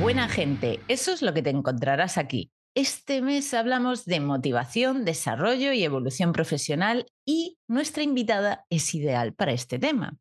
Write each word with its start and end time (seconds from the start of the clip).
Buena 0.00 0.28
gente, 0.28 0.80
eso 0.88 1.12
es 1.12 1.22
lo 1.22 1.34
que 1.34 1.42
te 1.42 1.50
encontrarás 1.50 2.18
aquí. 2.18 2.50
Este 2.74 3.22
mes 3.22 3.52
hablamos 3.54 4.04
de 4.04 4.20
motivación, 4.20 5.04
desarrollo 5.04 5.72
y 5.72 5.82
evolución 5.82 6.32
profesional 6.32 7.06
y 7.26 7.58
nuestra 7.68 8.02
invitada 8.02 8.64
es 8.70 8.94
ideal 8.94 9.34
para 9.34 9.52
este 9.52 9.78
tema. 9.78 10.16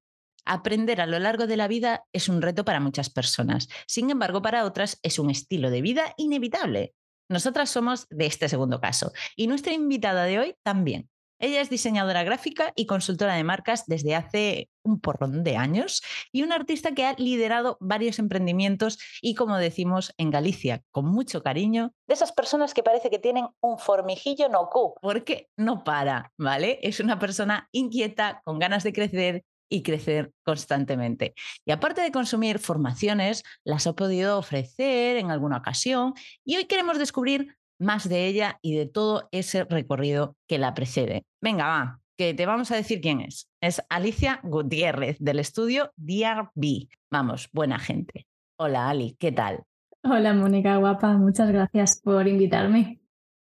Aprender 0.46 1.02
a 1.02 1.06
lo 1.06 1.20
largo 1.20 1.46
de 1.46 1.58
la 1.58 1.68
vida 1.68 2.06
es 2.14 2.30
un 2.30 2.42
reto 2.42 2.66
para 2.66 2.80
muchas 2.80 3.10
personas, 3.10 3.68
sin 3.86 4.10
embargo 4.10 4.42
para 4.42 4.66
otras 4.66 5.00
es 5.04 5.20
un 5.20 5.30
estilo 5.30 5.70
de 5.70 5.82
vida 5.82 6.14
inevitable. 6.18 6.94
Nosotras 7.30 7.70
somos 7.70 8.08
de 8.10 8.26
este 8.26 8.50
segundo 8.50 8.80
caso 8.80 9.12
y 9.36 9.48
nuestra 9.48 9.74
invitada 9.74 10.24
de 10.24 10.40
hoy 10.40 10.56
también. 10.64 11.10
Ella 11.40 11.62
es 11.62 11.70
diseñadora 11.70 12.24
gráfica 12.24 12.74
y 12.76 12.86
consultora 12.86 13.36
de 13.36 13.44
marcas 13.44 13.86
desde 13.86 14.16
hace 14.16 14.70
un 14.84 15.00
porrón 15.00 15.44
de 15.44 15.56
años 15.56 16.02
y 16.32 16.44
una 16.44 16.56
artista 16.56 16.94
que 16.94 17.06
ha 17.06 17.14
liderado 17.14 17.78
varios 17.80 18.20
emprendimientos 18.20 18.98
y, 19.22 19.36
como 19.36 19.58
decimos 19.58 20.14
en 20.18 20.32
Galicia, 20.32 20.84
con 20.92 21.06
mucho 21.06 21.44
cariño, 21.44 21.94
de 22.08 22.14
esas 22.14 22.32
personas 22.32 22.74
que 22.74 22.84
parece 22.84 23.10
que 23.10 23.20
tienen 23.20 23.48
un 23.62 23.78
formijillo 23.78 24.50
no 24.50 24.70
cu, 24.70 24.96
porque 25.02 25.50
no 25.58 25.84
para, 25.84 26.32
¿vale? 26.38 26.80
Es 26.82 27.00
una 27.00 27.20
persona 27.20 27.68
inquieta, 27.72 28.42
con 28.44 28.60
ganas 28.60 28.84
de 28.84 28.94
crecer 28.94 29.44
y 29.70 29.84
crecer 29.84 30.32
constantemente. 30.44 31.36
Y 31.66 31.72
aparte 31.72 32.02
de 32.02 32.12
consumir 32.12 32.60
formaciones, 32.60 33.44
las 33.64 33.86
ha 33.86 33.94
podido 33.94 34.40
ofrecer 34.40 35.18
en 35.18 35.30
alguna 35.30 35.58
ocasión 35.58 36.14
y 36.46 36.56
hoy 36.56 36.66
queremos 36.66 36.98
descubrir 36.98 37.58
más 37.80 38.08
de 38.10 38.28
ella 38.28 38.60
y 38.62 38.76
de 38.76 38.86
todo 38.86 39.28
ese 39.32 39.64
recorrido 39.64 40.36
que 40.48 40.58
la 40.58 40.74
precede. 40.74 41.26
Venga, 41.42 41.68
va, 41.68 42.00
que 42.18 42.34
te 42.34 42.46
vamos 42.46 42.72
a 42.72 42.76
decir 42.76 43.02
quién 43.02 43.22
es. 43.22 43.50
Es 43.62 43.82
Alicia 43.90 44.40
Gutiérrez 44.44 45.18
del 45.20 45.40
estudio 45.40 45.92
DRB. 45.96 46.88
Vamos, 47.12 47.50
buena 47.54 47.80
gente. 47.80 48.28
Hola 48.60 48.90
Ali, 48.90 49.16
¿qué 49.20 49.32
tal? 49.32 49.64
Hola 50.04 50.34
Mónica, 50.34 50.78
guapa, 50.78 51.14
muchas 51.14 51.50
gracias 51.50 52.02
por 52.02 52.28
invitarme. 52.28 53.00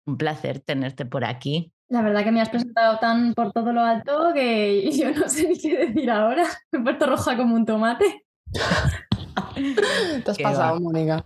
Un 0.07 0.17
placer 0.17 0.61
tenerte 0.61 1.05
por 1.05 1.25
aquí. 1.25 1.73
La 1.89 2.03
verdad 2.03 2.23
que 2.23 2.31
me 2.31 2.41
has 2.41 2.49
presentado 2.49 2.99
tan 3.01 3.35
por 3.35 3.53
todo 3.53 3.73
lo 3.73 3.81
alto 3.81 4.31
que 4.33 4.91
yo 4.97 5.11
no 5.11 5.29
sé 5.29 5.49
ni 5.49 5.59
qué 5.59 5.87
decir 5.87 6.11
ahora. 6.11 6.45
Me 6.71 6.79
he 6.79 6.83
puesto 6.83 7.07
roja 7.07 7.37
como 7.37 7.57
un 7.57 7.67
tomate. 7.67 8.25
Te 10.25 10.31
has 10.31 10.39
pasado, 10.39 10.81
Mónica. 10.81 11.25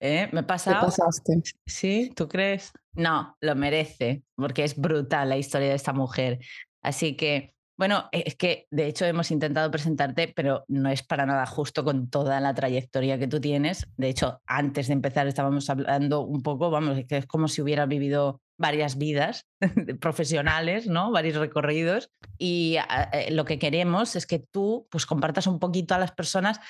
¿Eh? 0.00 0.28
¿Me 0.32 0.40
he 0.40 0.44
pasado? 0.44 0.80
Te 0.80 0.86
pasaste. 0.86 1.42
¿Sí? 1.66 2.10
¿Tú 2.16 2.26
crees? 2.26 2.72
No, 2.94 3.36
lo 3.40 3.54
merece, 3.54 4.22
porque 4.34 4.64
es 4.64 4.76
brutal 4.76 5.28
la 5.28 5.36
historia 5.36 5.68
de 5.68 5.74
esta 5.74 5.92
mujer. 5.92 6.40
Así 6.82 7.16
que, 7.16 7.54
bueno, 7.76 8.08
e, 8.10 8.24
es 8.26 8.34
que 8.34 8.66
de 8.70 8.86
hecho 8.86 9.04
hemos 9.04 9.30
intentado 9.30 9.70
presentarte, 9.70 10.32
pero 10.34 10.64
no 10.68 10.88
es 10.88 11.02
para 11.02 11.26
nada 11.26 11.44
justo 11.46 11.84
con 11.84 12.08
toda 12.08 12.40
la 12.40 12.54
trayectoria 12.54 13.18
que 13.18 13.28
tú 13.28 13.40
tienes. 13.40 13.86
De 13.96 14.08
hecho, 14.08 14.40
antes 14.46 14.86
de 14.88 14.94
empezar 14.94 15.26
estábamos 15.26 15.68
hablando 15.68 16.22
un 16.22 16.42
poco, 16.42 16.70
vamos, 16.70 16.98
que 17.06 17.18
es 17.18 17.26
como 17.26 17.46
si 17.46 17.60
hubieras 17.60 17.88
vivido 17.88 18.40
varias 18.60 18.98
vidas 18.98 19.46
profesionales, 20.00 20.86
¿no? 20.86 21.10
Varios 21.10 21.36
recorridos. 21.36 22.10
Y 22.38 22.76
eh, 23.12 23.30
lo 23.30 23.44
que 23.44 23.58
queremos 23.58 24.16
es 24.16 24.26
que 24.26 24.38
tú 24.38 24.86
pues 24.90 25.06
compartas 25.06 25.46
un 25.46 25.58
poquito 25.58 25.94
a 25.94 25.98
las 25.98 26.12
personas 26.12 26.60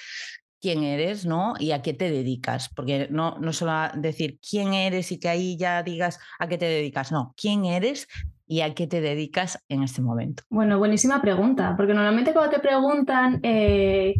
quién 0.60 0.82
eres, 0.82 1.26
¿no? 1.26 1.54
Y 1.58 1.72
a 1.72 1.82
qué 1.82 1.94
te 1.94 2.10
dedicas, 2.10 2.68
porque 2.68 3.08
no, 3.10 3.38
no 3.38 3.52
solo 3.52 3.72
decir 3.94 4.38
quién 4.48 4.74
eres 4.74 5.10
y 5.12 5.18
que 5.18 5.28
ahí 5.28 5.56
ya 5.56 5.82
digas 5.82 6.18
a 6.38 6.48
qué 6.48 6.58
te 6.58 6.66
dedicas, 6.66 7.12
no, 7.12 7.34
quién 7.36 7.64
eres 7.64 8.06
y 8.46 8.60
a 8.60 8.74
qué 8.74 8.86
te 8.86 9.00
dedicas 9.00 9.64
en 9.68 9.82
este 9.82 10.02
momento. 10.02 10.42
Bueno, 10.50 10.78
buenísima 10.78 11.22
pregunta, 11.22 11.74
porque 11.76 11.94
normalmente 11.94 12.32
cuando 12.32 12.50
te 12.50 12.60
preguntan 12.60 13.40
eh, 13.42 14.14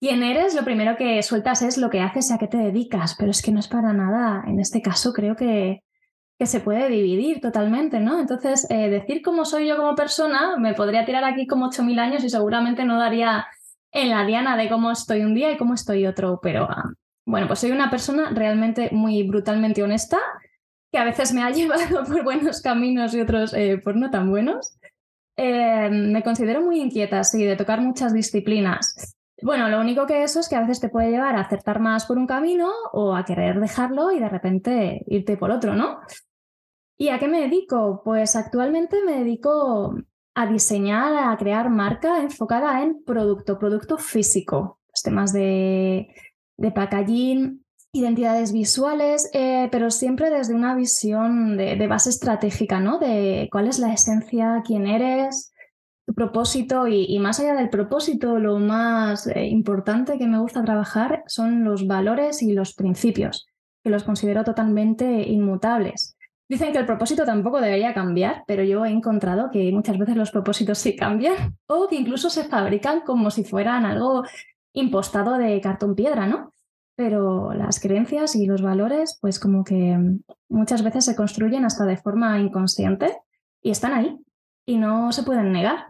quién 0.00 0.22
eres, 0.22 0.54
lo 0.54 0.64
primero 0.64 0.96
que 0.96 1.22
sueltas 1.22 1.62
es 1.62 1.78
lo 1.78 1.90
que 1.90 2.00
haces 2.00 2.30
y 2.30 2.32
a 2.32 2.38
qué 2.38 2.46
te 2.46 2.58
dedicas, 2.58 3.16
pero 3.18 3.30
es 3.30 3.42
que 3.42 3.52
no 3.52 3.60
es 3.60 3.68
para 3.68 3.92
nada. 3.92 4.44
En 4.46 4.60
este 4.60 4.80
caso 4.82 5.12
creo 5.12 5.36
que, 5.36 5.82
que 6.38 6.46
se 6.46 6.60
puede 6.60 6.88
dividir 6.88 7.40
totalmente, 7.40 8.00
¿no? 8.00 8.20
Entonces, 8.20 8.66
eh, 8.70 8.88
decir 8.88 9.20
cómo 9.20 9.44
soy 9.44 9.68
yo 9.68 9.76
como 9.76 9.94
persona, 9.94 10.56
me 10.58 10.74
podría 10.74 11.04
tirar 11.04 11.24
aquí 11.24 11.46
como 11.46 11.66
8.000 11.66 11.98
años 11.98 12.24
y 12.24 12.30
seguramente 12.30 12.84
no 12.84 12.98
daría 12.98 13.46
en 13.92 14.10
la 14.10 14.24
diana 14.24 14.56
de 14.56 14.68
cómo 14.68 14.90
estoy 14.90 15.22
un 15.22 15.34
día 15.34 15.52
y 15.52 15.56
cómo 15.56 15.74
estoy 15.74 16.06
otro, 16.06 16.40
pero 16.42 16.64
ah, 16.64 16.92
bueno, 17.26 17.46
pues 17.46 17.60
soy 17.60 17.70
una 17.70 17.90
persona 17.90 18.30
realmente 18.34 18.88
muy 18.92 19.22
brutalmente 19.22 19.82
honesta, 19.82 20.18
que 20.90 20.98
a 20.98 21.04
veces 21.04 21.32
me 21.32 21.42
ha 21.42 21.50
llevado 21.52 22.04
por 22.04 22.24
buenos 22.24 22.60
caminos 22.60 23.14
y 23.14 23.20
otros 23.20 23.54
eh, 23.54 23.80
por 23.82 23.96
no 23.96 24.10
tan 24.10 24.30
buenos. 24.30 24.76
Eh, 25.36 25.88
me 25.90 26.22
considero 26.22 26.62
muy 26.62 26.80
inquieta, 26.80 27.22
sí, 27.24 27.44
de 27.44 27.56
tocar 27.56 27.80
muchas 27.80 28.12
disciplinas. 28.12 29.14
Bueno, 29.42 29.68
lo 29.68 29.80
único 29.80 30.06
que 30.06 30.22
eso 30.22 30.40
es 30.40 30.48
que 30.48 30.56
a 30.56 30.60
veces 30.60 30.80
te 30.80 30.88
puede 30.88 31.10
llevar 31.10 31.36
a 31.36 31.40
acertar 31.40 31.80
más 31.80 32.06
por 32.06 32.16
un 32.16 32.26
camino 32.26 32.70
o 32.92 33.16
a 33.16 33.24
querer 33.24 33.60
dejarlo 33.60 34.12
y 34.12 34.20
de 34.20 34.28
repente 34.28 35.02
irte 35.06 35.36
por 35.36 35.50
otro, 35.50 35.74
¿no? 35.74 36.00
¿Y 36.96 37.08
a 37.08 37.18
qué 37.18 37.26
me 37.26 37.40
dedico? 37.40 38.02
Pues 38.04 38.36
actualmente 38.36 39.02
me 39.04 39.18
dedico 39.18 39.96
a 40.34 40.46
diseñar, 40.46 41.30
a 41.30 41.36
crear 41.36 41.70
marca 41.70 42.22
enfocada 42.22 42.82
en 42.82 43.02
producto, 43.04 43.58
producto 43.58 43.98
físico, 43.98 44.78
los 44.88 45.02
temas 45.02 45.32
de, 45.32 46.08
de 46.56 46.70
packaging, 46.70 47.62
identidades 47.92 48.52
visuales, 48.52 49.28
eh, 49.34 49.68
pero 49.70 49.90
siempre 49.90 50.30
desde 50.30 50.54
una 50.54 50.74
visión 50.74 51.58
de, 51.58 51.86
base 51.86 52.08
estratégica, 52.08 52.80
¿no? 52.80 52.98
De 52.98 53.48
cuál 53.52 53.68
es 53.68 53.78
la 53.78 53.92
esencia, 53.92 54.62
quién 54.64 54.86
eres, 54.86 55.52
tu 56.06 56.14
propósito 56.14 56.88
y, 56.88 57.18
más 57.18 57.38
allá 57.38 57.54
del 57.54 57.68
propósito, 57.68 58.38
lo 58.38 58.58
más 58.58 59.26
eh, 59.26 59.46
importante 59.46 60.18
que 60.18 60.26
me 60.26 60.38
gusta 60.38 60.64
trabajar 60.64 61.22
son 61.26 61.64
los 61.64 61.86
valores 61.86 62.42
y 62.42 62.54
los 62.54 62.74
principios, 62.74 63.46
que 63.84 63.90
los 63.90 64.04
considero 64.04 64.42
totalmente 64.42 65.28
inmutables. 65.28 66.16
Dicen 66.48 66.72
que 66.72 66.78
el 66.78 66.86
propósito 66.86 67.24
tampoco 67.24 67.60
debería 67.60 67.94
cambiar, 67.94 68.44
pero 68.46 68.62
yo 68.62 68.84
he 68.84 68.90
encontrado 68.90 69.50
que 69.50 69.72
muchas 69.72 69.96
veces 69.98 70.16
los 70.16 70.30
propósitos 70.30 70.78
sí 70.78 70.96
cambian 70.96 71.34
o 71.66 71.88
que 71.88 71.96
incluso 71.96 72.30
se 72.30 72.44
fabrican 72.44 73.00
como 73.00 73.30
si 73.30 73.44
fueran 73.44 73.84
algo 73.86 74.24
impostado 74.72 75.38
de 75.38 75.60
cartón 75.60 75.94
piedra, 75.94 76.26
¿no? 76.26 76.52
Pero 76.94 77.52
las 77.54 77.80
creencias 77.80 78.36
y 78.36 78.46
los 78.46 78.60
valores, 78.62 79.18
pues 79.20 79.38
como 79.38 79.64
que 79.64 79.98
muchas 80.48 80.82
veces 80.82 81.04
se 81.06 81.16
construyen 81.16 81.64
hasta 81.64 81.86
de 81.86 81.96
forma 81.96 82.38
inconsciente 82.38 83.16
y 83.62 83.70
están 83.70 83.94
ahí 83.94 84.18
y 84.66 84.76
no 84.76 85.10
se 85.12 85.22
pueden 85.22 85.52
negar. 85.52 85.86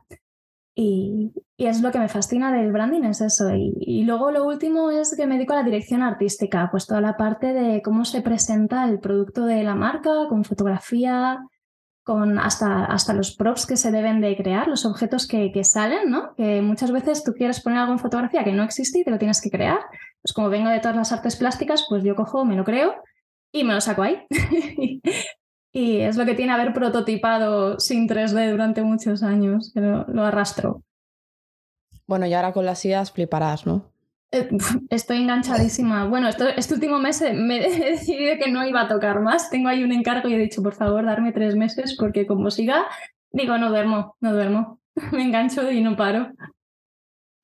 Y, 0.75 1.33
es 1.59 1.81
lo 1.81 1.93
que 1.93 1.99
me 1.99 2.09
fascina 2.09 2.53
del 2.53 2.73
branding, 2.73 3.03
es 3.05 3.21
eso. 3.21 3.51
Y, 3.55 4.05
luego 4.05 4.31
lo 4.31 4.45
último 4.45 4.91
es 4.91 5.15
que 5.17 5.27
me 5.27 5.37
dedico 5.37 5.53
a 5.53 5.57
la 5.57 5.63
dirección 5.63 6.03
artística, 6.03 6.69
pues 6.71 6.87
toda 6.87 7.01
la 7.01 7.17
parte 7.17 7.53
de 7.53 7.83
cómo 7.83 8.05
se 8.05 8.23
presenta 8.23 8.85
el 8.85 8.99
producto 8.99 9.45
de 9.45 9.63
la 9.63 9.75
marca, 9.75 10.11
con 10.29 10.45
fotografía, 10.45 11.39
con 12.03 12.39
hasta, 12.39 12.85
hasta 12.87 13.15
los 13.15 13.37
props 13.37 13.67
que 13.67 13.77
se 13.77 13.93
deben 13.93 14.21
de 14.21 14.37
crear, 14.37 14.67
los 14.67 14.85
objetos 14.85 15.29
que, 15.29 15.53
que, 15.53 15.63
salen, 15.63 16.11
¿no? 16.11 16.35
Que 16.37 16.63
muchas 16.63 16.91
veces 16.91 17.23
tú 17.23 17.33
quieres 17.33 17.61
poner 17.61 17.79
algo 17.79 17.93
en 17.93 18.01
fotografía 18.01 18.43
que 18.43 18.53
no 18.53 18.65
existe 18.65 19.01
y 19.01 19.05
te 19.05 19.11
lo 19.11 19.19
tienes 19.19 19.41
que 19.41 19.51
crear. 19.51 19.79
Pues 20.21 20.33
como 20.35 20.49
vengo 20.49 20.71
de 20.71 20.81
todas 20.81 20.97
las 20.97 21.13
artes 21.13 21.37
plásticas, 21.37 21.87
pues 21.89 22.03
yo 22.03 22.17
cojo, 22.17 22.45
me 22.45 22.57
lo 22.57 22.65
creo 22.65 22.95
y 23.53 23.63
me 23.63 23.75
lo 23.75 23.81
saco 23.81 24.03
ahí. 24.03 24.27
Y 25.73 26.01
es 26.01 26.17
lo 26.17 26.27
que 26.27 26.35
tiene 26.35 26.53
haber 26.53 26.75
prototipado 26.75 27.81
sin 27.81 28.07
3D 28.07 28.51
durante 28.51 28.83
muchos 28.83 29.23
años, 29.23 29.73
que 29.73 29.81
lo, 29.81 30.25
arrastro. 30.25 30.83
Bueno, 32.07 32.27
y 32.27 32.35
ahora 32.35 32.53
con 32.53 32.67
las 32.67 32.85
ideas 32.85 33.11
fliparás, 33.11 33.67
¿no? 33.67 33.91
Eh, 34.33 34.49
estoy 34.91 35.19
enganchadísima. 35.19 36.05
Bueno, 36.05 36.29
este 36.29 36.75
último 36.75 36.99
mes 36.99 37.23
me 37.35 37.67
he 37.67 37.93
decidido 37.93 38.37
que 38.43 38.51
no 38.51 38.67
iba 38.67 38.83
a 38.83 38.89
tocar 38.89 39.21
más. 39.21 39.49
Tengo 39.49 39.69
ahí 39.69 39.83
un 39.83 39.93
encargo 39.93 40.29
y 40.29 40.35
he 40.35 40.39
dicho, 40.39 40.63
por 40.63 40.75
favor, 40.75 41.07
darme 41.07 41.33
tres 41.33 41.57
meses 41.57 41.97
porque 41.99 42.27
como 42.27 42.51
siga, 42.51 42.87
digo, 43.31 43.57
no 43.57 43.71
duermo, 43.71 44.17
no 44.21 44.35
duermo. 44.35 44.79
Me 45.13 45.23
engancho 45.23 45.71
y 45.71 45.81
no 45.81 45.97
paro. 45.97 46.33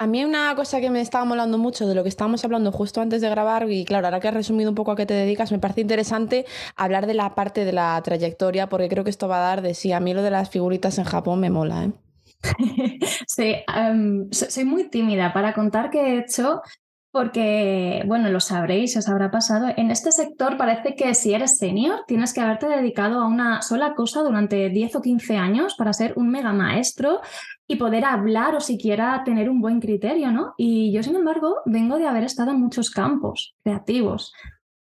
A 0.00 0.06
mí 0.06 0.24
una 0.24 0.54
cosa 0.54 0.80
que 0.80 0.90
me 0.90 1.00
estaba 1.00 1.24
molando 1.24 1.58
mucho 1.58 1.88
de 1.88 1.96
lo 1.96 2.04
que 2.04 2.08
estábamos 2.08 2.44
hablando 2.44 2.70
justo 2.70 3.00
antes 3.00 3.20
de 3.20 3.28
grabar, 3.28 3.68
y 3.68 3.84
claro, 3.84 4.06
ahora 4.06 4.20
que 4.20 4.28
has 4.28 4.34
resumido 4.34 4.70
un 4.70 4.76
poco 4.76 4.92
a 4.92 4.96
qué 4.96 5.06
te 5.06 5.14
dedicas, 5.14 5.50
me 5.50 5.58
parece 5.58 5.80
interesante 5.80 6.46
hablar 6.76 7.08
de 7.08 7.14
la 7.14 7.34
parte 7.34 7.64
de 7.64 7.72
la 7.72 8.00
trayectoria, 8.04 8.68
porque 8.68 8.88
creo 8.88 9.02
que 9.02 9.10
esto 9.10 9.26
va 9.26 9.38
a 9.38 9.48
dar 9.48 9.60
de 9.60 9.74
sí. 9.74 9.90
A 9.90 9.98
mí 9.98 10.14
lo 10.14 10.22
de 10.22 10.30
las 10.30 10.50
figuritas 10.50 10.98
en 10.98 11.04
Japón 11.04 11.40
me 11.40 11.50
mola, 11.50 11.86
¿eh? 11.86 11.92
sí, 13.26 13.56
em, 13.74 14.30
soy 14.30 14.64
muy 14.64 14.88
tímida 14.88 15.32
para 15.32 15.52
contar 15.52 15.90
qué 15.90 16.00
he 16.00 16.18
hecho 16.20 16.62
porque, 17.10 18.02
bueno, 18.06 18.28
lo 18.28 18.40
sabréis, 18.40 18.96
os 18.96 19.08
habrá 19.08 19.30
pasado. 19.30 19.68
En 19.76 19.90
este 19.90 20.12
sector 20.12 20.56
parece 20.56 20.94
que 20.94 21.14
si 21.14 21.32
eres 21.32 21.56
senior 21.56 22.04
tienes 22.06 22.34
que 22.34 22.40
haberte 22.40 22.68
dedicado 22.68 23.20
a 23.20 23.26
una 23.26 23.62
sola 23.62 23.94
cosa 23.94 24.22
durante 24.22 24.68
10 24.68 24.96
o 24.96 25.02
15 25.02 25.36
años 25.36 25.74
para 25.76 25.92
ser 25.92 26.12
un 26.16 26.30
mega 26.30 26.52
maestro 26.52 27.20
y 27.66 27.76
poder 27.76 28.04
hablar 28.04 28.54
o 28.54 28.60
siquiera 28.60 29.22
tener 29.24 29.48
un 29.48 29.60
buen 29.60 29.80
criterio, 29.80 30.30
¿no? 30.32 30.54
Y 30.58 30.92
yo, 30.92 31.02
sin 31.02 31.16
embargo, 31.16 31.56
vengo 31.64 31.98
de 31.98 32.06
haber 32.06 32.24
estado 32.24 32.50
en 32.50 32.60
muchos 32.60 32.90
campos 32.90 33.54
creativos. 33.62 34.32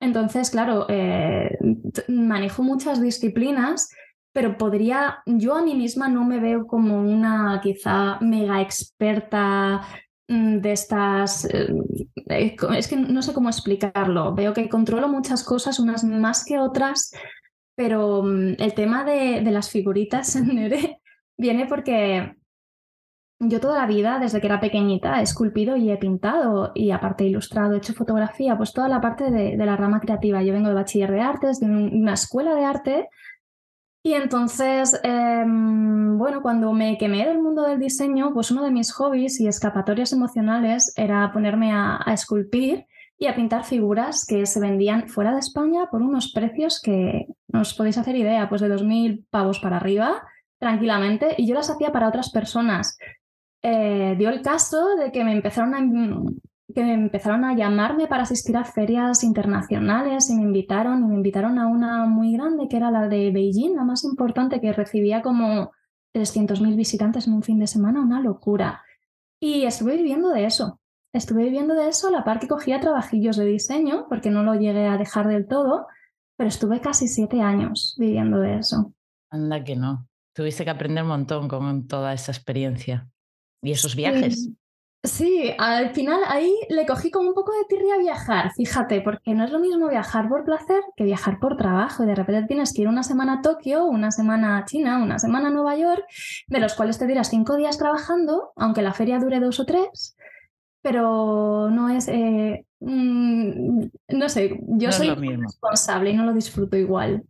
Entonces, 0.01 0.49
claro, 0.49 0.87
eh, 0.89 1.57
manejo 2.07 2.63
muchas 2.63 3.01
disciplinas, 3.01 3.89
pero 4.33 4.57
podría, 4.57 5.19
yo 5.25 5.55
a 5.55 5.61
mí 5.61 5.75
misma 5.75 6.09
no 6.09 6.25
me 6.25 6.39
veo 6.39 6.65
como 6.65 7.01
una 7.01 7.59
quizá 7.61 8.17
mega 8.19 8.61
experta 8.61 9.81
de 10.31 10.71
estas... 10.71 11.45
Eh, 11.45 12.55
es 12.75 12.87
que 12.87 12.95
no 12.95 13.21
sé 13.21 13.33
cómo 13.33 13.49
explicarlo. 13.49 14.33
Veo 14.33 14.53
que 14.53 14.69
controlo 14.69 15.07
muchas 15.07 15.43
cosas, 15.43 15.79
unas 15.79 16.03
más 16.03 16.45
que 16.45 16.59
otras, 16.59 17.11
pero 17.75 18.23
mm, 18.23 18.55
el 18.59 18.73
tema 18.73 19.03
de, 19.03 19.41
de 19.41 19.51
las 19.51 19.69
figuritas 19.69 20.35
en 20.35 20.71
viene 21.37 21.65
porque 21.65 22.35
yo 23.43 23.59
toda 23.59 23.79
la 23.79 23.87
vida, 23.87 24.19
desde 24.19 24.39
que 24.39 24.45
era 24.45 24.59
pequeñita, 24.59 25.19
he 25.19 25.23
esculpido 25.23 25.75
y 25.75 25.89
he 25.89 25.97
pintado 25.97 26.71
y 26.75 26.91
aparte 26.91 27.25
ilustrado, 27.25 27.73
he 27.73 27.77
hecho 27.77 27.93
fotografía, 27.93 28.55
pues 28.55 28.71
toda 28.71 28.87
la 28.87 29.01
parte 29.01 29.31
de, 29.31 29.57
la 29.57 29.75
rama 29.75 29.99
creativa. 29.99 30.43
Yo 30.43 30.53
vengo 30.53 30.69
de 30.69 30.75
bachiller 30.75 31.11
de 31.11 31.21
artes, 31.21 31.59
de 31.59 31.65
una 31.65 32.13
escuela 32.13 32.53
de 32.53 32.65
arte 32.65 33.09
y 34.03 34.13
entonces, 34.13 34.99
em, 35.03 36.17
bueno, 36.17 36.41
cuando 36.41 36.73
me 36.73 36.97
quemé 36.97 37.25
del 37.25 37.39
mundo 37.39 37.61
del 37.61 37.79
diseño, 37.79 38.33
pues 38.33 38.49
uno 38.49 38.63
de 38.63 38.71
mis 38.71 38.91
hobbies 38.93 39.39
y 39.39 39.47
escapatorias 39.47 40.11
emocionales 40.11 40.93
era 40.95 41.31
ponerme 41.31 41.71
a, 41.71 42.03
esculpir 42.07 42.87
y 43.19 43.27
a 43.27 43.35
pintar 43.35 43.63
figuras 43.63 44.25
que 44.25 44.47
se 44.47 44.59
vendían 44.59 45.07
fuera 45.07 45.33
de 45.33 45.39
España 45.39 45.85
por 45.91 46.01
unos 46.01 46.31
precios 46.33 46.81
que 46.81 47.27
no 47.47 47.61
os 47.61 47.75
podéis 47.75 47.99
hacer 47.99 48.15
idea, 48.15 48.49
pues 48.49 48.61
de 48.61 48.69
2.000 48.69 49.25
pavos 49.29 49.59
para 49.59 49.77
arriba 49.77 50.23
tranquilamente 50.57 51.35
y 51.37 51.45
yo 51.47 51.53
las 51.53 51.69
hacía 51.69 51.91
para 51.91 52.07
otras 52.07 52.31
personas. 52.31 52.97
Eh, 53.61 54.15
dio 54.17 54.29
el 54.29 54.41
caso 54.41 54.95
de 54.95 55.11
que 55.11 55.23
me 55.23 55.33
empezaron 55.33 55.75
a 55.75 55.79
que 56.73 56.81
empezaron 56.81 57.43
a 57.45 57.55
llamarme 57.55 58.07
para 58.07 58.23
asistir 58.23 58.57
a 58.57 58.63
ferias 58.63 59.23
internacionales 59.23 60.29
y 60.29 60.35
me 60.35 60.43
invitaron 60.43 61.03
y 61.03 61.07
me 61.07 61.15
invitaron 61.15 61.59
a 61.59 61.67
una 61.67 62.05
muy 62.05 62.33
grande 62.33 62.67
que 62.69 62.77
era 62.77 62.91
la 62.91 63.07
de 63.07 63.31
Beijing, 63.31 63.75
la 63.75 63.83
más 63.83 64.03
importante 64.03 64.59
que 64.61 64.73
recibía 64.73 65.21
como 65.21 65.71
300.000 66.13 66.75
visitantes 66.75 67.27
en 67.27 67.33
un 67.33 67.43
fin 67.43 67.59
de 67.59 67.67
semana, 67.67 68.01
una 68.01 68.21
locura. 68.21 68.83
Y 69.39 69.63
estuve 69.63 69.97
viviendo 69.97 70.29
de 70.29 70.45
eso. 70.45 70.79
Estuve 71.13 71.43
viviendo 71.43 71.73
de 71.73 71.89
eso 71.89 72.07
a 72.07 72.11
la 72.11 72.23
par 72.23 72.39
que 72.39 72.47
cogía 72.47 72.79
trabajillos 72.79 73.35
de 73.37 73.45
diseño, 73.45 74.05
porque 74.07 74.29
no 74.29 74.43
lo 74.43 74.55
llegué 74.55 74.87
a 74.87 74.97
dejar 74.97 75.27
del 75.27 75.47
todo, 75.47 75.87
pero 76.37 76.47
estuve 76.47 76.79
casi 76.79 77.07
siete 77.07 77.41
años 77.41 77.95
viviendo 77.97 78.39
de 78.39 78.57
eso. 78.57 78.93
Anda 79.29 79.63
que 79.63 79.75
no. 79.75 80.07
Tuviste 80.33 80.63
que 80.63 80.69
aprender 80.69 81.03
un 81.03 81.09
montón 81.09 81.47
con 81.47 81.87
toda 81.87 82.13
esa 82.13 82.31
experiencia 82.31 83.09
y 83.61 83.71
esos 83.71 83.95
viajes. 83.95 84.45
Sí, 84.45 84.57
al 85.57 85.93
final 85.95 86.21
ahí 86.27 86.53
le 86.69 86.85
cogí 86.85 87.09
como 87.09 87.29
un 87.29 87.33
poco 87.33 87.51
de 87.53 87.65
tirria 87.67 87.95
a 87.95 87.99
viajar, 87.99 88.51
fíjate, 88.53 89.01
porque 89.01 89.33
no 89.33 89.43
es 89.43 89.51
lo 89.51 89.59
mismo 89.59 89.89
viajar 89.89 90.29
por 90.29 90.43
placer 90.43 90.83
que 90.95 91.03
viajar 91.03 91.39
por 91.39 91.57
trabajo. 91.57 92.03
Y 92.03 92.07
de 92.07 92.13
repente 92.13 92.47
tienes 92.47 92.71
que 92.73 92.83
ir 92.83 92.87
una 92.87 93.01
semana 93.01 93.33
a 93.33 93.41
Tokio, 93.41 93.85
una 93.85 94.11
semana 94.11 94.57
a 94.57 94.65
China, 94.65 95.01
una 95.01 95.17
semana 95.17 95.47
a 95.47 95.51
Nueva 95.51 95.75
York, 95.75 96.03
de 96.47 96.59
los 96.59 96.75
cuales 96.75 96.99
te 96.99 97.07
dirás 97.07 97.29
cinco 97.29 97.55
días 97.55 97.79
trabajando, 97.79 98.51
aunque 98.55 98.83
la 98.83 98.93
feria 98.93 99.17
dure 99.17 99.39
dos 99.39 99.59
o 99.59 99.65
tres, 99.65 100.15
pero 100.83 101.69
no 101.71 101.89
es, 101.89 102.07
eh, 102.07 102.65
mm, 102.79 103.83
no 104.09 104.29
sé, 104.29 104.59
yo 104.67 104.91
soy 104.91 105.09
responsable 105.09 106.11
y 106.11 106.15
no 106.15 106.25
lo 106.25 106.33
disfruto 106.33 106.77
igual. 106.77 107.23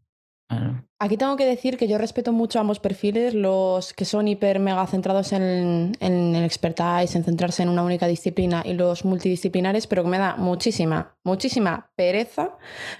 Aquí 1.03 1.17
tengo 1.17 1.35
que 1.35 1.45
decir 1.45 1.77
que 1.77 1.87
yo 1.87 1.97
respeto 1.97 2.31
mucho 2.31 2.59
ambos 2.59 2.79
perfiles, 2.79 3.33
los 3.33 3.91
que 3.91 4.05
son 4.05 4.27
hiper 4.27 4.59
mega 4.59 4.85
centrados 4.85 5.33
en, 5.33 5.93
en, 5.99 6.35
el 6.35 6.43
expertise, 6.43 7.15
en 7.15 7.23
centrarse 7.23 7.63
en 7.63 7.69
una 7.69 7.81
única 7.81 8.05
disciplina 8.05 8.61
y 8.63 8.73
los 8.73 9.03
multidisciplinares, 9.03 9.87
pero 9.87 10.03
que 10.03 10.09
me 10.09 10.19
da 10.19 10.35
muchísima, 10.37 11.15
muchísima 11.23 11.89
pereza 11.95 12.51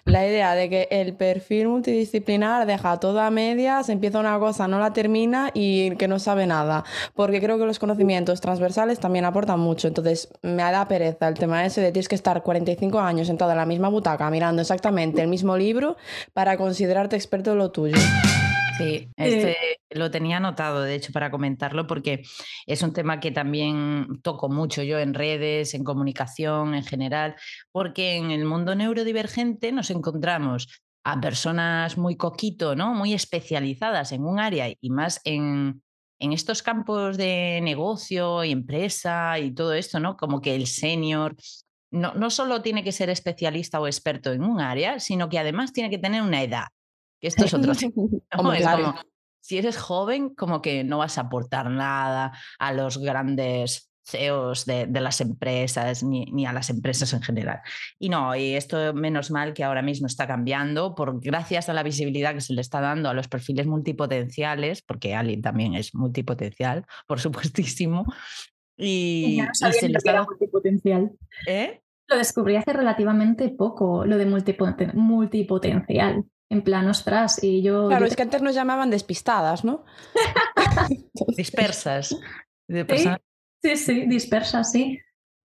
la 0.04 0.26
idea 0.26 0.56
de 0.56 0.68
que 0.68 0.88
el 0.90 1.14
perfil 1.14 1.68
multidisciplinar 1.68 2.66
deja 2.66 3.00
toda 3.00 3.30
media, 3.30 3.84
se 3.84 3.92
empieza 3.92 4.20
una 4.20 4.40
cosa, 4.40 4.68
no 4.68 4.80
la 4.80 4.94
termina 4.94 5.52
y 5.54 5.96
que 5.98 6.08
no 6.08 6.18
sabe 6.18 6.48
nada, 6.48 6.84
porque 7.14 7.40
creo 7.40 7.60
que 7.60 7.68
los 7.68 7.78
conocimientos 7.78 8.42
transversales 8.42 9.00
también 9.00 9.26
aportan 9.26 9.60
mucho, 9.60 9.88
entonces 9.88 10.28
me 10.42 10.64
da 10.64 10.88
pereza 10.88 11.28
el 11.28 11.36
tema 11.36 11.68
ese 11.68 11.82
de 11.82 11.92
tienes 11.92 12.10
que 12.10 12.16
estar 12.16 12.42
45 12.42 13.00
años 13.00 13.28
sentado 13.28 13.52
en 13.52 13.58
la 13.58 13.68
misma 13.68 13.90
butaca 13.90 14.28
mirando 14.32 14.64
exactamente 14.64 15.22
el 15.22 15.28
mismo 15.28 15.56
libro 15.56 15.98
para 16.34 16.58
considerarte 16.58 17.16
experto 17.16 17.52
en 17.52 17.60
lo 17.60 17.70
tuyo. 17.70 17.91
Sí, 18.78 19.10
este 19.16 19.58
lo 19.92 20.10
tenía 20.12 20.38
anotado, 20.38 20.82
de 20.82 20.96
hecho, 20.96 21.12
para 21.12 21.32
comentarlo, 21.32 21.88
porque 21.88 22.24
es 22.66 22.82
un 22.82 22.94
tema 22.94 23.20
que 23.20 23.32
también 23.32 24.22
toco 24.22 24.50
mucho 24.50 24.84
yo 24.84 25.00
en 25.00 25.14
redes, 25.14 25.74
en 25.74 25.84
comunicación 25.84 26.74
en 26.76 26.84
general, 26.84 27.36
porque 27.72 28.16
en 28.16 28.32
el 28.32 28.46
mundo 28.46 28.76
neurodivergente 28.76 29.72
nos 29.72 29.90
encontramos 29.90 30.68
a 31.04 31.20
personas 31.20 31.98
muy 31.98 32.16
coquito, 32.16 32.76
¿no? 32.76 32.94
Muy 32.94 33.14
especializadas 33.14 34.12
en 34.12 34.24
un 34.24 34.40
área 34.40 34.72
y 34.80 34.90
más 34.90 35.20
en, 35.24 35.82
en 36.20 36.34
estos 36.34 36.62
campos 36.62 37.18
de 37.18 37.60
negocio 37.64 38.44
y 38.44 38.52
empresa 38.52 39.40
y 39.40 39.52
todo 39.54 39.74
esto, 39.74 40.00
¿no? 40.00 40.16
Como 40.16 40.42
que 40.42 40.56
el 40.56 40.68
senior 40.68 41.36
no, 41.92 42.14
no 42.14 42.30
solo 42.30 42.62
tiene 42.62 42.84
que 42.84 42.92
ser 42.92 43.10
especialista 43.10 43.82
o 43.82 43.88
experto 43.88 44.32
en 44.32 44.44
un 44.44 44.62
área, 44.62 45.00
sino 45.00 45.28
que 45.28 45.40
además 45.40 45.74
tiene 45.74 45.90
que 45.90 45.98
tener 45.98 46.22
una 46.22 46.44
edad. 46.44 46.68
Que 47.22 47.28
esto 47.28 47.46
es 47.46 47.54
otro. 47.54 47.74
si 49.42 49.58
eres 49.58 49.78
joven, 49.78 50.36
como 50.36 50.62
que 50.62 50.84
no 50.84 50.98
vas 50.98 51.18
a 51.18 51.22
aportar 51.22 51.70
nada 51.70 52.34
a 52.60 52.74
los 52.74 52.98
grandes 52.98 53.92
CEOs 54.04 54.66
de, 54.66 54.88
las 54.88 55.22
empresas 55.22 56.04
ni, 56.04 56.46
a 56.46 56.54
las 56.54 56.70
empresas 56.70 57.14
en 57.14 57.22
general. 57.22 57.62
Y 58.00 58.10
no, 58.10 58.36
y 58.36 58.56
esto 58.56 58.94
menos 58.94 59.32
mal 59.32 59.54
que 59.54 59.64
ahora 59.64 59.82
mismo 59.82 60.08
está 60.08 60.28
cambiando 60.28 60.96
por 60.96 61.22
gracias 61.22 61.70
a 61.70 61.74
la 61.74 61.84
visibilidad 61.84 62.34
que 62.34 62.42
se 62.42 62.54
le 62.54 62.62
está 62.62 62.82
dando 62.82 63.10
a 63.10 63.14
los 63.14 63.28
perfiles 63.28 63.68
multipotenciales, 63.68 64.82
porque 64.82 65.16
Ali 65.16 65.42
también 65.42 65.76
es 65.76 65.96
multipotencial, 65.96 66.86
por 67.08 67.20
supuestísimo. 67.20 68.06
Y, 68.78 69.42
se 69.54 69.90
le 69.90 69.98
está... 69.98 70.24
multipotencial. 70.24 71.12
¿Eh? 71.48 71.82
Lo 72.08 72.18
descubrí 72.18 72.56
hace 72.56 72.74
relativamente 72.74 73.50
poco, 73.50 74.06
lo 74.06 74.18
de 74.18 74.26
multipotencial 74.26 76.26
en 76.52 76.64
plan, 76.64 76.86
ostras, 76.90 77.42
y 77.42 77.62
yo... 77.62 77.88
Claro, 77.88 78.06
es 78.06 78.18
que 78.18 78.24
antes 78.24 78.42
nos 78.42 78.54
llamaban 78.54 78.90
despistadas, 78.90 79.64
¿no? 79.64 79.86
dispersas. 81.38 82.14
Sí, 83.64 83.78
sí, 83.78 84.06
dispersas, 84.06 84.70
sí. 84.70 85.00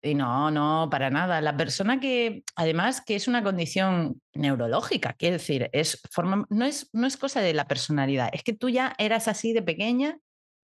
Y 0.00 0.14
no, 0.14 0.52
no, 0.52 0.86
para 0.92 1.10
nada. 1.10 1.40
La 1.40 1.56
persona 1.56 1.98
que, 1.98 2.44
además, 2.54 3.00
que 3.00 3.16
es 3.16 3.26
una 3.26 3.42
condición 3.42 4.20
neurológica, 4.34 5.14
quiere 5.14 5.38
decir, 5.38 5.68
es 5.72 6.00
forma, 6.12 6.46
no, 6.48 6.64
es, 6.64 6.90
no 6.92 7.08
es 7.08 7.16
cosa 7.16 7.40
de 7.40 7.54
la 7.54 7.66
personalidad, 7.66 8.30
es 8.32 8.44
que 8.44 8.52
tú 8.52 8.68
ya 8.68 8.94
eras 8.96 9.26
así 9.26 9.52
de 9.52 9.62
pequeña 9.62 10.18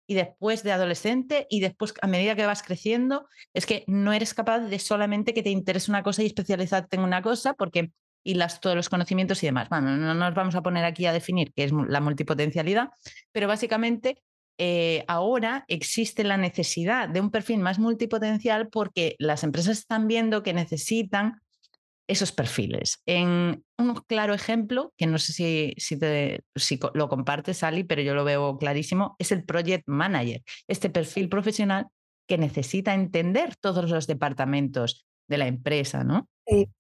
y 0.08 0.14
después 0.14 0.62
de 0.62 0.74
adolescente 0.74 1.48
y 1.50 1.60
después 1.60 1.96
a 2.04 2.08
medida 2.08 2.36
que 2.36 2.46
vas 2.46 2.62
creciendo, 2.62 3.28
es 3.56 3.66
que 3.66 3.84
no 3.88 4.14
eres 4.14 4.36
capaz 4.36 4.60
de 4.60 4.78
solamente 4.78 5.34
que 5.34 5.42
te 5.42 5.50
interese 5.50 5.90
una 5.90 6.04
cosa 6.04 6.22
y 6.22 6.28
especializarte 6.28 6.98
en 6.98 7.02
una 7.04 7.24
cosa, 7.24 7.56
porque 7.56 7.92
y 8.24 8.36
las, 8.36 8.60
todos 8.60 8.76
los 8.76 8.90
conocimientos 8.90 9.42
y 9.44 9.48
demás. 9.48 9.70
Bueno, 9.70 9.98
no 9.98 10.14
nos 10.14 10.34
vamos 10.34 10.56
a 10.56 10.62
poner 10.62 10.86
aquí 10.86 11.06
a 11.06 11.14
definir 11.14 11.52
qué 11.54 11.66
es 11.66 11.72
la 11.72 12.02
multipotencialidad, 12.02 12.90
pero 13.32 13.48
básicamente 13.48 14.22
eh, 14.58 15.06
ahora 15.08 15.64
existe 15.70 16.24
la 16.26 16.36
necesidad 16.36 17.08
de 17.08 17.22
un 17.22 17.32
perfil 17.32 17.60
más 17.60 17.80
multipotencial 17.80 18.68
porque 18.70 19.16
las 19.18 19.44
empresas 19.44 19.78
están 19.78 20.08
viendo 20.08 20.44
que 20.44 20.54
necesitan 20.54 21.40
esos 22.10 22.32
perfiles. 22.32 23.02
En 23.06 23.64
un 23.78 23.96
claro 24.08 24.34
ejemplo, 24.34 24.94
que 24.98 25.06
no 25.06 25.20
sé 25.20 25.32
si, 25.32 25.74
si, 25.78 26.80
lo 26.94 27.08
compartes, 27.08 27.64
Ali, 27.64 27.84
pero 27.84 28.02
yo 28.02 28.16
lo 28.16 28.26
veo 28.26 28.58
clarísimo, 28.58 29.16
es 29.20 29.32
el 29.32 29.46
Project 29.46 29.88
Manager, 29.88 30.42
este 30.68 30.90
perfil 30.90 31.30
profesional 31.30 31.86
que 32.28 32.38
necesita 32.38 32.94
entender 32.94 33.56
todos 33.56 33.90
los 33.90 34.08
departamentos 34.08 35.06
de 35.28 35.38
la 35.38 35.48
empresa, 35.48 36.04
¿no? 36.04 36.28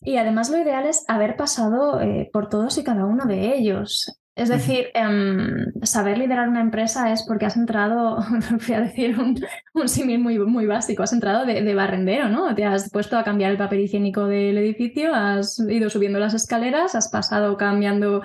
Y 0.01 0.17
además 0.17 0.49
lo 0.49 0.57
ideal 0.57 0.85
es 0.85 1.05
haber 1.07 1.35
pasado 1.35 2.01
eh, 2.01 2.29
por 2.33 2.49
todos 2.49 2.77
y 2.77 2.83
cada 2.83 3.05
uno 3.05 3.25
de 3.25 3.55
ellos. 3.55 4.19
Es 4.35 4.47
decir, 4.47 4.87
em, 4.93 5.65
saber 5.83 6.17
liderar 6.17 6.47
una 6.47 6.61
empresa 6.61 7.11
es 7.11 7.23
porque 7.27 7.45
has 7.45 7.57
entrado, 7.57 8.19
voy 8.67 8.75
a 8.75 8.81
decir 8.81 9.19
un, 9.19 9.37
un 9.73 9.89
símil 9.89 10.19
muy, 10.19 10.39
muy 10.39 10.65
básico, 10.65 11.03
has 11.03 11.11
entrado 11.11 11.45
de, 11.45 11.61
de, 11.61 11.75
barrendero, 11.75 12.29
¿no? 12.29 12.55
Te 12.55 12.63
has 12.63 12.89
puesto 12.89 13.17
a 13.17 13.25
cambiar 13.25 13.51
el 13.51 13.57
papel 13.57 13.81
higiénico 13.81 14.27
del 14.27 14.57
edificio, 14.57 15.13
has 15.13 15.59
ido 15.59 15.89
subiendo 15.89 16.19
las 16.19 16.33
escaleras, 16.33 16.95
has 16.95 17.09
pasado 17.09 17.57
cambiando 17.57 18.21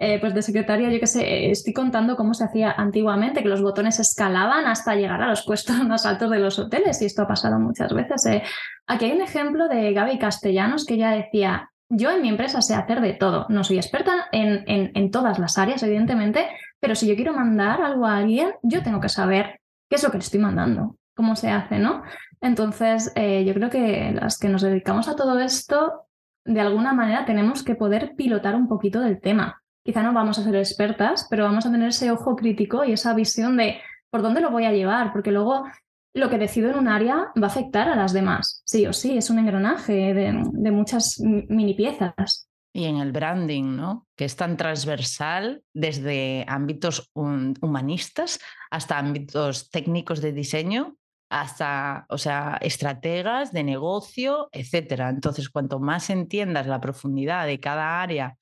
eh, 0.00 0.20
pues 0.20 0.32
de 0.32 0.42
secretaria, 0.42 0.90
yo 0.90 1.00
qué 1.00 1.08
sé, 1.08 1.50
estoy 1.50 1.72
contando 1.72 2.16
cómo 2.16 2.32
se 2.32 2.44
hacía 2.44 2.70
antiguamente, 2.70 3.42
que 3.42 3.48
los 3.48 3.62
botones 3.62 3.98
escalaban 3.98 4.66
hasta 4.66 4.94
llegar 4.94 5.20
a 5.20 5.28
los 5.28 5.44
puestos 5.44 5.76
más 5.84 6.06
altos 6.06 6.30
de 6.30 6.38
los 6.38 6.56
hoteles, 6.60 7.02
y 7.02 7.06
esto 7.06 7.22
ha 7.22 7.26
pasado 7.26 7.58
muchas 7.58 7.92
veces. 7.92 8.24
Eh. 8.26 8.42
Aquí 8.86 9.06
hay 9.06 9.12
un 9.12 9.22
ejemplo 9.22 9.66
de 9.66 9.92
Gaby 9.92 10.18
Castellanos 10.18 10.84
que 10.84 10.98
ya 10.98 11.10
decía, 11.10 11.72
yo 11.88 12.12
en 12.12 12.22
mi 12.22 12.28
empresa 12.28 12.62
sé 12.62 12.76
hacer 12.76 13.00
de 13.00 13.14
todo, 13.14 13.46
no 13.48 13.64
soy 13.64 13.78
experta 13.78 14.28
en, 14.30 14.62
en, 14.66 15.10
todas 15.10 15.40
las 15.40 15.58
áreas, 15.58 15.82
evidentemente, 15.82 16.48
pero 16.78 16.94
si 16.94 17.08
yo 17.08 17.16
quiero 17.16 17.32
mandar 17.32 17.82
algo 17.82 18.06
a 18.06 18.18
alguien, 18.18 18.52
yo 18.62 18.84
tengo 18.84 19.00
que 19.00 19.08
saber 19.08 19.60
qué 19.90 19.96
es 19.96 20.02
lo 20.04 20.10
que 20.10 20.18
le 20.18 20.24
estoy 20.24 20.38
mandando, 20.38 20.96
cómo 21.16 21.34
se 21.34 21.50
hace, 21.50 21.78
¿no? 21.78 22.02
Entonces, 22.40 23.10
eh, 23.16 23.44
yo 23.44 23.54
creo 23.54 23.70
que 23.70 24.12
las 24.12 24.38
que 24.38 24.48
nos 24.48 24.62
dedicamos 24.62 25.08
a 25.08 25.16
todo 25.16 25.40
esto, 25.40 26.04
de 26.44 26.60
alguna 26.60 26.92
manera 26.92 27.24
tenemos 27.24 27.64
que 27.64 27.74
poder 27.74 28.14
pilotar 28.16 28.54
un 28.54 28.68
poquito 28.68 29.00
del 29.00 29.20
tema 29.20 29.60
quizá 29.88 30.02
no 30.02 30.12
vamos 30.12 30.38
a 30.38 30.44
ser 30.44 30.54
expertas, 30.56 31.26
pero 31.30 31.44
vamos 31.44 31.64
a 31.64 31.72
tener 31.72 31.88
ese 31.88 32.10
ojo 32.10 32.36
crítico 32.36 32.84
y 32.84 32.92
esa 32.92 33.14
visión 33.14 33.56
de 33.56 33.80
por 34.10 34.20
dónde 34.20 34.42
lo 34.42 34.50
voy 34.50 34.66
a 34.66 34.72
llevar, 34.72 35.14
porque 35.14 35.32
luego 35.32 35.64
lo 36.12 36.28
que 36.28 36.36
decido 36.36 36.68
en 36.68 36.76
un 36.76 36.88
área 36.88 37.32
va 37.42 37.46
a 37.46 37.50
afectar 37.50 37.88
a 37.88 37.96
las 37.96 38.12
demás, 38.12 38.62
sí 38.66 38.86
o 38.86 38.92
sí, 38.92 39.16
es 39.16 39.30
un 39.30 39.38
engranaje 39.38 40.12
de, 40.12 40.42
de 40.52 40.70
muchas 40.72 41.18
mini 41.20 41.72
piezas. 41.72 42.50
Y 42.74 42.84
en 42.84 42.98
el 42.98 43.12
branding, 43.12 43.76
¿no? 43.76 44.06
Que 44.14 44.26
es 44.26 44.36
tan 44.36 44.58
transversal 44.58 45.62
desde 45.72 46.44
ámbitos 46.48 47.10
humanistas 47.14 48.40
hasta 48.70 48.98
ámbitos 48.98 49.70
técnicos 49.70 50.20
de 50.20 50.32
diseño, 50.32 50.97
hasta, 51.30 52.06
o 52.08 52.18
sea, 52.18 52.58
estrategas 52.60 53.52
de 53.52 53.64
negocio, 53.64 54.48
etcétera. 54.52 55.10
Entonces, 55.10 55.48
cuanto 55.48 55.78
más 55.78 56.10
entiendas 56.10 56.66
la 56.66 56.80
profundidad 56.80 57.46
de 57.46 57.60
cada 57.60 58.00
área 58.02 58.36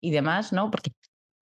y 0.00 0.10
demás, 0.10 0.52
¿no? 0.52 0.70
Porque 0.70 0.92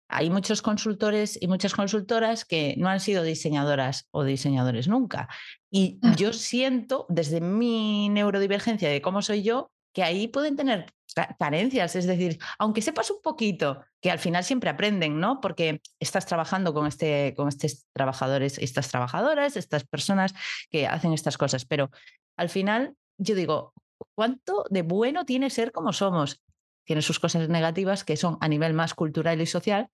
hay 0.07 0.29
muchos 0.29 0.61
consultores 0.61 1.37
y 1.41 1.47
muchas 1.47 1.73
consultoras 1.73 2.45
que 2.45 2.75
no 2.77 2.87
han 2.89 2.99
sido 2.99 3.23
diseñadoras 3.23 4.07
o 4.11 4.23
diseñadores 4.23 4.87
nunca. 4.87 5.27
Y 5.69 5.99
yo 6.15 6.31
siento, 6.31 7.05
desde 7.09 7.41
mi 7.41 8.09
neurodivergencia 8.09 8.89
de 8.89 9.01
cómo 9.01 9.21
soy 9.21 9.43
yo, 9.43 9.71
que 9.93 10.03
ahí 10.03 10.27
pueden 10.27 10.55
tener 10.55 10.93
carencias, 11.39 11.95
es 11.95 12.05
decir, 12.05 12.39
aunque 12.59 12.81
sepas 12.81 13.09
un 13.09 13.21
poquito, 13.21 13.83
que 14.01 14.11
al 14.11 14.19
final 14.19 14.43
siempre 14.43 14.69
aprenden, 14.69 15.19
¿no? 15.19 15.39
Porque 15.41 15.81
estás 15.99 16.25
trabajando 16.25 16.73
con, 16.73 16.87
este, 16.87 17.33
con 17.35 17.47
estos 17.47 17.85
trabajadores, 17.93 18.57
estas 18.57 18.89
trabajadoras, 18.89 19.55
estas 19.55 19.85
personas 19.85 20.33
que 20.69 20.87
hacen 20.87 21.13
estas 21.13 21.37
cosas, 21.37 21.65
pero 21.65 21.89
al 22.37 22.49
final 22.49 22.95
yo 23.17 23.35
digo, 23.35 23.73
¿cuánto 24.15 24.65
de 24.69 24.81
bueno 24.81 25.25
tiene 25.25 25.49
ser 25.49 25.71
como 25.71 25.93
somos? 25.93 26.41
Tiene 26.85 27.01
sus 27.01 27.19
cosas 27.19 27.49
negativas 27.49 28.03
que 28.03 28.17
son 28.17 28.37
a 28.41 28.47
nivel 28.47 28.73
más 28.73 28.93
cultural 28.93 29.41
y 29.41 29.45
social, 29.45 29.87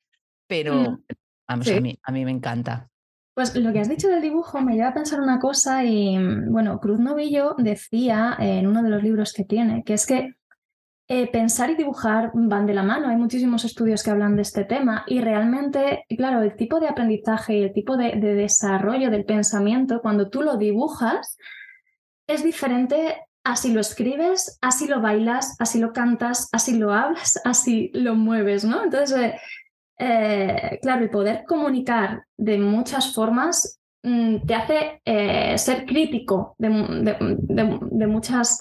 pero 0.47 0.75
mm, 0.75 1.03
a, 1.47 1.57
mí, 1.57 1.99
a 2.03 2.11
mí 2.11 2.25
me 2.25 2.31
encanta. 2.31 2.89
Pues 3.33 3.55
lo 3.55 3.71
que 3.71 3.79
has 3.79 3.87
dicho 3.87 4.09
del 4.09 4.21
dibujo 4.21 4.59
me 4.59 4.73
lleva 4.73 4.89
a 4.89 4.93
pensar 4.93 5.21
una 5.21 5.39
cosa 5.39 5.85
y, 5.85 6.17
mm, 6.17 6.51
bueno, 6.51 6.79
Cruz 6.79 6.99
Novillo 6.99 7.55
decía 7.57 8.35
en 8.39 8.67
uno 8.67 8.83
de 8.83 8.89
los 8.89 9.03
libros 9.03 9.31
que 9.33 9.45
tiene, 9.45 9.83
que 9.83 9.93
es 9.93 10.05
que 10.05 10.35
eh, 11.13 11.27
pensar 11.27 11.69
y 11.69 11.75
dibujar 11.75 12.31
van 12.33 12.65
de 12.65 12.73
la 12.73 12.83
mano. 12.83 13.09
Hay 13.09 13.17
muchísimos 13.17 13.65
estudios 13.65 14.01
que 14.01 14.11
hablan 14.11 14.37
de 14.37 14.43
este 14.43 14.63
tema 14.63 15.03
y 15.07 15.19
realmente, 15.19 16.05
claro, 16.15 16.41
el 16.41 16.55
tipo 16.55 16.79
de 16.79 16.87
aprendizaje 16.87 17.57
y 17.57 17.63
el 17.63 17.73
tipo 17.73 17.97
de, 17.97 18.15
desarrollo 18.15 19.11
del 19.11 19.25
pensamiento, 19.25 19.99
cuando 20.01 20.29
tú 20.29 20.41
lo 20.41 20.55
dibujas, 20.55 21.37
es 22.27 22.45
diferente 22.45 23.17
así 23.43 23.73
lo 23.73 23.81
escribes, 23.81 24.57
así 24.61 24.87
lo 24.87 25.01
bailas, 25.01 25.57
así 25.59 25.79
lo 25.79 25.91
cantas, 25.91 26.47
así 26.53 26.77
lo 26.77 26.93
hablas, 26.93 27.41
así 27.43 27.91
lo 27.93 28.15
mueves, 28.15 28.63
¿no? 28.63 28.81
Entonces, 28.81 29.19
eh, 29.19 29.35
eh, 29.99 30.79
claro, 30.81 31.03
el 31.03 31.09
poder 31.09 31.43
comunicar 31.45 32.23
de 32.37 32.57
muchas 32.57 33.13
formas 33.13 33.81
mm, 34.01 34.45
te 34.45 34.55
hace 34.55 35.57
ser 35.57 35.85
crítico 35.85 36.55
de, 36.57 36.69
muchas 38.07 38.59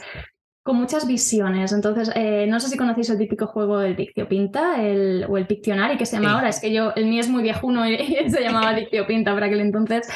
con 0.62 0.76
muchas 0.76 1.06
visiones. 1.06 1.72
Entonces, 1.72 2.10
eh, 2.14 2.46
no 2.48 2.60
sé 2.60 2.68
si 2.68 2.76
conocéis 2.76 3.10
el 3.10 3.18
típico 3.18 3.46
juego 3.46 3.78
del 3.78 3.96
Dictio 3.96 4.28
Pinta 4.28 4.82
el, 4.82 5.26
o 5.28 5.38
el 5.38 5.46
Pictionary 5.46 5.96
que 5.96 6.06
se 6.06 6.16
llama 6.16 6.34
ahora. 6.34 6.48
Es 6.48 6.60
que 6.60 6.72
yo, 6.72 6.92
el 6.96 7.06
mío 7.06 7.20
es 7.20 7.28
muy 7.28 7.42
viejuno 7.42 7.88
y, 7.88 7.96
se 8.28 8.42
llamaba 8.42 8.74
Dictio 8.74 9.06
Pinta 9.06 9.32
para 9.32 9.46
aquel 9.46 9.60
entonces. 9.60 10.08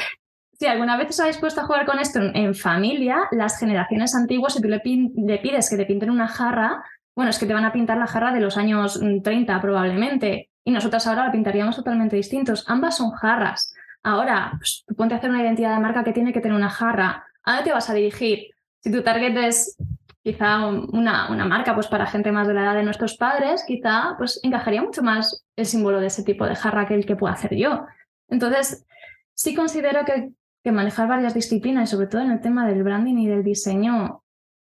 Si 0.52 0.66
alguna 0.66 0.96
vez 0.96 1.10
os 1.10 1.20
habéis 1.20 1.38
puesto 1.38 1.60
a 1.60 1.64
jugar 1.64 1.84
con 1.84 1.98
esto 1.98 2.20
en, 2.20 2.54
familia, 2.54 3.28
las 3.32 3.58
generaciones 3.58 4.14
antiguas, 4.14 4.54
si 4.54 4.62
tú 4.62 4.68
le, 4.68 4.80
le, 5.16 5.38
pides 5.38 5.68
que 5.68 5.76
te 5.76 5.84
pinten 5.84 6.10
una 6.10 6.28
jarra, 6.28 6.84
bueno, 7.16 7.30
es 7.30 7.38
que 7.38 7.46
te 7.46 7.54
van 7.54 7.64
a 7.64 7.72
pintar 7.72 7.98
la 7.98 8.06
jarra 8.06 8.32
de 8.32 8.40
los 8.40 8.56
años 8.56 9.00
30 9.00 9.56
mm, 9.56 9.60
probablemente. 9.60 10.50
Y 10.64 10.70
nosotras 10.70 11.06
ahora 11.06 11.26
la 11.26 11.32
pintaríamos 11.32 11.76
totalmente 11.76 12.16
distintos. 12.16 12.64
Ambas 12.68 12.96
son 12.96 13.10
jarras. 13.10 13.74
Ahora, 14.02 14.52
pues, 14.58 14.84
tú 14.86 14.94
ponte 14.94 15.14
a 15.14 15.18
hacer 15.18 15.30
una 15.30 15.42
identidad 15.42 15.74
de 15.74 15.80
marca 15.80 16.04
que 16.04 16.12
tiene 16.12 16.32
que 16.32 16.40
tener 16.40 16.56
una 16.56 16.70
jarra. 16.70 17.24
¿A 17.42 17.52
dónde 17.52 17.64
te 17.64 17.74
vas 17.74 17.90
a 17.90 17.94
dirigir? 17.94 18.50
Si 18.80 18.92
tu 18.92 19.02
target 19.02 19.36
es 19.36 19.76
quizá 20.25 20.66
una, 20.66 21.31
una, 21.31 21.45
marca 21.45 21.75
pues 21.75 21.87
para 21.87 22.07
gente 22.07 22.33
más 22.33 22.49
de 22.49 22.54
la 22.54 22.62
edad 22.62 22.75
de 22.75 22.83
nuestros 22.83 23.16
padres, 23.16 23.62
quizá 23.66 24.14
pues 24.16 24.40
encajaría 24.43 24.83
mucho 24.83 25.02
más 25.02 25.45
el 25.54 25.66
símbolo 25.66 26.00
de 26.00 26.07
ese 26.07 26.25
tipo 26.25 26.47
de 26.47 26.57
jarra 26.57 26.87
que 26.87 26.95
el 26.95 27.04
que 27.04 27.14
puedo 27.14 27.33
hacer 27.33 27.54
yo. 27.54 27.85
Entonces, 28.28 28.87
sí 29.35 29.54
considero 29.54 30.04
que, 30.07 30.31
que 30.64 30.73
manejar 30.73 31.09
varias 31.09 31.35
disciplinas, 31.35 31.90
sobre 31.90 32.07
todo 32.07 32.23
en 32.23 32.31
el 32.31 32.40
tema 32.40 32.66
del 32.66 32.83
branding 32.83 33.19
y 33.19 33.28
del 33.28 33.45
diseño, 33.45 34.25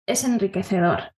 es 0.04 0.24
enriquecedor. 0.24 1.12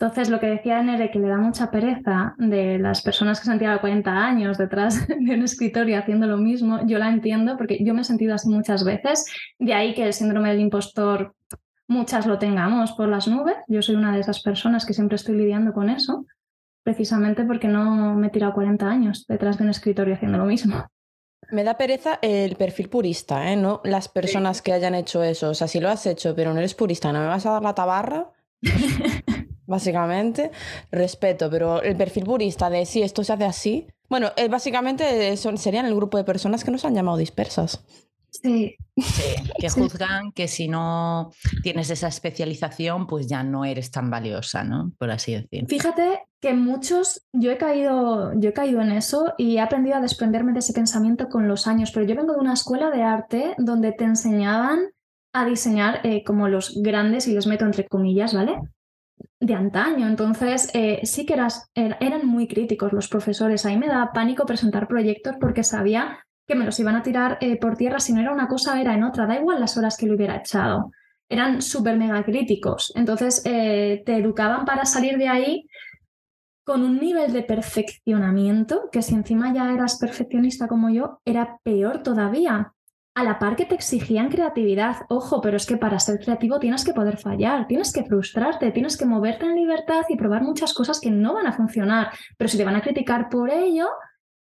Entonces, 0.00 0.28
lo 0.28 0.40
que 0.40 0.46
decía 0.46 0.82
Nere, 0.82 1.10
que 1.10 1.18
le 1.20 1.28
da 1.28 1.38
mucha 1.38 1.70
pereza 1.70 2.34
de 2.38 2.78
las 2.78 3.02
personas 3.02 3.38
que 3.38 3.46
se 3.46 3.52
han 3.52 3.58
tirado 3.58 3.80
40 3.80 4.10
años 4.10 4.58
detrás 4.58 5.06
de 5.08 5.34
un 5.34 5.42
escritorio 5.42 5.98
haciendo 5.98 6.26
lo 6.26 6.36
mismo, 6.36 6.84
yo 6.86 6.98
la 6.98 7.08
entiendo 7.08 7.56
porque 7.56 7.78
yo 7.84 7.94
me 7.94 8.00
he 8.00 8.04
sentido 8.04 8.34
así 8.34 8.48
muchas 8.48 8.84
veces. 8.84 9.24
De 9.58 9.74
ahí 9.74 9.94
que 9.94 10.04
el 10.04 10.12
síndrome 10.12 10.50
del 10.50 10.60
impostor 10.60 11.34
muchas 11.88 12.26
lo 12.26 12.38
tengamos 12.38 12.92
por 12.92 13.08
las 13.08 13.26
nubes. 13.26 13.56
Yo 13.66 13.82
soy 13.82 13.96
una 13.96 14.12
de 14.12 14.20
esas 14.20 14.40
personas 14.40 14.86
que 14.86 14.94
siempre 14.94 15.16
estoy 15.16 15.36
lidiando 15.36 15.72
con 15.72 15.90
eso, 15.90 16.26
precisamente 16.84 17.44
porque 17.44 17.66
no 17.66 18.14
me 18.14 18.28
he 18.28 18.30
tirado 18.30 18.54
40 18.54 18.88
años 18.88 19.26
detrás 19.26 19.58
de 19.58 19.64
un 19.64 19.70
escritorio 19.70 20.14
haciendo 20.14 20.38
lo 20.38 20.44
mismo. 20.44 20.86
Me 21.50 21.64
da 21.64 21.76
pereza 21.76 22.18
el 22.20 22.56
perfil 22.56 22.88
purista, 22.90 23.50
¿eh? 23.50 23.56
No 23.56 23.80
las 23.82 24.08
personas 24.08 24.60
que 24.60 24.72
hayan 24.72 24.94
hecho 24.94 25.22
eso. 25.22 25.50
O 25.50 25.54
sea, 25.54 25.66
si 25.66 25.80
lo 25.80 25.88
has 25.88 26.04
hecho, 26.06 26.34
pero 26.36 26.52
no 26.52 26.58
eres 26.58 26.74
purista, 26.74 27.10
¿no 27.10 27.20
me 27.20 27.26
vas 27.26 27.46
a 27.46 27.52
dar 27.52 27.62
la 27.62 27.74
tabarra? 27.74 28.30
básicamente, 29.68 30.50
respeto, 30.90 31.50
pero 31.50 31.82
el 31.82 31.94
perfil 31.96 32.24
purista 32.24 32.70
de 32.70 32.86
si 32.86 33.02
esto 33.02 33.22
se 33.22 33.34
hace 33.34 33.44
así. 33.44 33.86
Bueno, 34.08 34.32
eh, 34.36 34.48
básicamente 34.48 35.36
serían 35.36 35.84
el 35.84 35.94
grupo 35.94 36.16
de 36.16 36.24
personas 36.24 36.64
que 36.64 36.70
nos 36.70 36.84
han 36.86 36.94
llamado 36.94 37.18
dispersas. 37.18 37.84
Sí. 38.42 38.76
que 39.58 39.68
juzgan 39.68 40.32
que 40.32 40.48
si 40.48 40.68
no 40.68 41.30
tienes 41.62 41.90
esa 41.90 42.08
especialización, 42.08 43.06
pues 43.06 43.26
ya 43.26 43.42
no 43.42 43.64
eres 43.64 43.90
tan 43.90 44.10
valiosa, 44.10 44.64
¿no? 44.64 44.92
Por 44.98 45.10
así 45.10 45.34
decir. 45.34 45.66
Fíjate 45.68 46.20
que 46.40 46.54
muchos, 46.54 47.26
yo 47.32 47.50
he 47.50 47.58
caído, 47.58 48.32
yo 48.34 48.50
he 48.50 48.52
caído 48.52 48.80
en 48.80 48.92
eso 48.92 49.34
y 49.38 49.56
he 49.56 49.60
aprendido 49.60 49.96
a 49.96 50.00
desprenderme 50.00 50.52
de 50.52 50.60
ese 50.60 50.72
pensamiento 50.72 51.28
con 51.28 51.48
los 51.48 51.66
años, 51.66 51.90
pero 51.92 52.06
yo 52.06 52.14
vengo 52.14 52.34
de 52.34 52.40
una 52.40 52.54
escuela 52.54 52.90
de 52.90 53.02
arte 53.02 53.54
donde 53.58 53.92
te 53.92 54.04
enseñaban 54.04 54.80
a 55.32 55.44
diseñar 55.44 56.00
eh, 56.04 56.24
como 56.24 56.48
los 56.48 56.80
grandes, 56.82 57.28
y 57.28 57.34
los 57.34 57.46
meto 57.46 57.64
entre 57.64 57.86
comillas, 57.86 58.34
¿vale? 58.34 58.58
de 59.40 59.54
antaño. 59.54 60.08
Entonces, 60.08 60.70
eh, 60.74 61.00
sí 61.04 61.24
que 61.24 61.34
eras, 61.34 61.70
er, 61.74 61.96
eran 62.00 62.26
muy 62.26 62.48
críticos 62.48 62.92
los 62.92 63.08
profesores. 63.08 63.64
Ahí 63.66 63.76
me 63.76 63.86
daba 63.86 64.12
pánico 64.12 64.46
presentar 64.46 64.88
proyectos 64.88 65.36
porque 65.40 65.62
sabía 65.62 66.24
que 66.48 66.54
me 66.54 66.64
los 66.64 66.80
iban 66.80 66.96
a 66.96 67.02
tirar 67.02 67.36
eh, 67.42 67.56
por 67.58 67.76
tierra, 67.76 68.00
si 68.00 68.14
no 68.14 68.20
era 68.22 68.32
una 68.32 68.48
cosa, 68.48 68.80
era 68.80 68.94
en 68.94 69.04
otra, 69.04 69.26
da 69.26 69.36
igual 69.36 69.60
las 69.60 69.76
horas 69.76 69.98
que 69.98 70.06
lo 70.06 70.14
hubiera 70.14 70.36
echado. 70.36 70.90
Eran 71.28 71.60
súper 71.60 71.98
mega 71.98 72.24
críticos. 72.24 72.90
Entonces 72.96 73.42
eh, 73.44 74.02
te 74.06 74.16
educaban 74.16 74.64
para 74.64 74.86
salir 74.86 75.18
de 75.18 75.28
ahí 75.28 75.68
con 76.64 76.82
un 76.82 76.98
nivel 76.98 77.32
de 77.34 77.42
perfeccionamiento 77.42 78.88
que 78.90 79.02
si 79.02 79.14
encima 79.14 79.52
ya 79.52 79.72
eras 79.72 79.98
perfeccionista 79.98 80.68
como 80.68 80.88
yo, 80.88 81.20
era 81.26 81.58
peor 81.62 82.02
todavía. 82.02 82.72
A 83.14 83.24
la 83.24 83.38
par 83.38 83.56
que 83.56 83.66
te 83.66 83.74
exigían 83.74 84.30
creatividad, 84.30 84.98
ojo, 85.08 85.40
pero 85.42 85.56
es 85.56 85.66
que 85.66 85.76
para 85.76 85.98
ser 85.98 86.18
creativo 86.20 86.58
tienes 86.60 86.84
que 86.84 86.94
poder 86.94 87.18
fallar, 87.18 87.66
tienes 87.66 87.92
que 87.92 88.04
frustrarte, 88.04 88.70
tienes 88.70 88.96
que 88.96 89.06
moverte 89.06 89.44
en 89.44 89.56
libertad 89.56 90.02
y 90.08 90.16
probar 90.16 90.42
muchas 90.42 90.72
cosas 90.72 91.00
que 91.00 91.10
no 91.10 91.34
van 91.34 91.46
a 91.46 91.52
funcionar. 91.52 92.10
Pero 92.38 92.48
si 92.48 92.56
te 92.56 92.64
van 92.64 92.76
a 92.76 92.80
criticar 92.80 93.28
por 93.28 93.50
ello, 93.50 93.88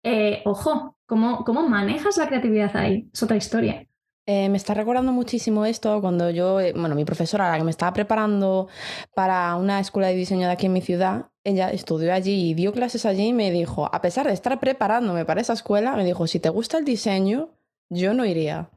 eh, 0.02 0.42
ojo, 0.44 0.93
¿cómo, 1.06 1.44
¿cómo 1.44 1.68
manejas 1.68 2.16
la 2.16 2.26
creatividad 2.26 2.76
ahí? 2.76 3.08
Es 3.12 3.22
otra 3.22 3.36
historia. 3.36 3.86
Eh, 4.26 4.48
me 4.48 4.56
está 4.56 4.72
recordando 4.72 5.12
muchísimo 5.12 5.66
esto 5.66 6.00
cuando 6.00 6.30
yo, 6.30 6.58
eh, 6.58 6.72
bueno, 6.74 6.94
mi 6.94 7.04
profesora, 7.04 7.50
la 7.50 7.58
que 7.58 7.64
me 7.64 7.70
estaba 7.70 7.92
preparando 7.92 8.68
para 9.14 9.54
una 9.56 9.80
escuela 9.80 10.08
de 10.08 10.14
diseño 10.14 10.46
de 10.46 10.52
aquí 10.54 10.66
en 10.66 10.72
mi 10.72 10.80
ciudad, 10.80 11.26
ella 11.44 11.70
estudió 11.70 12.14
allí 12.14 12.50
y 12.50 12.54
dio 12.54 12.72
clases 12.72 13.04
allí 13.04 13.28
y 13.28 13.32
me 13.34 13.50
dijo, 13.50 13.90
a 13.92 14.00
pesar 14.00 14.26
de 14.26 14.32
estar 14.32 14.58
preparándome 14.60 15.26
para 15.26 15.42
esa 15.42 15.52
escuela, 15.52 15.94
me 15.94 16.06
dijo, 16.06 16.26
si 16.26 16.40
te 16.40 16.48
gusta 16.48 16.78
el 16.78 16.86
diseño, 16.86 17.50
yo 17.90 18.14
no 18.14 18.24
iría 18.24 18.70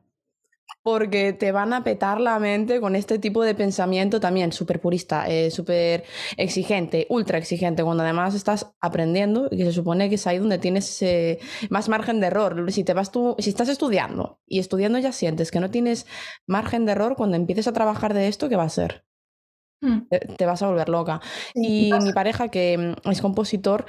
porque 0.84 1.34
te 1.34 1.52
van 1.52 1.74
a 1.74 1.84
petar 1.84 2.20
la 2.22 2.40
mente 2.40 2.80
con 2.82 2.96
este 2.96 3.20
tipo 3.20 3.44
de 3.44 3.56
pensamiento 3.56 4.20
también 4.20 4.52
súper 4.52 4.80
purista, 4.82 5.28
eh, 5.28 5.52
súper 5.52 6.04
exigente, 6.38 7.08
ultra 7.10 7.38
exigente, 7.38 7.84
cuando 7.84 8.04
además 8.04 8.36
estás 8.36 8.74
aprendiendo 8.82 9.48
y 9.52 9.58
que 9.58 9.66
se 9.66 9.74
supone 9.74 10.10
que 10.10 10.16
es 10.16 10.28
ahí 10.28 10.40
donde 10.40 10.58
tienes 10.60 11.04
más 11.70 11.90
margen 11.90 12.20
de 12.20 12.28
error. 12.28 12.72
Si, 12.72 12.84
te 12.84 12.94
vas 12.94 13.12
tú, 13.12 13.36
si 13.40 13.50
estás 13.50 13.70
estudiando 13.70 14.40
y 14.48 14.60
estudiando 14.60 15.00
ya 15.00 15.12
sientes 15.12 15.52
que 15.52 15.60
no 15.60 15.72
tienes 15.72 16.06
margen 16.46 16.86
de 16.86 16.94
error, 16.94 17.16
cuando 17.16 17.36
empieces 17.38 17.68
a 17.68 17.74
trabajar 17.74 18.14
de 18.14 18.28
esto, 18.28 18.50
¿qué 18.50 18.56
va 18.56 18.64
a 18.64 18.70
ser? 18.70 19.07
Mm. 19.79 20.07
Te, 20.38 20.46
vas 20.46 20.62
a 20.63 20.67
volver 20.67 20.89
loca. 20.89 21.22
Y 21.53 21.91
mi 22.01 22.12
pareja, 22.12 22.48
que 22.50 22.96
mm, 23.05 23.10
es 23.10 23.22
compositor, 23.22 23.86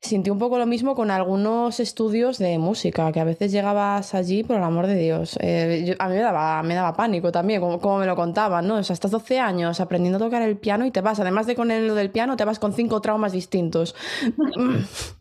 sintió 0.00 0.32
un 0.32 0.38
poco 0.38 0.58
lo 0.58 0.66
mismo 0.66 0.94
con 0.94 1.10
algunos 1.10 1.80
estudios 1.80 2.38
de 2.38 2.58
música, 2.58 3.10
que 3.12 3.20
a 3.20 3.24
veces 3.24 3.50
llegabas 3.50 4.14
allí, 4.14 4.44
por 4.44 4.56
el 4.56 4.62
amor 4.62 4.86
de 4.86 4.96
Dios. 4.96 5.38
Eh, 5.40 5.96
a 5.98 6.08
mí 6.08 6.14
me 6.14 6.20
daba, 6.20 6.62
me 6.62 6.74
daba 6.74 6.94
pánico 6.94 7.32
también, 7.32 7.60
como, 7.60 7.98
me 7.98 8.06
lo 8.06 8.16
contaban, 8.16 8.66
¿no? 8.66 8.76
O 8.76 8.82
sea, 8.82 8.94
estás 8.94 9.10
12 9.10 9.38
años 9.38 9.80
aprendiendo 9.80 10.18
a 10.18 10.20
tocar 10.20 10.42
el 10.42 10.58
piano 10.58 10.84
y 10.84 10.90
te 10.90 11.00
vas, 11.00 11.20
además 11.20 11.46
de 11.46 11.54
con 11.54 11.68
lo 11.68 11.94
del 11.94 12.10
piano, 12.10 12.36
te 12.36 12.44
vas 12.44 12.58
con 12.58 12.72
cinco 12.74 13.00
traumas 13.00 13.32
distintos. 13.32 13.94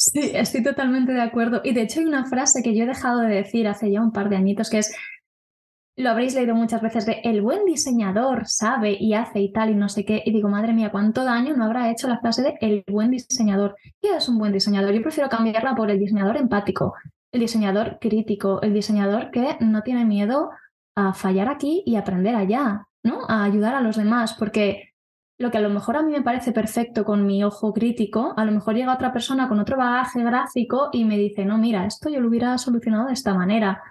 Sí, 0.00 0.30
estoy 0.32 0.62
totalmente 0.62 1.12
de 1.12 1.20
acuerdo. 1.20 1.60
Y 1.64 1.74
de 1.74 1.82
hecho 1.82 1.98
hay 1.98 2.06
una 2.06 2.24
frase 2.24 2.62
que 2.62 2.72
yo 2.72 2.84
he 2.84 2.86
dejado 2.86 3.18
de 3.18 3.34
decir 3.34 3.66
hace 3.66 3.90
ya 3.90 4.00
un 4.00 4.12
par 4.12 4.28
de 4.28 4.36
añitos 4.36 4.70
que 4.70 4.78
es 4.78 4.94
lo 5.98 6.10
habréis 6.10 6.34
leído 6.36 6.54
muchas 6.54 6.80
veces 6.80 7.06
de 7.06 7.20
el 7.24 7.42
buen 7.42 7.64
diseñador 7.64 8.46
sabe 8.46 8.96
y 8.98 9.14
hace 9.14 9.40
y 9.40 9.52
tal 9.52 9.70
y 9.70 9.74
no 9.74 9.88
sé 9.88 10.04
qué. 10.04 10.22
Y 10.24 10.32
digo, 10.32 10.48
madre 10.48 10.72
mía, 10.72 10.92
¿cuánto 10.92 11.24
daño 11.24 11.56
no 11.56 11.64
habrá 11.64 11.90
hecho 11.90 12.06
la 12.06 12.20
frase 12.20 12.42
de 12.42 12.58
el 12.60 12.84
buen 12.86 13.10
diseñador? 13.10 13.74
¿Qué 14.00 14.16
es 14.16 14.28
un 14.28 14.38
buen 14.38 14.52
diseñador? 14.52 14.94
Yo 14.94 15.02
prefiero 15.02 15.28
cambiarla 15.28 15.74
por 15.74 15.90
el 15.90 15.98
diseñador 15.98 16.36
empático, 16.36 16.94
el 17.32 17.40
diseñador 17.40 17.98
crítico, 18.00 18.62
el 18.62 18.74
diseñador 18.74 19.32
que 19.32 19.56
no 19.58 19.82
tiene 19.82 20.04
miedo 20.04 20.50
a 20.94 21.14
fallar 21.14 21.48
aquí 21.48 21.82
y 21.84 21.96
aprender 21.96 22.36
allá, 22.36 22.86
¿no? 23.02 23.22
A 23.28 23.42
ayudar 23.42 23.74
a 23.74 23.80
los 23.80 23.96
demás, 23.96 24.34
porque 24.34 24.94
lo 25.36 25.50
que 25.50 25.58
a 25.58 25.60
lo 25.60 25.68
mejor 25.68 25.96
a 25.96 26.02
mí 26.02 26.12
me 26.12 26.22
parece 26.22 26.52
perfecto 26.52 27.04
con 27.04 27.26
mi 27.26 27.42
ojo 27.42 27.72
crítico, 27.72 28.34
a 28.36 28.44
lo 28.44 28.52
mejor 28.52 28.76
llega 28.76 28.94
otra 28.94 29.12
persona 29.12 29.48
con 29.48 29.58
otro 29.58 29.76
bagaje 29.76 30.22
gráfico 30.22 30.90
y 30.92 31.04
me 31.04 31.18
dice, 31.18 31.44
no, 31.44 31.58
mira, 31.58 31.86
esto 31.86 32.08
yo 32.08 32.20
lo 32.20 32.28
hubiera 32.28 32.56
solucionado 32.56 33.08
de 33.08 33.14
esta 33.14 33.34
manera. 33.34 33.82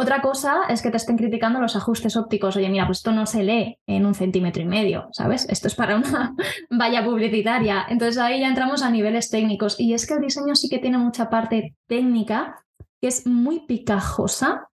Otra 0.00 0.22
cosa 0.22 0.62
es 0.70 0.80
que 0.80 0.90
te 0.90 0.96
estén 0.96 1.18
criticando 1.18 1.60
los 1.60 1.76
ajustes 1.76 2.16
ópticos. 2.16 2.56
Oye, 2.56 2.70
mira, 2.70 2.86
pues 2.86 2.98
esto 2.98 3.12
no 3.12 3.26
se 3.26 3.42
lee 3.42 3.76
en 3.86 4.06
un 4.06 4.14
centímetro 4.14 4.62
y 4.62 4.64
medio, 4.64 5.10
¿sabes? 5.12 5.46
Esto 5.50 5.68
es 5.68 5.74
para 5.74 5.96
una 5.96 6.34
valla 6.70 7.04
publicitaria. 7.04 7.84
Entonces 7.86 8.16
ahí 8.16 8.40
ya 8.40 8.48
entramos 8.48 8.82
a 8.82 8.90
niveles 8.90 9.28
técnicos. 9.28 9.78
Y 9.78 9.92
es 9.92 10.06
que 10.06 10.14
el 10.14 10.22
diseño 10.22 10.54
sí 10.54 10.70
que 10.70 10.78
tiene 10.78 10.96
mucha 10.96 11.28
parte 11.28 11.76
técnica 11.86 12.64
que 12.98 13.08
es 13.08 13.26
muy 13.26 13.66
picajosa 13.66 14.68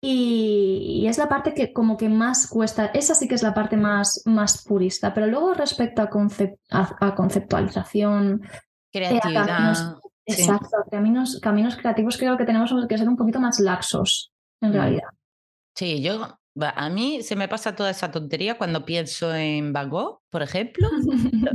y, 0.00 1.04
es 1.06 1.16
la 1.16 1.28
parte 1.28 1.54
que 1.54 1.72
como 1.72 1.96
que 1.96 2.08
más 2.08 2.48
cuesta. 2.48 2.86
Esa 2.86 3.14
sí 3.14 3.28
que 3.28 3.36
es 3.36 3.44
la 3.44 3.54
parte 3.54 3.76
más, 3.76 4.22
más 4.24 4.64
purista. 4.64 5.14
Pero 5.14 5.28
luego 5.28 5.54
respecto 5.54 6.02
a, 6.02 6.10
a, 6.70 7.14
conceptualización, 7.14 8.42
eh, 8.42 8.48
creatividad. 8.90 9.96
Exacto, 10.26 10.76
caminos, 10.90 11.38
caminos 11.40 11.76
creativos 11.76 12.16
creo 12.16 12.36
que 12.36 12.44
tenemos 12.44 12.74
que 12.88 12.98
ser 12.98 13.08
un 13.08 13.16
poquito 13.16 13.40
más 13.40 13.58
laxos 13.60 14.31
en 14.62 14.70
mm. 14.70 14.72
realidad. 14.72 15.08
Sí, 15.74 16.02
yo, 16.02 16.38
a 16.60 16.90
mí 16.90 17.22
se 17.22 17.36
me 17.36 17.48
pasa 17.48 17.74
toda 17.74 17.90
esa 17.90 18.10
tontería 18.10 18.58
cuando 18.58 18.84
pienso 18.84 19.34
en 19.34 19.72
Van 19.72 19.88
Gogh, 19.88 20.20
por 20.30 20.42
ejemplo. 20.42 20.88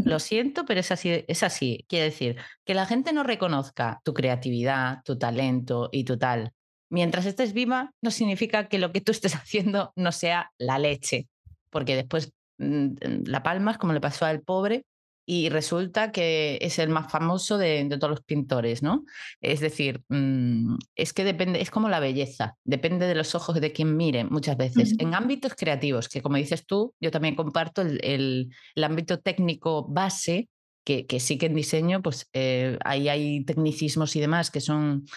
lo, 0.06 0.20
siento, 0.20 0.66
pero 0.66 0.80
es 0.80 0.92
así, 0.92 1.24
es 1.28 1.44
así. 1.44 1.86
Quiere 1.88 2.06
decir, 2.06 2.38
que 2.66 2.74
la 2.74 2.86
gente 2.86 3.14
no 3.14 3.24
reconozca 3.24 4.02
tu 4.04 4.14
creatividad, 4.14 5.02
tu 5.04 5.18
talento 5.18 5.90
y 5.92 6.04
tu 6.04 6.18
tal. 6.18 6.54
Mientras 6.90 7.26
estés 7.26 7.54
viva, 7.54 7.92
no 8.02 8.12
significa 8.12 8.70
que 8.70 8.80
lo 8.80 8.92
que 8.92 9.02
tú 9.02 9.12
estés 9.12 9.34
haciendo 9.36 9.94
no 9.96 10.12
sea 10.12 10.52
la 10.58 10.80
leche, 10.80 11.28
porque 11.70 11.96
después 11.96 12.34
mm, 12.58 13.26
la 13.26 13.44
palmas, 13.44 13.78
como 13.78 13.94
le 13.94 14.02
pasó 14.02 14.26
al 14.26 14.42
pobre, 14.42 14.86
y 15.30 15.50
resulta 15.50 16.14
que 16.14 16.58
es 16.62 16.80
el 16.80 16.88
más 16.88 17.12
famoso 17.12 17.58
de, 17.58 17.86
todos 18.00 18.12
los 18.12 18.22
pintores, 18.22 18.82
¿no? 18.82 19.04
Es 19.42 19.60
decir, 19.60 20.02
mm, 20.08 20.78
es 20.96 21.12
que 21.12 21.26
depende, 21.26 21.62
es 21.62 21.70
como 21.70 21.90
la 21.90 22.00
belleza, 22.00 22.56
depende 22.64 23.08
de 23.08 23.14
los 23.16 23.36
ojos 23.36 23.60
de 23.60 23.74
quien 23.74 23.98
mire 23.98 24.24
muchas 24.24 24.56
veces. 24.56 24.96
En 25.00 25.14
ámbitos 25.14 25.54
creativos, 25.54 26.08
que 26.08 26.22
como 26.22 26.38
dices 26.38 26.66
tú, 26.66 26.96
yo 27.02 27.12
también 27.12 27.36
comparto 27.36 27.82
el, 27.82 28.50
ámbito 28.82 29.20
técnico 29.20 29.86
base, 29.90 30.48
que, 30.86 31.06
que, 31.06 31.20
sí 31.20 31.38
que 31.38 31.48
en 31.48 31.56
diseño, 31.56 32.02
pues 32.02 32.30
eh, 32.32 32.80
ahí 32.86 33.10
hay 33.10 33.44
tecnicismos 33.44 34.16
y 34.16 34.22
demás 34.22 34.50
que 34.50 34.62
son 34.62 35.08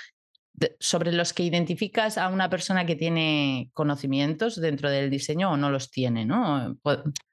sobre 0.81 1.13
los 1.13 1.33
que 1.33 1.45
identificas 1.45 2.19
a 2.19 2.29
una 2.29 2.51
persona 2.51 2.85
que 2.85 2.97
tiene 2.97 3.71
conocimientos 3.75 4.61
dentro 4.61 4.91
del 4.91 5.09
diseño 5.09 5.53
o 5.53 5.57
no 5.57 5.71
los 5.71 5.93
tiene, 5.93 6.27
¿no? 6.27 6.77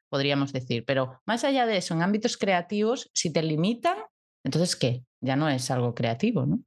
Podríamos 0.09 0.53
decir. 0.53 0.85
Pero 0.85 1.21
más 1.25 1.43
allá 1.43 1.65
de 1.65 1.77
eso, 1.77 1.93
en 1.93 2.01
ámbitos 2.01 2.37
creativos, 2.37 3.09
si 3.13 3.31
te 3.31 3.43
limitan, 3.43 3.97
entonces 4.43 4.75
¿qué? 4.75 5.03
Ya 5.21 5.35
no 5.35 5.49
es 5.49 5.69
algo 5.71 5.93
creativo, 5.93 6.45
¿no? 6.45 6.59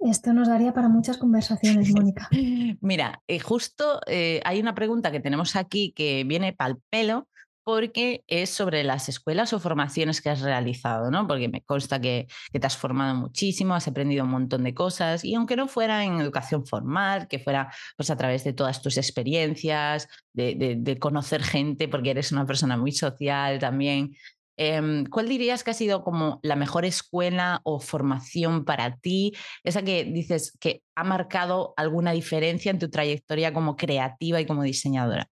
Esto 0.00 0.32
nos 0.32 0.46
daría 0.46 0.72
para 0.72 0.88
muchas 0.88 1.18
conversaciones, 1.18 1.92
Mónica. 1.92 2.28
Mira, 2.80 3.20
eh, 3.26 3.40
justo 3.40 4.00
eh, 4.06 4.40
hay 4.44 4.60
una 4.60 4.74
pregunta 4.74 5.10
que 5.10 5.20
tenemos 5.20 5.56
aquí 5.56 5.92
que 5.92 6.22
viene 6.24 6.52
pal 6.52 6.78
pelo 6.88 7.28
porque 7.68 8.24
es 8.28 8.48
sobre 8.48 8.82
las 8.82 9.10
escuelas 9.10 9.52
o 9.52 9.60
formaciones 9.60 10.22
que 10.22 10.30
has 10.30 10.40
realizado, 10.40 11.10
¿no? 11.10 11.26
Porque 11.26 11.50
me 11.50 11.60
consta 11.60 12.00
que, 12.00 12.26
te 12.50 12.66
has 12.66 12.78
formado 12.78 13.14
muchísimo, 13.14 13.74
has 13.74 13.86
aprendido 13.86 14.24
un 14.24 14.30
montón 14.30 14.64
de 14.64 14.72
cosas 14.72 15.22
y 15.22 15.34
aunque 15.34 15.54
no 15.54 15.68
fuera 15.68 16.02
en 16.02 16.18
educación 16.18 16.64
formal, 16.66 17.28
que 17.28 17.38
fuera 17.38 17.70
pues 17.94 18.08
a 18.08 18.16
través 18.16 18.42
de 18.42 18.54
todas 18.54 18.80
tus 18.80 18.96
experiencias, 18.96 20.08
de, 20.32 20.96
conocer 20.98 21.42
gente, 21.42 21.88
porque 21.88 22.12
eres 22.12 22.32
una 22.32 22.46
persona 22.46 22.78
muy 22.78 22.92
social 22.92 23.58
también. 23.58 24.14
Em, 24.56 25.04
¿Cuál 25.04 25.28
dirías 25.28 25.62
que 25.62 25.72
ha 25.72 25.74
sido 25.74 26.02
como 26.02 26.40
la 26.42 26.56
mejor 26.56 26.86
escuela 26.86 27.60
o 27.64 27.80
formación 27.80 28.64
para 28.64 28.96
ti? 28.96 29.34
Esa 29.62 29.82
que 29.82 30.04
dices 30.04 30.56
que 30.58 30.80
ha 30.94 31.04
marcado 31.04 31.74
alguna 31.76 32.12
diferencia 32.12 32.70
en 32.70 32.78
tu 32.78 32.88
trayectoria 32.88 33.52
como 33.52 33.76
creativa 33.76 34.40
y 34.40 34.46
como 34.46 34.62
diseñadora. 34.62 35.28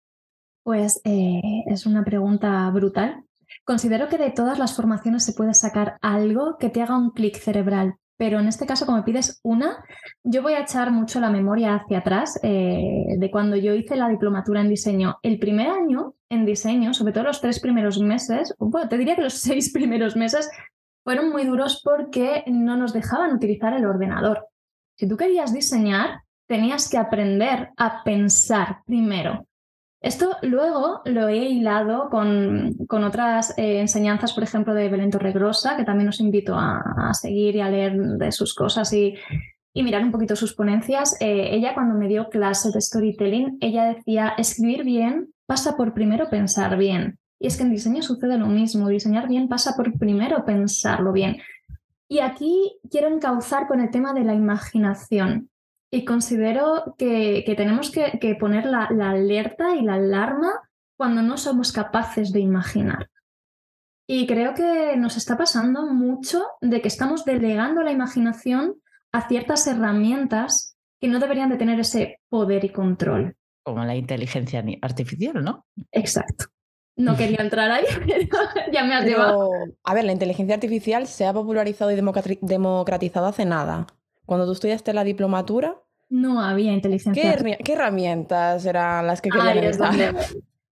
Pues 0.67 1.01
eh, 1.05 1.63
es 1.67 1.87
una 1.87 2.03
pregunta 2.03 2.69
brutal. 2.71 3.23
Considero 3.63 4.09
que 4.09 4.19
de 4.19 4.33
todas 4.33 4.59
las 4.59 4.75
formaciones 4.75 5.25
se 5.25 5.33
puede 5.33 5.55
sacar 5.55 5.97
algo 6.03 6.57
que 6.59 6.71
te 6.71 6.83
haga 6.83 6.99
un 6.99 7.13
clic 7.13 7.37
cerebral, 7.37 7.95
pero 8.17 8.41
en 8.41 8.49
este 8.49 8.67
caso, 8.67 8.85
como 8.85 9.05
pides 9.05 9.39
una, 9.45 9.79
yo 10.25 10.43
voy 10.43 10.55
a 10.55 10.63
echar 10.63 10.91
mucho 10.91 11.21
la 11.21 11.31
memoria 11.31 11.77
hacia 11.77 11.99
atrás 11.99 12.41
eh, 12.43 13.15
de 13.17 13.31
cuando 13.31 13.55
yo 13.55 13.75
hice 13.75 13.95
la 13.95 14.09
diplomatura 14.09 14.61
en 14.61 14.69
diseño. 14.69 15.19
El 15.23 15.39
primer 15.39 15.69
año 15.69 16.15
en 16.31 16.45
diseño, 16.45 16.95
sobre 16.95 17.13
todo 17.13 17.23
los 17.23 17.41
tres 17.41 17.61
primeros 17.61 18.01
meses, 18.01 18.53
bueno, 18.59 18.89
te 18.89 18.99
diría 18.99 19.15
que 19.15 19.23
los 19.23 19.35
seis 19.39 19.73
primeros 19.73 20.17
meses 20.17 20.51
fueron 21.05 21.31
muy 21.31 21.45
duros 21.45 21.81
porque 21.85 22.43
no 22.49 22.77
nos 22.77 22.93
dejaban 22.93 23.33
utilizar 23.37 23.73
el 23.73 23.87
ordenador. 23.87 24.49
Si 24.97 25.09
tú 25.09 25.17
querías 25.17 25.55
diseñar, 25.55 26.23
tenías 26.49 26.91
que 26.91 26.99
aprender 26.99 27.71
a 27.77 28.03
pensar 28.03 28.79
primero 28.85 29.47
esto 30.07 30.37
luego 30.43 31.03
lo 31.05 31.27
he 31.27 31.49
hilado 31.49 32.09
con, 32.11 32.75
con 32.87 33.03
otras 33.03 33.53
eh, 33.59 33.81
enseñanzas, 33.81 34.33
por 34.33 34.45
ejemplo, 34.45 34.73
de 34.73 34.89
Belén 34.89 35.11
Torregrosa, 35.11 35.77
que 35.77 35.83
también 35.83 36.09
os 36.09 36.21
invito 36.21 36.55
a, 36.57 37.13
seguir 37.13 37.57
y 37.57 37.61
a 37.61 37.69
leer 37.69 37.97
de 37.97 38.31
sus 38.31 38.55
cosas 38.55 38.93
y, 38.93 39.15
y 39.75 39.83
mirar 39.83 40.05
un 40.05 40.13
poquito 40.13 40.37
sus 40.37 40.55
ponencias. 40.55 41.17
Eh, 41.21 41.49
ella 41.51 41.75
cuando 41.75 41.97
me 41.97 42.07
dio 42.07 42.29
clases 42.29 42.73
de 42.73 42.81
storytelling, 42.81 43.59
ella 43.61 43.85
decía, 43.95 44.35
escribir 44.39 44.85
bien 44.85 45.33
pasa 45.45 45.77
por 45.77 45.93
primero 45.93 46.31
pensar 46.31 46.79
bien. 46.79 47.19
Y 47.41 47.49
es 47.49 47.57
que 47.57 47.65
en 47.65 47.73
diseño 47.73 48.01
sucede 48.03 48.39
lo 48.39 48.47
mismo, 48.47 48.89
diseñar 48.89 49.27
bien 49.27 49.49
pasa 49.49 49.75
por 49.77 49.99
primero 49.99 50.45
pensarlo 50.45 51.13
bien. 51.13 51.39
Y 52.09 52.21
aquí 52.21 52.79
quiero 52.93 53.09
encauzar 53.09 53.67
con 53.67 53.81
el 53.81 53.91
tema 53.91 54.15
de 54.15 54.23
la 54.23 54.35
imaginación. 54.35 55.51
Y 55.97 56.05
considero 56.05 56.95
que, 56.99 57.43
tenemos 57.57 57.91
que, 57.91 58.37
poner 58.39 58.67
la, 58.67 58.85
alerta 58.85 59.75
y 59.77 59.81
la 59.81 59.95
alarma 59.95 60.53
cuando 60.95 61.23
no 61.23 61.39
somos 61.39 61.73
capaces 61.73 62.35
de 62.35 62.41
imaginar. 62.41 63.09
Y 64.07 64.27
creo 64.27 64.53
que 64.53 64.95
nos 64.99 65.17
está 65.17 65.39
pasando 65.39 65.87
mucho 65.87 66.45
de 66.61 66.83
que 66.83 66.89
estamos 66.89 67.25
delegando 67.25 67.83
la 67.83 67.93
imaginación 67.93 68.75
a 69.11 69.27
ciertas 69.27 69.67
herramientas 69.67 70.77
que 71.01 71.09
no 71.09 71.19
deberían 71.19 71.49
de 71.49 71.57
tener 71.57 71.81
ese 71.81 72.21
poder 72.29 72.67
y 72.67 72.73
control. 72.73 73.35
Como 73.63 73.83
la 73.83 73.97
inteligencia 73.97 74.63
artificial, 74.83 75.43
¿no? 75.43 75.65
Exacto. 75.93 76.45
No 76.95 77.17
quería 77.17 77.41
entrar 77.41 77.71
ahí, 77.71 77.87
pero 78.07 78.29
ya 78.71 78.85
me 78.85 78.97
has 78.97 79.07
llevado. 79.07 79.49
A 79.83 79.95
ver, 79.95 80.05
la 80.05 80.13
inteligencia 80.13 80.57
artificial 80.57 81.07
se 81.07 81.25
ha 81.25 81.33
popularizado 81.33 81.91
y 81.91 81.97
democratizado 82.43 83.27
hace 83.29 83.47
nada. 83.47 83.87
Cuando 84.27 84.45
tú 84.45 84.53
estudiaste 84.53 84.93
la 84.93 85.03
diplomatura... 85.03 85.81
No 86.09 86.41
había 86.41 86.73
inteligencia 86.73 87.37
¿Qué, 87.37 87.73
herramientas 87.73 88.65
eran 88.65 89.07
las 89.07 89.21
que 89.21 89.31
querían 89.31 90.17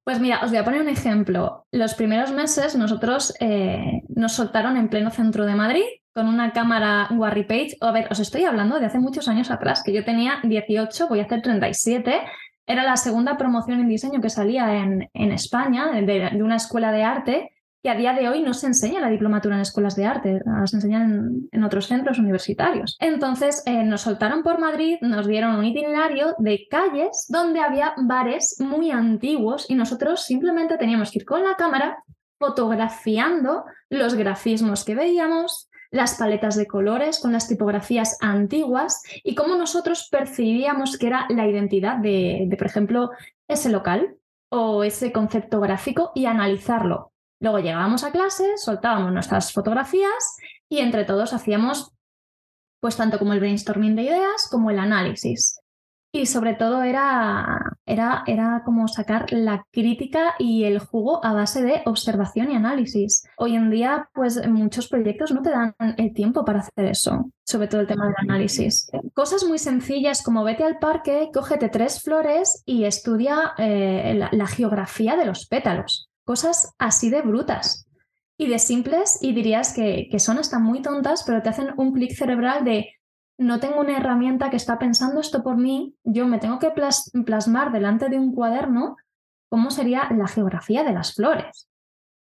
Pues 0.05 0.21
mira, 0.21 0.41
os 0.45 0.51
voy 0.51 0.59
a 0.59 0.65
poner 0.65 0.81
un 0.81 0.89
ejemplo. 0.89 1.67
Los 1.73 1.95
primeros 1.95 2.33
meses 2.33 2.77
nosotros 2.77 3.35
eh, 3.41 4.03
nos 4.09 4.33
soltaron 4.33 4.77
en 4.77 4.89
pleno 4.89 5.11
centro 5.11 5.45
de 5.47 5.55
Madrid 5.55 5.85
con 6.15 6.29
una 6.29 6.53
cámara 6.53 7.09
Warry 7.11 7.45
Page. 7.45 7.77
A 7.81 7.91
ver, 7.91 8.07
os 8.11 8.21
estoy 8.21 8.45
hablando 8.45 8.79
de 8.79 8.87
hace 8.87 9.01
muchos 9.01 9.27
años 9.27 9.51
atrás, 9.51 9.83
que 9.85 9.93
yo 9.93 10.05
tenía 10.05 10.39
18, 10.45 11.09
voy 11.09 11.19
a 11.19 11.25
hacer 11.25 11.43
37. 11.43 12.21
Era 12.67 12.85
la 12.85 12.97
segunda 12.97 13.37
promoción 13.37 13.81
en 13.81 13.89
diseño 13.89 14.21
que 14.21 14.31
salía 14.31 14.77
en, 14.77 15.11
en 15.13 15.33
España, 15.33 15.91
de, 15.91 16.31
una 16.43 16.57
escuela 16.57 16.93
de 16.93 17.03
arte, 17.03 17.51
que 17.85 17.91
a 17.91 17.97
día 17.97 18.15
de 18.15 18.31
hoy 18.31 18.41
no 18.41 18.55
se 18.55 18.67
enseña 18.67 18.99
la 18.99 19.11
diplomatura 19.11 19.57
en 19.57 19.61
escuelas 19.61 19.95
de 19.95 20.07
arte, 20.07 20.41
se 20.65 20.77
enseñan 20.77 21.47
en, 21.53 21.65
otros 21.65 21.87
centros 21.87 22.19
universitarios. 22.19 22.97
Entonces 22.99 23.63
eh, 23.67 23.85
nos 23.85 24.01
soltaron 24.01 24.43
por 24.43 24.59
Madrid, 24.59 24.97
nos 25.03 25.27
dieron 25.27 25.57
un 25.57 25.67
itinerario 25.67 26.35
de 26.39 26.67
calles 26.71 27.27
donde 27.29 27.61
había 27.61 27.93
bares 27.99 28.57
muy 28.59 28.91
antiguos 28.91 29.67
y 29.69 29.75
nosotros 29.75 30.25
simplemente 30.25 30.79
teníamos 30.79 31.11
que 31.11 31.19
ir 31.19 31.25
con 31.27 31.45
la 31.45 31.57
cámara 31.57 32.03
fotografiando 32.39 33.67
los 33.91 34.15
grafismos 34.15 34.87
que 34.87 34.95
veíamos, 34.95 35.69
las 35.91 36.15
paletas 36.15 36.57
de 36.57 36.67
colores 36.67 37.21
con 37.21 37.33
las 37.33 37.49
tipografías 37.49 38.17
antiguas 38.23 39.03
y 39.23 39.35
cómo 39.35 39.57
nosotros 39.57 40.09
percibíamos 40.11 40.97
que 40.97 41.09
era 41.09 41.27
la 41.29 41.47
identidad 41.47 41.99
de, 41.99 42.47
de 42.49 42.57
por 42.57 42.67
ejemplo, 42.67 43.11
ese 43.47 43.69
local 43.69 44.17
o 44.49 44.85
ese 44.85 45.13
concepto 45.13 45.61
gráfico 45.61 46.13
y 46.15 46.25
analizarlo 46.25 47.11
Luego 47.45 47.59
llegábamos 47.59 48.05
a 48.05 48.11
clase, 48.11 48.57
soltábamos 48.57 49.13
nuestras 49.13 49.53
fotografías 49.53 50.39
y 50.67 50.79
entre 50.79 51.05
todos 51.05 51.35
hacíamos 51.35 51.93
pues 52.81 52.97
tanto 52.97 53.19
como 53.19 53.35
el 53.35 53.41
brainstorming 53.41 53.95
de 53.97 54.05
ideas 54.05 54.49
como 54.51 54.71
el 54.71 54.79
análisis. 54.79 55.61
y 56.11 56.25
sobre 56.25 56.55
todo 56.55 56.83
era, 56.83 57.77
era, 57.85 58.25
era 58.27 58.63
como 58.65 58.89
sacar 58.89 59.31
la 59.31 59.67
crítica 59.71 60.37
y 60.39 60.65
el 60.65 60.79
jugo 60.79 61.23
a 61.23 61.35
base 61.35 61.63
de 61.63 61.83
observación 61.85 62.51
y 62.51 62.57
análisis. 62.57 63.25
Hoy 63.37 63.57
en 63.57 63.69
día, 63.69 64.09
pues 64.15 64.49
muchos 64.49 64.89
proyectos 64.89 65.31
no 65.33 65.43
te 65.43 65.51
dan 65.51 65.75
el 65.99 66.15
tiempo 66.15 66.47
para 66.47 66.61
hacer 66.61 66.87
eso, 66.87 67.31
sobre 67.45 67.69
todo 67.69 67.83
el 67.83 67.87
tema 67.87 68.07
del 68.07 68.15
análisis. 68.17 68.91
Cosas 69.13 69.45
muy 69.45 69.59
sencillas 69.59 70.23
como 70.23 70.45
vete 70.45 70.65
al 70.65 70.79
parque, 70.79 71.29
cógete 71.35 71.69
tres 71.69 72.01
flores 72.01 72.63
y 72.65 72.85
estudia 72.85 73.53
eh, 73.59 74.19
la, 74.33 74.47
geografía 74.47 75.17
de 75.17 75.27
los 75.27 75.47
pétalos. 75.47 76.09
Cosas 76.25 76.75
así 76.79 77.11
de 77.11 77.23
brutas 77.23 77.87
y 78.37 78.49
de 78.49 78.59
simples 78.59 79.19
y 79.21 79.33
dirías 79.33 79.73
que, 79.73 80.09
que 80.11 80.19
son 80.19 80.39
hasta 80.39 80.59
muy 80.59 80.83
tontas, 80.83 81.23
pero 81.25 81.43
te 81.43 81.51
hacen 81.51 81.73
un 81.77 81.93
clic 81.93 82.13
cerebral 82.15 82.65
de 82.65 82.95
no 83.39 83.61
tengo 83.61 83.81
una 83.81 83.97
herramienta 83.97 84.51
que 84.51 84.57
está 84.57 84.79
pensando 84.79 85.21
esto 85.21 85.43
por 85.43 85.57
mí, 85.57 85.97
yo 86.05 86.27
me 86.27 86.39
tengo 86.39 86.59
que 86.59 86.73
plasmar 87.25 87.73
delante 87.73 88.09
de 88.09 88.19
un 88.19 88.33
cuaderno 88.33 88.97
cómo 89.49 89.71
sería 89.71 90.09
la 90.17 90.29
geografía 90.29 90.85
de 90.85 90.93
las 90.93 91.15
flores 91.15 91.69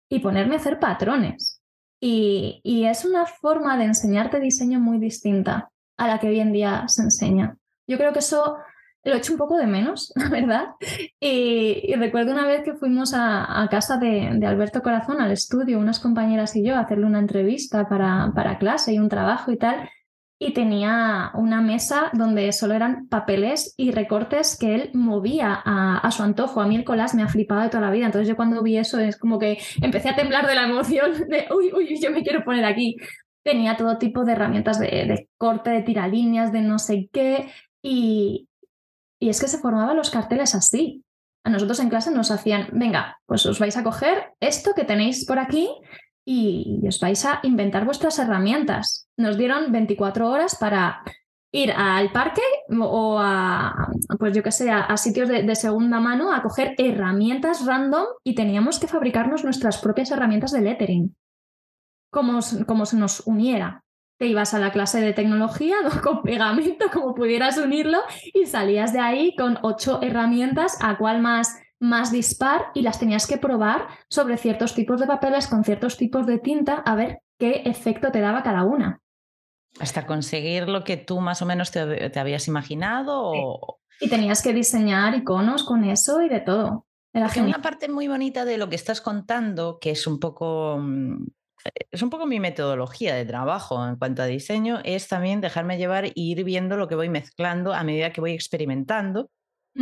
y 0.09 0.21
ponerme 0.21 0.55
a 0.55 0.59
hacer 0.59 0.79
patrones. 0.79 1.63
Y, 2.01 2.61
y, 2.65 2.87
es 2.87 3.05
una 3.05 3.27
forma 3.27 3.77
de 3.77 3.85
enseñarte 3.85 4.41
diseño 4.41 4.81
muy 4.81 4.99
distinta 4.99 5.71
a 5.99 6.09
la 6.09 6.19
que 6.19 6.29
hoy 6.29 6.41
en 6.41 6.53
día 6.53 6.85
se 6.89 7.03
enseña. 7.03 7.59
Yo 7.87 7.99
creo 7.99 8.13
que 8.13 8.21
eso 8.21 8.57
lo 9.05 9.15
he 9.15 9.19
hecho 9.19 9.33
un 9.33 9.39
poco 9.39 9.57
de 9.57 9.67
menos, 9.67 10.13
¿verdad? 10.31 10.69
Y, 11.19 11.95
recuerdo 11.95 12.33
una 12.33 12.47
vez 12.47 12.63
que 12.63 12.75
fuimos 12.75 13.13
a, 13.15 13.67
casa 13.71 13.97
de, 13.97 14.31
de, 14.35 14.47
Alberto 14.47 14.83
Corazón, 14.83 15.21
al 15.21 15.33
estudio, 15.33 15.79
unas 15.79 16.01
compañeras 16.01 16.55
y 16.57 16.65
yo, 16.65 16.77
a 16.77 16.81
hacerle 16.81 17.07
una 17.07 17.19
entrevista 17.19 17.89
para, 17.89 18.33
para 18.35 18.59
clase 18.59 18.93
y 18.93 18.99
un 18.99 19.09
trabajo 19.09 19.53
y 19.53 19.57
tal, 19.57 19.89
y 20.43 20.55
tenía 20.55 21.31
una 21.35 21.61
mesa 21.61 22.11
donde 22.15 22.51
solo 22.53 22.73
eran 22.73 23.09
papeles 23.09 23.75
y 23.77 23.91
recortes 23.91 24.57
que 24.59 24.75
él 24.75 24.91
movía 24.95 25.53
a, 25.63 26.11
su 26.11 26.23
antojo. 26.23 26.63
A 26.63 26.67
mí 26.67 26.77
el 26.77 26.85
collage 26.85 27.15
me 27.15 27.23
ha 27.23 27.29
flipado 27.29 27.61
de 27.61 27.69
toda 27.69 27.83
la 27.83 27.91
vida, 27.91 28.07
entonces 28.07 28.27
yo 28.27 28.37
cuando 28.37 28.63
vi 28.63 28.79
eso 28.79 28.99
es 28.99 29.19
como 29.19 29.39
que 29.39 29.59
empecé 29.83 30.09
a 30.09 30.17
temblar 30.17 30.47
de 30.47 30.55
la 30.55 30.65
emoción 30.65 31.13
de, 31.29 31.47
uy, 31.55 31.71
uy, 31.75 32.01
yo 32.01 32.11
me 32.11 32.23
quiero 32.23 32.43
poner 32.43 32.65
aquí. 32.65 32.97
Tenía 33.43 33.77
todo 33.77 33.99
tipo 33.99 34.25
de 34.25 34.33
herramientas 34.33 34.79
de, 34.79 35.29
corte, 35.37 35.69
de 35.71 35.83
tiralíneas, 35.83 36.53
de 36.53 36.63
no 36.63 36.79
sé 36.79 37.11
qué, 37.13 37.51
y, 37.83 38.49
y 39.21 39.29
es 39.29 39.41
que 39.41 39.49
se 39.49 39.59
formaban 39.59 39.97
los 39.97 40.11
carteles 40.11 40.55
así. 40.55 41.05
A 41.45 41.51
nosotros 41.51 41.79
en 41.81 41.89
clase 41.89 42.11
nos 42.11 42.31
hacían, 42.31 42.69
venga, 42.73 43.19
pues 43.27 43.47
os 43.47 43.59
vais 43.59 43.77
a 43.77 43.85
coger 43.85 44.33
esto 44.41 44.73
que 44.75 44.85
tenéis 44.85 45.25
por 45.27 45.39
aquí 45.39 45.69
y 46.25 46.81
os 46.87 46.99
vais 47.01 47.25
a 47.25 47.41
inventar 47.43 47.85
vuestras 47.85 48.19
herramientas. 48.19 49.09
Nos 49.17 49.37
dieron 49.37 49.73
24 49.73 50.29
horas 50.29 50.57
para 50.57 51.03
ir 51.53 51.73
al 51.73 52.13
parque 52.13 52.43
o 52.79 53.19
a, 53.19 53.91
pues 54.19 54.35
yo 54.35 54.43
que 54.43 54.53
sé, 54.53 54.71
a, 54.71 54.97
sitios 54.97 55.29
de, 55.29 55.55
segunda 55.55 56.01
mano 56.01 56.33
a 56.33 56.43
coger 56.43 56.75
herramientas 56.79 57.67
random 57.67 58.05
y 58.25 58.35
teníamos 58.35 58.79
que 58.79 58.87
fabricarnos 58.87 59.45
nuestras 59.45 59.79
propias 59.79 60.11
herramientas 60.11 60.53
de 60.53 60.61
lettering, 60.61 61.17
como, 62.11 62.41
como 62.67 62.87
se 62.87 62.97
nos 62.97 63.27
uniera. 63.27 63.83
Te 64.21 64.27
ibas 64.27 64.53
a 64.53 64.59
la 64.59 64.71
clase 64.71 65.01
de 65.01 65.15
tecnología 65.15 65.77
con 66.05 66.23
pegamento, 66.23 66.91
como 66.93 67.15
pudieras 67.15 67.57
unirlo, 67.57 67.99
y 68.35 68.45
salías 68.45 68.93
de 68.93 69.01
ahí 69.01 69.35
con 69.35 69.59
ocho 69.63 69.99
herramientas, 70.03 70.77
a 70.83 70.99
cuál 70.99 71.23
más 71.23 71.59
más 71.83 72.13
dispar 72.13 72.67
y 72.75 72.83
las 72.83 72.99
tenías 72.99 73.27
que 73.27 73.39
probar 73.39 73.89
sobre 74.11 74.37
ciertos 74.37 74.75
tipos 74.75 75.01
de 75.01 75.07
papeles 75.07 75.47
con 75.47 75.65
ciertos 75.65 75.97
tipos 75.97 76.27
de 76.27 76.39
tinta 76.39 76.75
a 76.75 76.95
ver 76.95 77.23
qué 77.39 77.63
efecto 77.65 78.13
te 78.13 78.21
daba 78.21 78.43
cada 78.43 78.65
una. 78.65 79.01
Hasta 79.79 80.07
conseguir 80.07 80.69
lo 80.69 80.85
que 80.85 80.99
tú 80.99 81.21
más 81.21 81.41
o 81.41 81.47
menos 81.47 81.71
te, 81.71 81.81
habías 82.21 82.49
imaginado. 82.49 83.33
Y 83.99 84.11
tenías 84.11 84.43
que 84.43 84.53
diseñar 84.53 85.15
iconos 85.15 85.63
con 85.63 85.85
eso 85.85 86.21
y 86.21 86.29
de 86.29 86.41
todo. 86.41 86.87
Era 87.15 87.31
una 87.39 87.63
parte 87.63 87.89
muy 87.89 88.09
bonita 88.09 88.45
de 88.45 88.59
lo 88.59 88.69
que 88.69 88.77
estás 88.77 89.01
contando, 89.01 89.79
que 89.81 89.93
es 89.93 90.07
un 90.07 90.21
poco 90.21 90.77
mm, 90.79 91.29
es 91.91 92.03
un 92.03 92.11
poco 92.11 92.27
mi 92.27 92.41
metodología 92.41 93.15
de 93.15 93.25
trabajo 93.25 93.87
en 93.87 93.97
cuanto 93.97 94.23
a 94.23 94.27
diseño, 94.27 94.81
es 94.85 95.09
también 95.09 95.41
dejarme 95.41 95.79
llevar 95.79 96.07
e 96.07 96.13
ir 96.15 96.45
viendo 96.45 96.77
lo 96.77 96.89
que 96.89 96.95
voy 96.95 97.09
mezclando 97.09 97.73
a 97.73 97.85
medida 97.85 98.13
que 98.13 98.21
voy 98.21 98.33
experimentando 98.33 99.31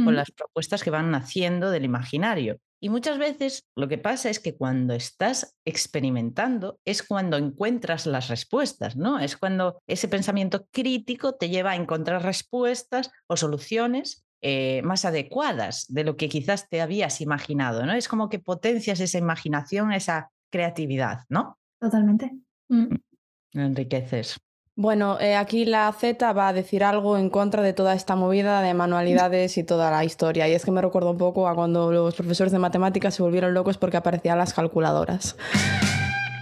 con 0.04 0.14
las 0.14 0.30
propuestas 0.30 0.82
que 0.82 0.90
van 0.90 1.10
naciendo 1.10 1.70
del 1.70 1.84
imaginario. 1.84 2.60
Y 2.80 2.90
muchas 2.90 3.18
veces 3.18 3.66
lo 3.74 3.88
que 3.88 3.98
pasa 3.98 4.30
es 4.30 4.38
que 4.38 4.54
cuando 4.54 4.94
estás 4.94 5.56
experimentando 5.64 6.78
es 6.84 7.02
cuando 7.02 7.36
encuentras 7.36 8.06
las 8.06 8.28
respuestas, 8.28 8.96
¿no? 8.96 9.18
Es 9.18 9.36
cuando 9.36 9.80
ese 9.88 10.06
pensamiento 10.06 10.66
crítico 10.70 11.34
te 11.34 11.48
lleva 11.48 11.72
a 11.72 11.76
encontrar 11.76 12.22
respuestas 12.22 13.10
o 13.26 13.36
soluciones 13.36 14.24
eh, 14.42 14.82
más 14.84 15.04
adecuadas 15.04 15.86
de 15.88 16.04
lo 16.04 16.16
que 16.16 16.28
quizás 16.28 16.68
te 16.68 16.80
habías 16.80 17.20
imaginado, 17.20 17.84
¿no? 17.84 17.94
Es 17.94 18.06
como 18.06 18.28
que 18.28 18.38
potencias 18.38 19.00
esa 19.00 19.18
imaginación, 19.18 19.90
esa 19.92 20.30
creatividad, 20.50 21.24
¿no? 21.28 21.58
Totalmente. 21.80 22.32
Mm. 22.68 22.94
Enriqueces. 23.54 24.38
Bueno, 24.80 25.18
eh, 25.18 25.34
aquí 25.34 25.64
la 25.64 25.92
Z 25.92 26.32
va 26.34 26.48
a 26.48 26.52
decir 26.52 26.84
algo 26.84 27.18
en 27.18 27.30
contra 27.30 27.62
de 27.62 27.72
toda 27.72 27.94
esta 27.94 28.14
movida 28.14 28.62
de 28.62 28.74
manualidades 28.74 29.58
y 29.58 29.64
toda 29.64 29.90
la 29.90 30.04
historia. 30.04 30.46
Y 30.46 30.52
es 30.52 30.64
que 30.64 30.70
me 30.70 30.80
recuerdo 30.80 31.10
un 31.10 31.18
poco 31.18 31.48
a 31.48 31.54
cuando 31.56 31.90
los 31.90 32.14
profesores 32.14 32.52
de 32.52 32.60
matemáticas 32.60 33.14
se 33.16 33.24
volvieron 33.24 33.54
locos 33.54 33.76
porque 33.76 33.96
aparecían 33.96 34.38
las 34.38 34.54
calculadoras. 34.54 35.36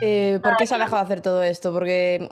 Eh, 0.03 0.38
¿Por 0.42 0.59
qué 0.59 0.66
se 0.66 0.75
ha 0.75 0.79
dejado 0.79 0.96
de 0.96 1.03
hacer 1.03 1.22
todo 1.22 1.42
esto? 1.42 1.72
Porque 1.72 2.29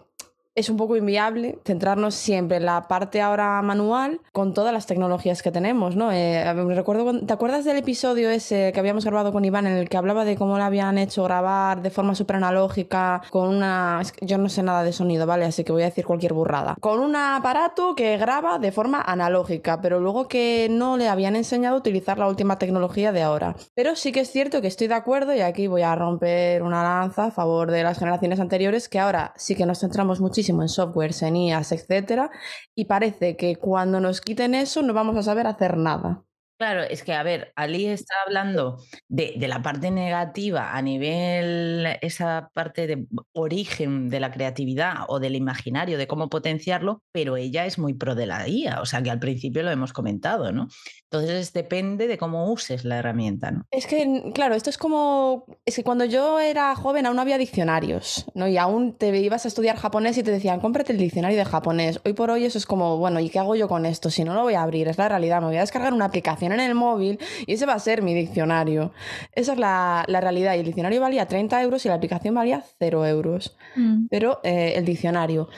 es 0.55 0.69
un 0.69 0.77
poco 0.77 0.97
inviable 0.97 1.59
centrarnos 1.65 2.15
siempre 2.15 2.59
en 2.59 2.67
la 2.67 2.87
parte 2.87 3.21
ahora 3.21 3.61
manual 3.63 4.21
con 4.33 4.55
todas 4.55 4.73
las 4.73 4.87
tecnologías 4.87 5.43
que 5.43 5.51
tenemos, 5.51 5.97
¿no? 5.97 6.13
Eh, 6.13 6.53
recuerdo, 6.75 7.27
¿te 7.27 7.33
acuerdas 7.33 7.65
del 7.65 7.79
episodio 7.79 8.31
ese 8.31 8.71
que 8.73 8.79
habíamos 8.79 9.05
grabado 9.05 9.33
con 9.33 9.45
Iván 9.45 9.67
en 9.67 9.77
el 9.77 9.89
que 9.89 9.97
hablaba 9.97 10.25
de 10.25 10.37
cómo 10.37 10.57
le 10.57 10.63
habían 10.63 10.97
hecho 10.99 11.25
grabar 11.25 11.83
de 11.83 11.91
forma 11.91 12.15
súper 12.15 12.37
analógica 12.37 13.23
con 13.31 13.49
una... 13.49 14.03
yo 14.21 14.39
no 14.39 14.49
sé 14.49 14.63
nada 14.63 14.85
de 14.85 14.93
sonido, 14.93 15.27
¿vale? 15.27 15.45
Así 15.45 15.65
que 15.65 15.73
voy 15.73 15.83
a 15.83 15.87
decir 15.87 16.05
cualquier 16.05 16.35
burrada. 16.35 16.77
Con 16.81 17.01
un 17.01 17.17
aparato 17.17 17.97
que 17.97 18.17
graba 18.17 18.61
de 18.61 18.71
forma 18.71 19.01
analógica, 19.01 19.81
pero 19.81 19.99
luego 19.99 20.29
que 20.29 20.69
no 20.71 20.97
le 20.97 21.09
habían 21.09 21.35
enseñado 21.35 21.77
a 21.77 21.79
utilizar 21.79 22.19
la 22.19 22.29
última 22.29 22.59
tecnología 22.59 23.11
de 23.11 23.23
ahora. 23.23 23.57
Pero 23.75 23.97
sí 23.97 24.13
que 24.13 24.21
es 24.21 24.31
cierto 24.31 24.61
que 24.61 24.69
estoy 24.69 24.87
de 24.87 24.95
acuerdo 24.95 25.35
y 25.35 25.41
aquí 25.41 25.67
voy 25.67 25.83
a 25.83 25.97
romper 25.97 26.63
una 26.63 26.85
lanza 26.85 27.27
a 27.27 27.31
favor 27.33 27.73
de 27.73 27.83
las 27.83 27.99
generaciones 27.99 28.39
anteriores 28.39 28.89
que 28.89 29.01
ahora 29.01 29.33
sí 29.37 29.57
que 29.57 29.67
nos 29.67 29.81
centramos 29.81 30.21
muchísimo 30.21 30.44
en 30.49 30.69
software, 30.69 31.13
en 31.23 31.37
IAS, 31.37 31.73
etcétera, 31.73 32.31
y 32.75 32.85
parece 32.87 33.37
que 33.37 33.57
cuando 33.57 34.01
nos 34.01 34.21
quiten 34.21 34.55
eso 34.55 34.83
no 34.83 34.93
vamos 34.95 35.17
a 35.17 35.23
saber 35.23 35.47
hacer 35.47 35.77
nada. 35.77 36.25
Claro, 36.57 36.83
es 36.83 37.03
que, 37.03 37.13
a 37.13 37.23
ver, 37.25 37.53
Ali 37.57 37.87
está 37.87 38.15
hablando 38.25 38.79
de, 39.09 39.35
la 39.49 39.61
parte 39.61 39.91
negativa 39.91 40.77
a 40.77 40.83
nivel, 40.83 41.87
esa 42.01 42.51
parte 42.55 42.87
de 42.87 43.07
origen 43.33 44.09
de 44.09 44.21
la 44.21 44.31
creatividad 44.31 44.99
o 45.09 45.19
del 45.19 45.35
imaginario, 45.35 45.99
de 45.99 46.07
cómo 46.07 46.29
potenciarlo, 46.29 47.03
pero 47.13 47.37
ella 47.37 47.67
es 47.67 47.79
muy 47.79 47.95
pro 47.95 48.15
de 48.15 48.27
la 48.27 48.49
IA, 48.49 48.81
o 48.81 48.87
sea 48.87 49.03
que 49.03 49.11
al 49.11 49.19
principio 49.19 49.65
lo 49.65 49.73
hemos 49.73 49.93
comentado, 49.93 50.53
¿no? 50.53 50.69
Entonces 51.11 51.53
depende 51.53 52.07
de 52.07 52.19
cómo 52.19 52.51
uses 52.53 52.85
la 52.85 52.99
herramienta, 52.99 53.51
¿no? 53.51 53.65
Es 53.73 53.87
que, 53.87 54.31
claro, 54.33 54.55
esto 54.55 54.71
es 54.71 54.79
como, 54.79 55.47
es 55.65 55.75
que 55.75 55.83
cuando 55.83 56.05
yo 56.05 56.39
era 56.39 56.75
joven 56.77 57.07
aún 57.07 57.17
no 57.17 57.23
había 57.23 57.39
diccionarios, 57.39 58.27
¿no? 58.35 58.47
Y 58.47 58.59
aún 58.59 58.97
te 58.97 59.17
ibas 59.19 59.45
a 59.45 59.49
estudiar 59.49 59.77
japonés 59.77 60.19
y 60.19 60.23
te 60.23 60.31
decían, 60.31 60.61
cómprate 60.61 60.93
el 60.93 60.99
diccionario 60.99 61.37
de 61.37 61.45
japonés. 61.45 62.01
Hoy 62.05 62.13
por 62.13 62.31
hoy 62.31 62.45
eso 62.45 62.59
es 62.59 62.67
como, 62.67 62.97
bueno, 62.97 63.19
¿y 63.19 63.29
qué 63.29 63.41
hago 63.41 63.57
yo 63.57 63.67
con 63.67 63.87
esto? 63.87 64.09
Si 64.09 64.23
no 64.23 64.35
lo 64.35 64.43
voy 64.43 64.55
a 64.55 64.63
abrir, 64.63 64.87
es 64.87 64.99
la 64.99 65.09
realidad, 65.09 65.41
me 65.41 65.49
voy 65.49 65.57
a 65.57 65.61
descargar 65.61 65.93
una 65.93 66.05
aplicación 66.05 66.44
en 66.53 66.61
el 66.61 66.75
móvil 66.75 67.19
y 67.47 67.55
ese 67.55 67.67
va 67.67 67.75
a 67.75 67.79
ser 67.79 68.03
mi 68.03 68.15
diccionario. 68.15 68.93
Esa 69.33 69.53
es 69.53 69.59
la, 69.59 70.05
realidad. 70.09 70.55
Y 70.55 70.61
el 70.61 70.67
diccionario 70.67 71.01
valía 71.01 71.27
30 71.27 71.63
euros 71.63 71.85
y 71.85 71.89
la 71.89 71.95
aplicación 71.95 72.35
valía 72.35 72.65
0 72.79 73.07
euros. 73.07 73.57
Mm. 73.77 74.07
Pero 74.11 74.41
eh, 74.45 74.75
el 74.77 74.85
diccionario. 74.85 75.49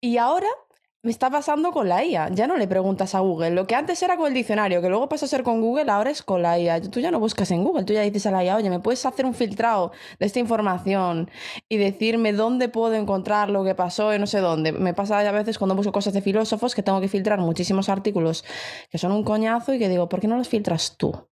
Y 0.00 0.16
ahora 0.16 0.48
me 1.02 1.10
está 1.12 1.30
pasando 1.30 1.70
con 1.72 1.88
la 1.88 2.04
IA. 2.04 2.28
Ya 2.30 2.46
no 2.46 2.56
le 2.56 2.66
preguntas 2.66 3.14
a 3.14 3.20
Google. 3.20 3.50
Lo 3.50 3.66
que 3.66 3.74
antes 3.76 4.02
era 4.02 4.16
con 4.16 4.26
el 4.28 4.34
diccionario, 4.34 4.82
que 4.82 4.88
luego 4.88 5.08
pasó 5.08 5.26
a 5.26 5.28
ser 5.28 5.42
con 5.42 5.60
Google, 5.60 5.90
ahora 5.90 6.10
es 6.10 6.22
con 6.22 6.42
la 6.42 6.58
IA. 6.58 6.80
Tú 6.82 7.00
ya 7.00 7.10
no 7.10 7.20
buscas 7.20 7.50
en 7.52 7.62
Google, 7.64 7.84
tú 7.84 7.92
ya 7.92 8.02
dices 8.02 8.26
a 8.26 8.30
la 8.32 8.44
IA, 8.44 8.56
oye, 8.56 8.68
¿me 8.70 8.80
puedes 8.80 9.04
hacer 9.06 9.24
un 9.24 9.34
filtrado 9.34 9.92
de 10.18 10.26
esta 10.26 10.40
información 10.40 11.30
y 11.68 11.76
decirme 11.78 12.32
dónde 12.32 12.68
puedo 12.68 12.94
encontrar 12.94 13.48
lo 13.50 13.64
que 13.64 13.74
pasó 13.74 14.12
y 14.14 14.18
no 14.18 14.26
sé 14.26 14.40
dónde? 14.40 14.72
Me 14.72 14.92
pasa 14.94 15.20
a 15.20 15.32
veces 15.32 15.58
cuando 15.58 15.74
busco 15.76 15.92
cosas 15.92 16.12
de 16.14 16.20
filósofos 16.22 16.74
que 16.74 16.82
tengo 16.82 17.00
que 17.00 17.08
filtrar 17.08 17.38
muchísimos 17.38 17.88
artículos 17.88 18.44
que 18.90 18.98
son 18.98 19.12
un 19.12 19.22
coñazo 19.24 19.74
y 19.74 19.78
que 19.78 19.88
digo, 19.88 20.08
¿por 20.08 20.20
qué 20.20 20.26
no 20.28 20.36
los 20.36 20.48
filtras 20.48 20.96
tú? 20.96 21.28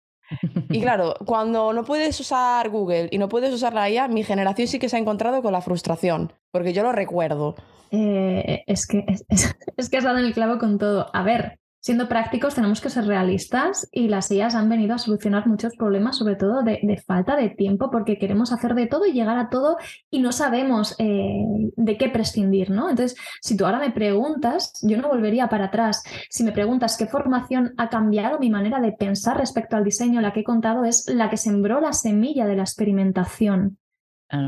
Y 0.70 0.80
claro, 0.82 1.16
cuando 1.26 1.74
no 1.74 1.84
puedes 1.84 2.20
usar 2.20 2.70
Google 2.70 3.10
y 3.12 3.18
no 3.18 3.30
puedes 3.30 3.54
usar 3.54 3.74
la 3.74 3.90
IA, 3.90 4.08
mi 4.08 4.24
generación 4.24 4.68
sí 4.68 4.80
que 4.80 4.90
se 4.90 4.96
ha 4.96 5.00
encontrado 5.00 5.42
con 5.42 5.54
la 5.54 5.62
frustración, 5.62 6.34
porque 6.52 6.74
yo 6.74 6.84
lo 6.84 6.92
recuerdo. 6.92 7.56
Eh, 7.92 8.64
es, 8.68 8.88
que, 8.88 9.06
es, 9.08 9.90
que 9.90 9.98
has 9.98 10.04
dado 10.04 10.18
el 10.18 10.34
clavo 10.34 10.58
con 10.58 10.78
todo. 10.78 11.10
A 11.14 11.24
ver, 11.24 11.60
siendo 11.86 12.10
prácticos, 12.10 12.56
tenemos 12.56 12.82
que 12.82 12.90
ser 12.90 13.06
realistas 13.06 13.88
y 13.92 14.08
las 14.08 14.32
IAS 14.32 14.56
han 14.56 14.70
venido 14.70 14.96
a 14.96 14.98
solucionar 14.98 15.46
muchos 15.46 15.76
problemas, 15.76 16.18
sobre 16.18 16.36
todo 16.36 16.64
de, 16.64 17.04
falta 17.06 17.36
de 17.36 17.50
tiempo, 17.50 17.92
porque 17.92 18.18
queremos 18.18 18.52
hacer 18.52 18.74
de 18.74 18.88
todo 18.88 19.06
y 19.06 19.12
llegar 19.12 19.38
a 19.38 19.50
todo 19.50 19.78
y 20.10 20.20
no 20.20 20.32
sabemos 20.32 20.96
eh, 20.98 21.46
de 21.76 21.98
qué 22.00 22.10
prescindir, 22.10 22.72
¿no? 22.72 22.90
Entonces, 22.90 23.16
si 23.40 23.56
tú 23.56 23.68
ahora 23.68 23.78
me 23.78 23.92
preguntas, 23.92 24.74
yo 24.82 25.00
no 25.00 25.10
volvería 25.10 25.48
para 25.48 25.66
atrás. 25.66 26.04
Si 26.28 26.44
me 26.44 26.52
preguntas 26.52 26.98
qué 26.98 27.06
formación 27.06 27.76
ha 27.78 27.88
cambiado 27.90 28.40
mi 28.40 28.50
manera 28.50 28.80
de 28.80 28.92
pensar 28.92 29.38
respecto 29.38 29.78
al 29.78 29.84
diseño, 29.84 30.22
la 30.22 30.34
que 30.34 30.40
he 30.40 30.44
contado 30.44 30.86
es 30.86 31.08
la 31.08 31.30
que 31.30 31.38
sembró 31.38 31.82
la 31.82 31.94
semilla 31.94 32.48
de 32.48 32.56
la 32.56 32.64
experimentación. 32.64 33.78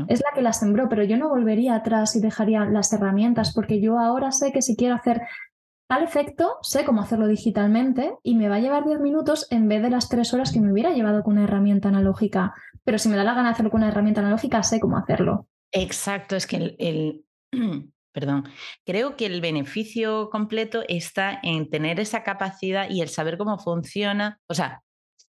Es 0.08 0.20
la 0.20 0.34
que 0.34 0.42
la 0.42 0.52
sembró, 0.52 0.88
pero 0.88 1.04
yo 1.04 1.16
no 1.16 1.28
volvería 1.28 1.76
atrás 1.76 2.16
y 2.16 2.20
dejaría 2.20 2.64
las 2.64 2.92
herramientas, 2.92 3.54
porque 3.54 3.80
yo 3.80 3.98
ahora 3.98 4.32
sé 4.32 4.50
que 4.50 4.60
si 4.60 4.76
quiero 4.76 4.96
hacer 4.96 5.22
tal 5.88 6.02
efecto, 6.02 6.58
sé 6.62 6.84
cómo 6.84 7.00
hacerlo 7.00 7.26
digitalmente 7.26 8.14
y 8.22 8.34
me 8.34 8.48
va 8.48 8.56
a 8.56 8.60
llevar 8.60 8.84
10 8.84 9.00
minutos 9.00 9.46
en 9.50 9.68
vez 9.68 9.82
de 9.82 9.90
las 9.90 10.08
3 10.08 10.32
horas 10.34 10.52
que 10.52 10.60
me 10.60 10.70
hubiera 10.70 10.92
llevado 10.92 11.22
con 11.22 11.34
una 11.34 11.44
herramienta 11.44 11.88
analógica. 11.88 12.54
Pero 12.84 12.98
si 12.98 13.08
me 13.08 13.16
da 13.16 13.24
la 13.24 13.34
gana 13.34 13.50
hacerlo 13.50 13.70
con 13.70 13.80
una 13.80 13.88
herramienta 13.88 14.20
analógica, 14.20 14.62
sé 14.62 14.80
cómo 14.80 14.98
hacerlo. 14.98 15.48
Exacto, 15.72 16.36
es 16.36 16.46
que 16.46 16.76
el, 16.78 17.24
perdón, 18.12 18.44
creo 18.84 19.16
que 19.16 19.26
el 19.26 19.40
beneficio 19.40 20.28
completo 20.30 20.82
está 20.88 21.40
en 21.42 21.70
tener 21.70 22.00
esa 22.00 22.22
capacidad 22.22 22.88
y 22.90 23.00
el 23.00 23.08
saber 23.08 23.38
cómo 23.38 23.58
funciona. 23.58 24.38
O 24.46 24.54
sea, 24.54 24.82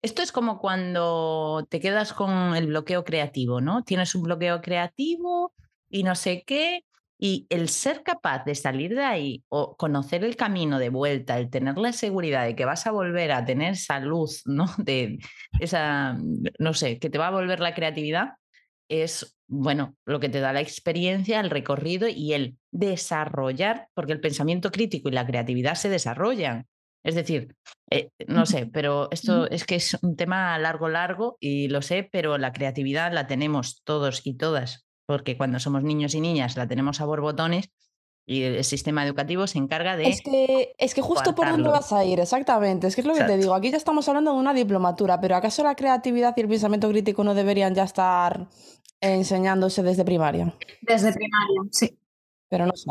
esto 0.02 0.24
es 0.24 0.32
como 0.32 0.60
cuando 0.60 1.68
te 1.70 1.80
quedas 1.80 2.12
con 2.14 2.56
el 2.56 2.68
bloqueo 2.68 3.04
creativo, 3.04 3.62
¿no? 3.62 3.84
Tienes 3.84 4.16
un 4.16 4.24
bloqueo 4.24 4.62
creativo 4.62 5.54
y 5.90 6.04
no 6.04 6.16
sé 6.16 6.44
qué, 6.46 6.86
y 7.22 7.46
el 7.50 7.68
ser 7.68 8.02
capaz 8.02 8.46
de 8.46 8.56
salir 8.56 8.96
de 8.96 9.04
ahí 9.04 9.44
o 9.50 9.76
conocer 9.76 10.24
el 10.24 10.38
camino 10.38 10.80
de 10.80 10.88
vuelta, 10.90 11.38
el 11.38 11.50
tener 11.50 11.78
la 11.78 11.92
seguridad 11.92 12.46
de 12.46 12.56
que 12.56 12.64
vas 12.64 12.88
a 12.88 12.92
volver 12.92 13.34
a 13.34 13.44
tener 13.44 13.76
salud, 13.76 14.30
¿no? 14.46 14.66
De 14.78 15.20
esa, 15.60 16.18
no 16.60 16.74
sé, 16.74 16.98
que 16.98 17.10
te 17.10 17.18
va 17.18 17.28
a 17.28 17.32
volver 17.32 17.60
la 17.60 17.76
creatividad, 17.76 18.30
es, 18.88 19.38
bueno, 19.48 19.98
lo 20.06 20.20
que 20.20 20.30
te 20.30 20.40
da 20.40 20.54
la 20.54 20.62
experiencia, 20.62 21.42
el 21.42 21.50
recorrido 21.50 22.08
y 22.08 22.34
el 22.34 22.58
desarrollar, 22.72 23.90
porque 23.94 24.14
el 24.14 24.22
pensamiento 24.22 24.72
crítico 24.72 25.10
y 25.10 25.12
la 25.12 25.28
creatividad 25.28 25.76
se 25.76 25.90
desarrollan. 25.90 26.68
Es 27.04 27.16
decir, 27.16 27.56
eh, 27.92 28.10
no 28.28 28.46
sé, 28.46 28.66
pero 28.66 29.10
esto 29.12 29.50
es 29.50 29.66
que 29.66 29.76
es 29.76 29.98
un 30.02 30.16
tema 30.16 30.58
largo, 30.58 30.90
largo 30.90 31.38
y 31.40 31.68
lo 31.68 31.82
sé, 31.82 32.08
pero 32.12 32.38
la 32.38 32.54
creatividad 32.54 33.14
la 33.14 33.28
tenemos 33.28 33.82
todos 33.84 34.22
y 34.26 34.36
todas 34.36 34.89
porque 35.10 35.36
cuando 35.36 35.60
somos 35.60 35.82
niños 35.82 36.14
y 36.14 36.22
niñas 36.22 36.56
la 36.56 36.68
tenemos 36.68 37.02
a 37.02 37.06
borbotones 37.06 37.72
y 38.28 38.44
el 38.44 38.64
sistema 38.64 39.04
educativo 39.04 39.48
se 39.48 39.58
encarga 39.58 39.98
de... 39.98 40.08
Es 40.08 40.22
que, 40.22 40.76
es 40.78 40.94
que 40.94 41.02
justo 41.02 41.34
por 41.34 41.50
dónde 41.50 41.68
vas 41.68 41.92
a 41.92 42.06
ir, 42.06 42.20
exactamente. 42.20 42.86
Es 42.86 42.94
que 42.94 43.02
es 43.02 43.08
lo 43.08 43.16
que 43.16 43.24
te 43.24 43.36
digo. 43.36 43.56
Aquí 43.56 43.72
ya 43.72 43.78
estamos 43.78 44.08
hablando 44.08 44.34
de 44.34 44.38
una 44.38 44.54
diplomatura, 44.54 45.20
pero 45.20 45.36
¿acaso 45.36 45.64
la 45.64 45.74
creatividad 45.74 46.36
y 46.38 46.42
el 46.42 46.48
pensamiento 46.48 46.88
crítico 46.90 47.24
no 47.24 47.34
deberían 47.34 47.74
ya 47.74 47.86
estar 47.86 48.50
enseñándose 49.02 49.82
desde 49.82 50.06
primaria? 50.06 50.54
Desde 50.84 51.12
primaria, 51.12 51.62
sí. 51.72 51.98
Pero 52.48 52.68
no 52.68 52.74
se 52.76 52.86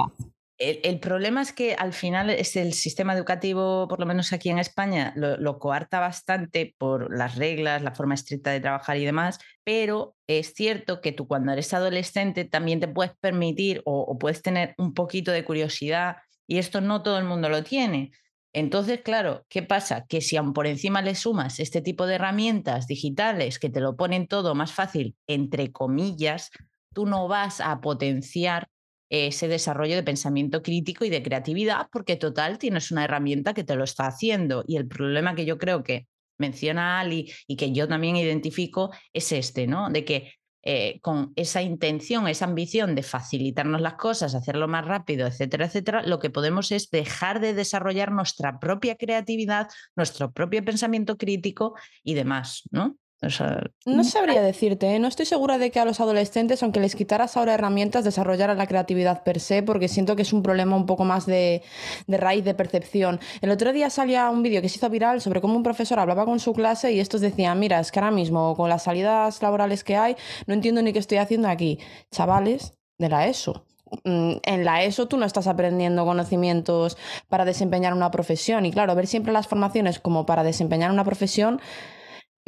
el, 0.58 0.98
problema 0.98 1.40
es 1.40 1.52
que 1.52 1.74
al 1.74 1.92
final 1.92 2.30
es 2.30 2.56
el 2.56 2.72
sistema 2.72 3.14
educativo, 3.14 3.86
por 3.86 4.00
lo 4.00 4.06
menos 4.06 4.32
aquí 4.32 4.50
en 4.50 4.58
España, 4.58 5.12
lo, 5.16 5.58
coarta 5.60 6.00
bastante 6.00 6.74
por 6.78 7.16
las 7.16 7.36
reglas, 7.36 7.82
la 7.82 7.94
forma 7.94 8.14
estricta 8.14 8.50
de 8.50 8.60
trabajar 8.60 8.96
y 8.96 9.04
demás, 9.04 9.38
pero 9.62 10.16
es 10.26 10.54
cierto 10.54 11.00
que 11.00 11.12
tú 11.12 11.28
cuando 11.28 11.52
eres 11.52 11.72
adolescente 11.74 12.44
también 12.44 12.80
te 12.80 12.88
puedes 12.88 13.12
permitir 13.20 13.82
o, 13.84 14.18
puedes 14.18 14.42
tener 14.42 14.74
un 14.78 14.94
poquito 14.94 15.30
de 15.30 15.44
curiosidad 15.44 16.16
y 16.48 16.58
esto 16.58 16.80
no 16.80 17.02
todo 17.02 17.18
el 17.18 17.24
mundo 17.24 17.48
lo 17.48 17.62
tiene. 17.62 18.10
Entonces, 18.52 19.02
claro, 19.02 19.44
¿qué 19.48 19.62
pasa? 19.62 20.06
Que 20.08 20.20
si 20.20 20.36
aún 20.36 20.54
por 20.54 20.66
encima 20.66 21.02
le 21.02 21.14
sumas 21.14 21.60
este 21.60 21.82
tipo 21.82 22.06
de 22.06 22.16
herramientas 22.16 22.88
digitales 22.88 23.60
que 23.60 23.70
te 23.70 23.80
lo 23.80 23.96
ponen 23.96 24.26
todo 24.26 24.56
más 24.56 24.72
fácil, 24.72 25.14
entre 25.28 25.70
comillas, 25.70 26.50
tú 26.92 27.06
no 27.06 27.28
vas 27.28 27.60
a 27.60 27.80
potenciar 27.80 28.68
ese 29.10 29.48
desarrollo 29.48 29.96
de 29.96 30.02
pensamiento 30.02 30.62
crítico 30.62 31.04
y 31.04 31.10
de 31.10 31.22
creatividad, 31.22 31.88
porque 31.92 32.16
total 32.16 32.58
tienes 32.58 32.90
una 32.90 33.04
herramienta 33.04 33.54
que 33.54 33.64
te 33.64 33.76
lo 33.76 33.84
está 33.84 34.06
haciendo. 34.06 34.64
Y 34.66 34.76
el 34.76 34.86
problema 34.86 35.34
que 35.34 35.44
yo 35.44 35.58
creo 35.58 35.82
que 35.82 36.06
menciona 36.38 37.00
Ali 37.00 37.32
y 37.46 37.56
que 37.56 37.72
yo 37.72 37.88
también 37.88 38.16
identifico 38.16 38.90
es 39.12 39.32
este, 39.32 39.66
¿no? 39.66 39.90
De 39.90 40.04
que 40.04 40.32
eh, 40.62 41.00
con 41.00 41.32
esa 41.36 41.62
intención, 41.62 42.28
esa 42.28 42.44
ambición 42.44 42.94
de 42.94 43.02
facilitarnos 43.02 43.80
las 43.80 43.94
cosas, 43.94 44.34
hacerlo 44.34 44.68
más 44.68 44.84
rápido, 44.84 45.26
etcétera, 45.26 45.64
etcétera, 45.64 46.02
lo 46.02 46.18
que 46.18 46.28
podemos 46.28 46.72
es 46.72 46.90
dejar 46.90 47.40
de 47.40 47.54
desarrollar 47.54 48.12
nuestra 48.12 48.58
propia 48.60 48.96
creatividad, 48.96 49.68
nuestro 49.96 50.30
propio 50.30 50.62
pensamiento 50.62 51.16
crítico 51.16 51.74
y 52.04 52.12
demás, 52.12 52.64
¿no? 52.70 52.97
No 53.20 54.04
sabría 54.04 54.42
decirte, 54.42 54.94
¿eh? 54.94 54.98
no 55.00 55.08
estoy 55.08 55.26
segura 55.26 55.58
de 55.58 55.72
que 55.72 55.80
a 55.80 55.84
los 55.84 55.98
adolescentes, 55.98 56.62
aunque 56.62 56.78
les 56.78 56.94
quitaras 56.94 57.36
ahora 57.36 57.54
herramientas, 57.54 58.04
desarrollaran 58.04 58.56
la 58.58 58.68
creatividad 58.68 59.24
per 59.24 59.40
se, 59.40 59.64
porque 59.64 59.88
siento 59.88 60.14
que 60.14 60.22
es 60.22 60.32
un 60.32 60.42
problema 60.42 60.76
un 60.76 60.86
poco 60.86 61.04
más 61.04 61.26
de, 61.26 61.62
raíz 62.06 62.44
de 62.44 62.54
percepción. 62.54 63.18
El 63.40 63.50
otro 63.50 63.72
día 63.72 63.90
salía 63.90 64.30
un 64.30 64.44
vídeo 64.44 64.62
que 64.62 64.68
se 64.68 64.76
hizo 64.76 64.88
viral 64.88 65.20
sobre 65.20 65.40
cómo 65.40 65.56
un 65.56 65.64
profesor 65.64 65.98
hablaba 65.98 66.24
con 66.26 66.38
su 66.38 66.52
clase 66.52 66.92
y 66.92 67.00
estos 67.00 67.20
decían, 67.20 67.58
mira, 67.58 67.80
es 67.80 67.90
que 67.90 67.98
ahora 67.98 68.12
mismo 68.12 68.54
con 68.54 68.68
las 68.68 68.84
salidas 68.84 69.42
laborales 69.42 69.82
que 69.82 69.96
hay, 69.96 70.14
no 70.46 70.54
entiendo 70.54 70.80
ni 70.82 70.92
qué 70.92 71.00
estoy 71.00 71.18
haciendo 71.18 71.48
aquí. 71.48 71.80
Chavales 72.12 72.74
de 72.98 73.08
la 73.08 73.26
ESO, 73.26 73.64
mm, 74.04 74.34
en 74.44 74.64
la 74.64 74.84
ESO 74.84 75.08
tú 75.08 75.16
no 75.16 75.26
estás 75.26 75.48
aprendiendo 75.48 76.04
conocimientos 76.04 76.96
para 77.28 77.44
desempeñar 77.44 77.94
una 77.94 78.12
profesión. 78.12 78.64
Y 78.64 78.70
claro, 78.70 78.94
ver 78.94 79.08
siempre 79.08 79.32
las 79.32 79.48
formaciones 79.48 79.98
como 79.98 80.24
para 80.24 80.44
desempeñar 80.44 80.92
una 80.92 81.02
profesión 81.04 81.60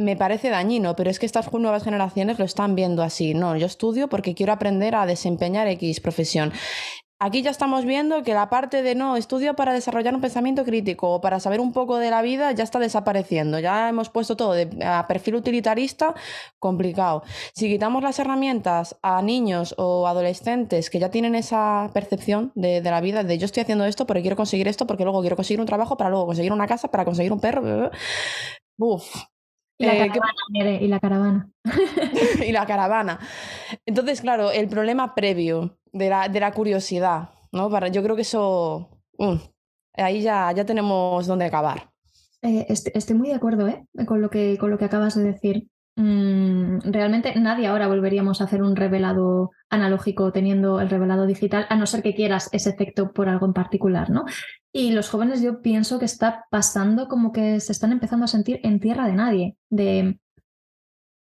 me 0.00 0.16
parece 0.16 0.50
dañino, 0.50 0.96
pero 0.96 1.10
es 1.10 1.18
que 1.18 1.26
estas 1.26 1.52
nuevas 1.52 1.84
generaciones 1.84 2.38
lo 2.38 2.44
están 2.44 2.74
viendo 2.74 3.02
así. 3.02 3.34
No, 3.34 3.56
yo 3.56 3.66
estudio 3.66 4.08
porque 4.08 4.34
quiero 4.34 4.52
aprender 4.52 4.94
a 4.94 5.06
desempeñar 5.06 5.68
X 5.68 6.00
profesión. 6.00 6.52
Aquí 7.22 7.42
ya 7.42 7.50
estamos 7.50 7.84
viendo 7.84 8.22
que 8.22 8.32
la 8.32 8.48
parte 8.48 8.82
de 8.82 8.94
no, 8.94 9.14
estudio 9.14 9.54
para 9.54 9.74
desarrollar 9.74 10.14
un 10.14 10.22
pensamiento 10.22 10.64
crítico 10.64 11.10
o 11.16 11.20
para 11.20 11.38
saber 11.38 11.60
un 11.60 11.70
poco 11.74 11.98
de 11.98 12.08
la 12.08 12.22
vida 12.22 12.50
ya 12.52 12.64
está 12.64 12.78
desapareciendo. 12.78 13.58
Ya 13.58 13.90
hemos 13.90 14.08
puesto 14.08 14.38
todo 14.38 14.54
de, 14.54 14.70
a 14.82 15.06
perfil 15.06 15.34
utilitarista, 15.34 16.14
complicado. 16.58 17.22
Si 17.54 17.68
quitamos 17.68 18.02
las 18.02 18.18
herramientas 18.18 18.96
a 19.02 19.20
niños 19.20 19.74
o 19.76 20.06
adolescentes 20.06 20.88
que 20.88 20.98
ya 20.98 21.10
tienen 21.10 21.34
esa 21.34 21.90
percepción 21.92 22.52
de, 22.54 22.80
la 22.80 23.02
vida, 23.02 23.22
de 23.22 23.36
yo 23.36 23.44
estoy 23.44 23.64
haciendo 23.64 23.84
esto 23.84 24.06
porque 24.06 24.22
quiero 24.22 24.36
conseguir 24.36 24.66
esto, 24.66 24.86
porque 24.86 25.04
luego 25.04 25.20
quiero 25.20 25.36
conseguir 25.36 25.60
un 25.60 25.66
trabajo, 25.66 25.98
para 25.98 26.08
luego 26.08 26.24
conseguir 26.24 26.54
una 26.54 26.66
casa, 26.66 26.90
para 26.90 27.04
conseguir 27.04 27.34
un 27.34 27.40
perro. 27.40 27.90
Uf, 28.78 29.04
y 29.80 29.86
la, 29.86 29.94
eh, 29.94 30.08
caravana, 30.08 30.70
y 30.82 30.88
la 30.88 31.00
caravana. 31.00 31.50
y 32.46 32.52
la 32.52 32.66
caravana. 32.66 33.18
Entonces, 33.86 34.20
claro, 34.20 34.50
el 34.50 34.68
problema 34.68 35.14
previo 35.14 35.78
de 35.90 36.10
la, 36.10 36.28
de 36.28 36.38
la 36.38 36.52
curiosidad, 36.52 37.30
¿no? 37.50 37.70
Para, 37.70 37.88
yo 37.88 38.02
creo 38.02 38.14
que 38.14 38.22
eso. 38.22 38.90
Mm, 39.16 39.36
ahí 39.94 40.20
ya, 40.20 40.52
ya 40.52 40.66
tenemos 40.66 41.26
donde 41.26 41.46
acabar. 41.46 41.90
Eh, 42.42 42.66
estoy, 42.68 43.16
muy 43.16 43.28
de 43.28 43.34
acuerdo 43.34 43.68
¿eh? 43.68 43.86
con, 44.06 44.20
lo 44.20 44.28
que, 44.28 44.58
con 44.58 44.70
lo 44.70 44.76
que 44.76 44.84
acabas 44.84 45.14
de 45.14 45.24
decir. 45.24 45.68
Mm, 45.96 46.80
realmente 46.84 47.34
nadie 47.40 47.66
ahora 47.66 47.88
volveríamos 47.88 48.40
a 48.40 48.44
hacer 48.44 48.62
un 48.62 48.76
revelado 48.76 49.50
analógico 49.70 50.30
teniendo 50.30 50.80
el 50.80 50.90
revelado 50.90 51.26
digital, 51.26 51.66
a 51.70 51.76
no 51.76 51.86
ser 51.86 52.02
que 52.02 52.14
quieras 52.14 52.50
ese 52.52 52.68
efecto 52.68 53.12
por 53.12 53.30
algo 53.30 53.46
en 53.46 53.54
particular, 53.54 54.10
¿no? 54.10 54.24
Y 54.72 54.92
los 54.92 55.08
jóvenes 55.08 55.42
yo 55.42 55.62
pienso 55.62 55.98
que 55.98 56.04
está 56.04 56.46
pasando 56.50 57.08
como 57.08 57.32
que 57.32 57.60
se 57.60 57.72
están 57.72 57.92
empezando 57.92 58.24
a 58.24 58.28
sentir 58.28 58.60
en 58.62 58.78
tierra 58.80 59.06
de 59.06 59.14
nadie, 59.14 59.56
de, 59.68 60.20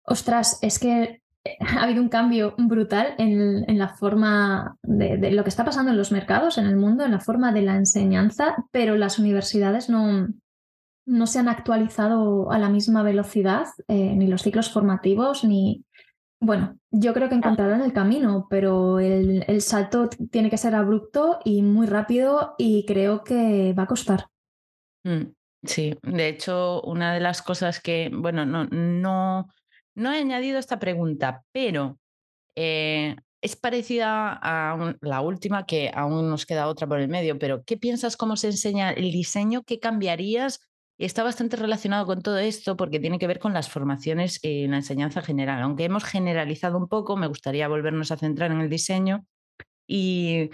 ostras, 0.03 0.59
es 0.61 0.79
que 0.79 1.21
ha 1.59 1.83
habido 1.83 2.01
un 2.01 2.09
cambio 2.09 2.53
brutal 2.57 3.15
en, 3.17 3.77
la 3.77 3.89
forma 3.89 4.77
de, 4.83 5.17
de, 5.17 5.31
lo 5.31 5.43
que 5.43 5.49
está 5.49 5.65
pasando 5.65 5.91
en 5.91 5.97
los 5.97 6.11
mercados, 6.11 6.57
en 6.57 6.65
el 6.65 6.75
mundo, 6.75 7.03
en 7.03 7.11
la 7.11 7.19
forma 7.19 7.51
de 7.51 7.63
la 7.63 7.75
enseñanza, 7.75 8.55
pero 8.71 8.95
las 8.95 9.17
universidades 9.19 9.89
no, 9.89 10.27
no 11.05 11.27
se 11.27 11.39
han 11.39 11.49
actualizado 11.49 12.51
a 12.51 12.57
la 12.57 12.69
misma 12.69 13.03
velocidad, 13.03 13.65
eh, 13.87 14.15
ni 14.15 14.27
los 14.27 14.41
ciclos 14.41 14.71
formativos, 14.71 15.43
ni, 15.43 15.83
bueno, 16.43 16.77
yo 16.91 17.13
creo 17.13 17.29
que 17.29 17.35
encontrarán 17.35 17.81
el 17.81 17.93
camino, 17.93 18.47
pero 18.49 18.99
el, 18.99 19.61
salto 19.61 20.09
tiene 20.29 20.49
que 20.49 20.57
ser 20.57 20.75
abrupto 20.75 21.39
y 21.45 21.61
muy 21.61 21.87
rápido 21.87 22.55
y 22.57 22.85
creo 22.85 23.23
que 23.23 23.73
va 23.73 23.83
a 23.83 23.87
costar. 23.87 24.27
Mm, 25.05 25.31
sí, 25.63 25.97
de 26.01 26.27
hecho, 26.27 26.81
una 26.81 27.13
de 27.13 27.21
las 27.21 27.41
cosas 27.41 27.79
que, 27.79 28.11
bueno, 28.13 28.45
no, 28.45 28.65
no, 28.65 29.47
no 29.95 30.13
he 30.13 30.17
añadido 30.17 30.59
esta 30.59 30.79
pregunta, 30.79 31.43
pero 31.53 31.97
eh, 32.57 33.15
es 33.41 33.55
parecida 33.55 34.37
a 34.41 34.95
la 34.99 35.21
última, 35.21 35.65
que 35.65 35.91
aún 35.93 36.29
nos 36.29 36.45
queda 36.45 36.67
otra 36.67 36.87
por 36.87 36.99
el 36.99 37.07
medio, 37.07 37.39
pero 37.39 37.63
¿qué 37.63 37.77
piensas 37.77 38.17
cómo 38.17 38.35
se 38.35 38.47
enseña 38.47 38.91
el 38.91 39.11
diseño? 39.11 39.63
¿Qué 39.63 39.79
cambiarías 39.79 40.59
está 40.97 41.23
bastante 41.23 41.55
relacionado 41.57 42.05
con 42.05 42.21
todo 42.21 42.37
esto 42.37 42.77
porque 42.77 42.99
tiene 42.99 43.19
que 43.19 43.27
ver 43.27 43.39
con 43.39 43.53
las 43.53 43.69
formaciones 43.69 44.39
en 44.43 44.71
la 44.71 44.77
enseñanza 44.77 45.21
general. 45.21 45.61
Aunque 45.61 45.85
hemos 45.85 46.03
generalizado 46.03 46.77
un 46.77 46.87
poco, 46.87 47.17
me 47.17 47.27
gustaría 47.27 47.67
volvernos 47.67 48.11
a 48.11 48.17
centrar 48.17 48.51
en 48.51 48.61
el 48.61 48.69
diseño 48.69 49.25
y, 49.87 50.49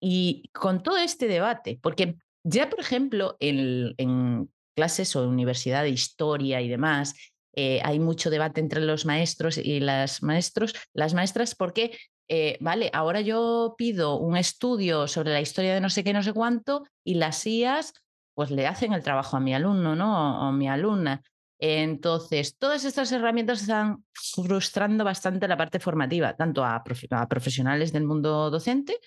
y 0.00 0.50
con 0.52 0.82
todo 0.82 0.98
este 0.98 1.26
debate, 1.28 1.78
porque 1.80 2.16
Ya, 2.46 2.68
por 2.68 2.80
ejemplo, 2.80 3.36
en, 3.40 4.50
clases 4.76 5.16
o 5.16 5.26
universidad 5.26 5.82
de 5.82 5.90
historia 5.90 6.60
y 6.60 6.68
demás, 6.68 7.14
eh, 7.56 7.80
hay 7.84 7.98
mucho 8.00 8.28
debate 8.28 8.60
entre 8.60 8.80
los 8.82 9.06
maestros 9.06 9.56
y 9.56 9.80
las 9.80 10.22
maestros, 10.22 10.74
las 10.92 11.14
maestras, 11.14 11.54
porque, 11.54 11.96
eh, 12.28 12.58
vale, 12.60 12.90
ahora 12.92 13.20
yo 13.22 13.74
pido 13.78 14.18
un 14.18 14.36
estudio 14.36 15.06
sobre 15.08 15.32
la 15.32 15.40
historia 15.40 15.74
de 15.74 15.80
no 15.80 15.88
sé 15.88 16.04
qué, 16.04 16.12
no 16.12 16.22
sé 16.22 16.32
cuánto, 16.34 16.84
y 17.04 17.14
las 17.14 17.46
IAS, 17.46 17.94
pues 18.34 18.50
le 18.50 18.66
hacen 18.66 18.92
el 18.92 19.02
trabajo 19.02 19.36
a 19.36 19.40
mi 19.40 19.54
alumno, 19.54 19.94
¿no? 19.96 20.48
O, 20.48 20.52
mi 20.52 20.68
alumna. 20.68 21.22
Entonces, 21.58 22.58
todas 22.58 22.84
estas 22.84 23.10
herramientas 23.12 23.62
están 23.62 24.04
frustrando 24.12 25.04
bastante 25.04 25.48
la 25.48 25.56
parte 25.56 25.78
formativa, 25.78 26.34
tanto 26.36 26.64
a, 26.64 26.82
profesionales 27.28 27.92
del 27.92 28.04
mundo 28.04 28.50
docente 28.50 28.98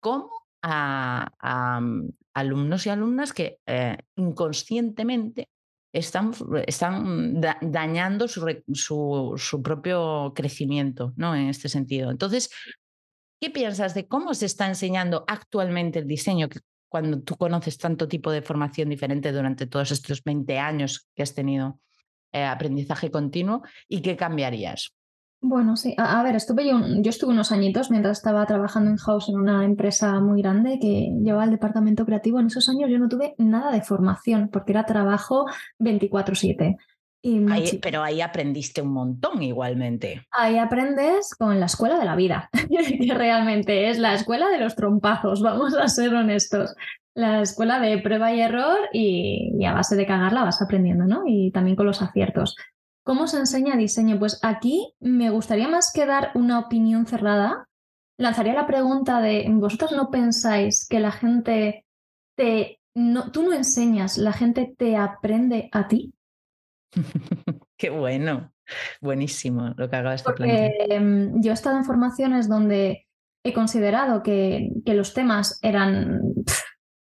como 0.00 0.30
a, 0.62 1.80
mm, 1.80 2.08
alumnos 2.34 2.86
y 2.86 2.90
alumnas 2.90 3.32
que 3.32 3.58
eh, 3.66 3.96
inconscientemente 4.16 5.48
están, 5.92 6.32
están 6.66 7.40
dañando 7.40 8.28
su, 8.28 9.62
propio 9.62 10.32
crecimiento 10.34 11.14
¿no? 11.16 11.34
en 11.34 11.48
este 11.48 11.68
sentido. 11.68 12.10
Entonces, 12.10 12.50
¿qué 13.40 13.50
piensas 13.50 13.94
de 13.94 14.06
cómo 14.06 14.34
se 14.34 14.46
está 14.46 14.66
enseñando 14.66 15.24
actualmente 15.26 16.00
el 16.00 16.06
diseño 16.06 16.48
cuando 16.88 17.20
tú 17.20 17.36
conoces 17.36 17.78
tanto 17.78 18.08
tipo 18.08 18.30
de 18.30 18.42
formación 18.42 18.88
diferente 18.88 19.32
durante 19.32 19.66
todos 19.66 19.90
estos 19.90 20.22
20 20.22 20.58
años 20.58 21.08
que 21.14 21.22
has 21.22 21.34
tenido 21.34 21.80
eh, 22.32 22.44
aprendizaje 22.44 23.10
continuo 23.10 23.62
y 23.88 24.02
qué 24.02 24.16
cambiarías? 24.16 24.92
Bueno, 25.40 25.76
sí. 25.76 25.94
A, 25.98 26.22
ver, 26.22 26.34
estuve 26.34 26.66
yo, 26.66 26.80
yo 26.80 27.10
estuve 27.10 27.32
unos 27.32 27.52
añitos 27.52 27.90
mientras 27.90 28.18
estaba 28.18 28.44
trabajando 28.46 28.90
en 28.90 28.96
house 28.96 29.28
en 29.28 29.36
una 29.36 29.64
empresa 29.64 30.18
muy 30.20 30.42
grande 30.42 30.78
que 30.80 31.12
llevaba 31.22 31.44
el 31.44 31.50
departamento 31.50 32.04
creativo. 32.04 32.40
En 32.40 32.46
esos 32.46 32.68
años 32.68 32.90
yo 32.90 32.98
no 32.98 33.08
tuve 33.08 33.34
nada 33.38 33.70
de 33.70 33.82
formación 33.82 34.48
porque 34.50 34.72
era 34.72 34.86
trabajo 34.86 35.46
24/7. 35.78 36.76
Pero 37.82 38.02
ahí 38.02 38.20
aprendiste 38.20 38.82
un 38.82 38.92
montón 38.92 39.42
igualmente. 39.42 40.26
Ahí 40.30 40.58
aprendes 40.58 41.34
con 41.38 41.58
la 41.58 41.66
escuela 41.66 41.98
de 41.98 42.04
la 42.04 42.16
vida, 42.16 42.50
que 42.52 43.14
realmente 43.14 43.88
es 43.90 43.98
la 43.98 44.14
escuela 44.14 44.48
de 44.48 44.58
los 44.58 44.76
trompazos, 44.76 45.42
vamos 45.42 45.74
a 45.74 45.88
ser 45.88 46.14
honestos. 46.14 46.74
La 47.14 47.40
escuela 47.40 47.80
de 47.80 47.98
prueba 47.98 48.32
y 48.34 48.40
error 48.40 48.78
y, 48.92 49.52
y 49.58 49.64
a 49.64 49.72
base 49.72 49.96
de 49.96 50.06
cagarla 50.06 50.44
vas 50.44 50.60
aprendiendo, 50.60 51.06
¿no? 51.06 51.22
Y 51.26 51.50
también 51.50 51.74
con 51.74 51.86
los 51.86 52.02
aciertos. 52.02 52.56
¿Cómo 53.06 53.28
se 53.28 53.38
enseña 53.38 53.76
diseño? 53.76 54.18
Pues 54.18 54.40
aquí 54.42 54.92
me 54.98 55.30
gustaría 55.30 55.68
más 55.68 55.92
que 55.94 56.06
dar 56.06 56.32
una 56.34 56.58
opinión 56.58 57.06
cerrada. 57.06 57.68
Lanzaría 58.18 58.52
la 58.52 58.66
pregunta 58.66 59.20
de, 59.20 59.46
¿vosotros 59.48 59.92
no 59.92 60.10
pensáis 60.10 60.86
que 60.88 60.98
la 60.98 61.12
gente 61.12 61.86
te... 62.36 62.80
No, 62.96 63.30
tú 63.30 63.42
no 63.44 63.52
enseñas, 63.52 64.18
la 64.18 64.32
gente 64.32 64.74
te 64.76 64.96
aprende 64.96 65.68
a 65.70 65.86
ti? 65.86 66.14
Qué 67.78 67.90
bueno, 67.90 68.52
buenísimo 69.00 69.74
lo 69.76 69.88
que 69.88 69.96
acabas 69.96 70.22
de 70.22 70.24
Porque 70.24 70.72
em, 70.90 71.40
yo 71.42 71.50
he 71.50 71.54
estado 71.54 71.76
en 71.76 71.84
formaciones 71.84 72.48
donde 72.48 73.06
he 73.44 73.52
considerado 73.52 74.22
que, 74.22 74.70
que 74.84 74.94
los 74.94 75.14
temas 75.14 75.58
eran 75.62 76.20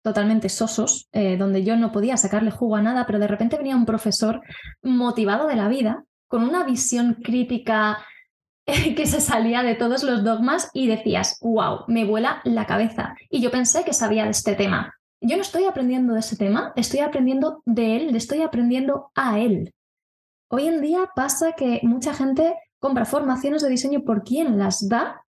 totalmente 0.03 0.49
sosos, 0.49 1.07
eh, 1.13 1.37
donde 1.37 1.63
yo 1.63 1.77
no 1.77 1.91
podía 1.91 2.17
sacarle 2.17 2.51
jugo 2.51 2.75
a 2.75 2.81
nada, 2.81 3.05
pero 3.05 3.19
de 3.19 3.27
repente 3.27 3.57
venía 3.57 3.75
un 3.75 3.85
profesor 3.85 4.41
motivado 4.83 5.47
de 5.47 5.55
la 5.55 5.69
vida, 5.69 6.03
con 6.27 6.43
una 6.43 6.63
visión 6.65 7.15
crítica 7.23 7.99
que 8.65 9.05
se 9.05 9.21
salía 9.21 9.63
de 9.63 9.75
todos 9.75 10.03
los 10.03 10.23
dogmas 10.23 10.69
y 10.73 10.87
decías, 10.87 11.39
wow, 11.41 11.85
me 11.87 12.05
vuela 12.05 12.41
la 12.43 12.65
cabeza. 12.65 13.15
Y 13.29 13.41
yo 13.41 13.49
pensé 13.49 13.83
que 13.85 13.93
sabía 13.93 14.25
de 14.25 14.31
este 14.31 14.55
tema. 14.55 14.93
Yo 15.21 15.37
no 15.37 15.41
estoy 15.41 15.65
aprendiendo 15.65 16.13
de 16.13 16.19
ese 16.19 16.35
tema, 16.35 16.73
estoy 16.75 16.99
aprendiendo 16.99 17.61
de 17.65 17.95
él, 17.95 18.11
le 18.11 18.17
estoy 18.17 18.41
aprendiendo 18.41 19.09
a 19.15 19.39
él. 19.39 19.73
Hoy 20.49 20.67
en 20.67 20.81
día 20.81 21.09
pasa 21.15 21.53
que 21.53 21.79
mucha 21.83 22.13
gente 22.13 22.55
compra 22.79 23.05
formaciones 23.05 23.61
de 23.61 23.69
diseño 23.69 24.03
por 24.03 24.23
quien 24.23 24.59
las 24.59 24.87
da 24.87 25.25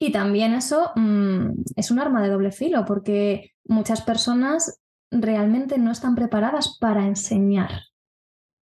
y 0.00 0.12
también 0.12 0.54
eso 0.54 0.92
mm, 0.94 1.62
es 1.76 1.90
un 1.90 1.98
arma 1.98 2.22
de 2.22 2.28
doble 2.28 2.52
filo 2.52 2.84
porque 2.84 3.52
muchas 3.64 4.02
personas 4.02 4.80
realmente 5.10 5.78
no 5.78 5.90
están 5.90 6.14
preparadas 6.14 6.76
para 6.78 7.06
enseñar. 7.06 7.70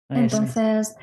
Entonces, 0.09 0.95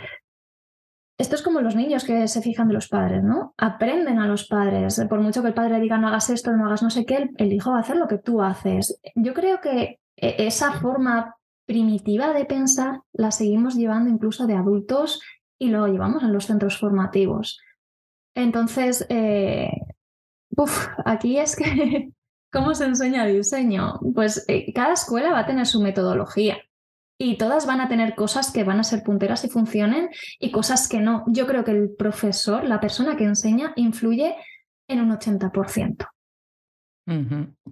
esto 1.19 1.35
es 1.35 1.43
como 1.43 1.61
los 1.61 1.75
niños 1.75 2.05
que 2.05 2.29
se 2.29 2.43
fijan 2.43 2.69
de 2.69 2.75
los 2.75 2.89
padres, 2.89 3.23
¿no? 3.23 3.55
Aprenden 3.57 4.19
a 4.19 4.27
los 4.27 4.47
padres. 4.47 5.05
Por 5.09 5.21
mucho 5.21 5.43
que 5.43 5.49
el 5.49 5.55
padre 5.55 5.81
diga 5.81 5.99
no 5.99 6.09
hagas 6.09 6.31
esto, 6.31 6.53
no 6.53 6.67
hagas 6.67 6.83
no 6.83 6.91
sé 6.91 7.05
qué, 7.05 7.31
el 7.37 7.53
hijo 7.53 7.71
va 7.71 7.79
a 7.79 7.81
hacer 7.81 7.97
lo 7.97 8.09
que 8.09 8.19
tú 8.19 8.43
haces. 8.43 9.01
Yo 9.15 9.35
creo 9.35 9.61
que 9.61 10.01
e, 10.17 10.47
esa 10.47 10.73
forma 10.73 11.37
primitiva 11.67 12.33
de 12.33 12.45
pensar 12.45 13.01
la 13.13 13.31
seguimos 13.31 13.75
llevando 13.77 14.11
incluso 14.11 14.47
de 14.47 14.55
adultos 14.55 15.21
y 15.59 15.69
lo 15.69 15.87
llevamos 15.87 16.23
en 16.23 16.33
los 16.33 16.47
centros 16.47 16.79
formativos. 16.79 17.61
Entonces, 18.35 19.07
eh, 19.09 19.71
aquí 21.05 21.39
es 21.39 21.57
que 21.57 22.11
¿Cómo 22.53 22.75
se 22.75 22.85
enseña 22.85 23.25
diseño? 23.25 23.99
Pues 24.15 24.45
eh, 24.47 24.75
cada 24.75 24.93
escuela 24.93 25.33
va 25.33 25.41
a 25.41 25.47
tener 25.47 25.67
su 25.67 25.81
metodología 25.81 26.59
y 27.19 27.39
todas 27.39 27.67
van 27.67 27.81
a 27.81 27.89
tener 27.89 28.15
cosas 28.15 28.53
que 28.53 28.63
van 28.63 28.79
a 28.79 28.85
ser 28.85 29.03
punteras 29.03 29.43
y 29.45 29.49
funcionen 29.49 30.11
y 30.39 30.51
cosas 30.51 30.87
que 30.87 31.01
no. 31.01 31.25
Yo 31.29 31.47
creo 31.47 31.65
que 31.65 31.71
el 31.71 31.95
profesor, 31.97 32.65
la 32.65 32.79
persona 32.79 33.17
que 33.17 33.25
enseña, 33.25 33.73
influye 33.77 34.37
en 34.87 35.01
un 35.01 35.11
80% 35.11 36.09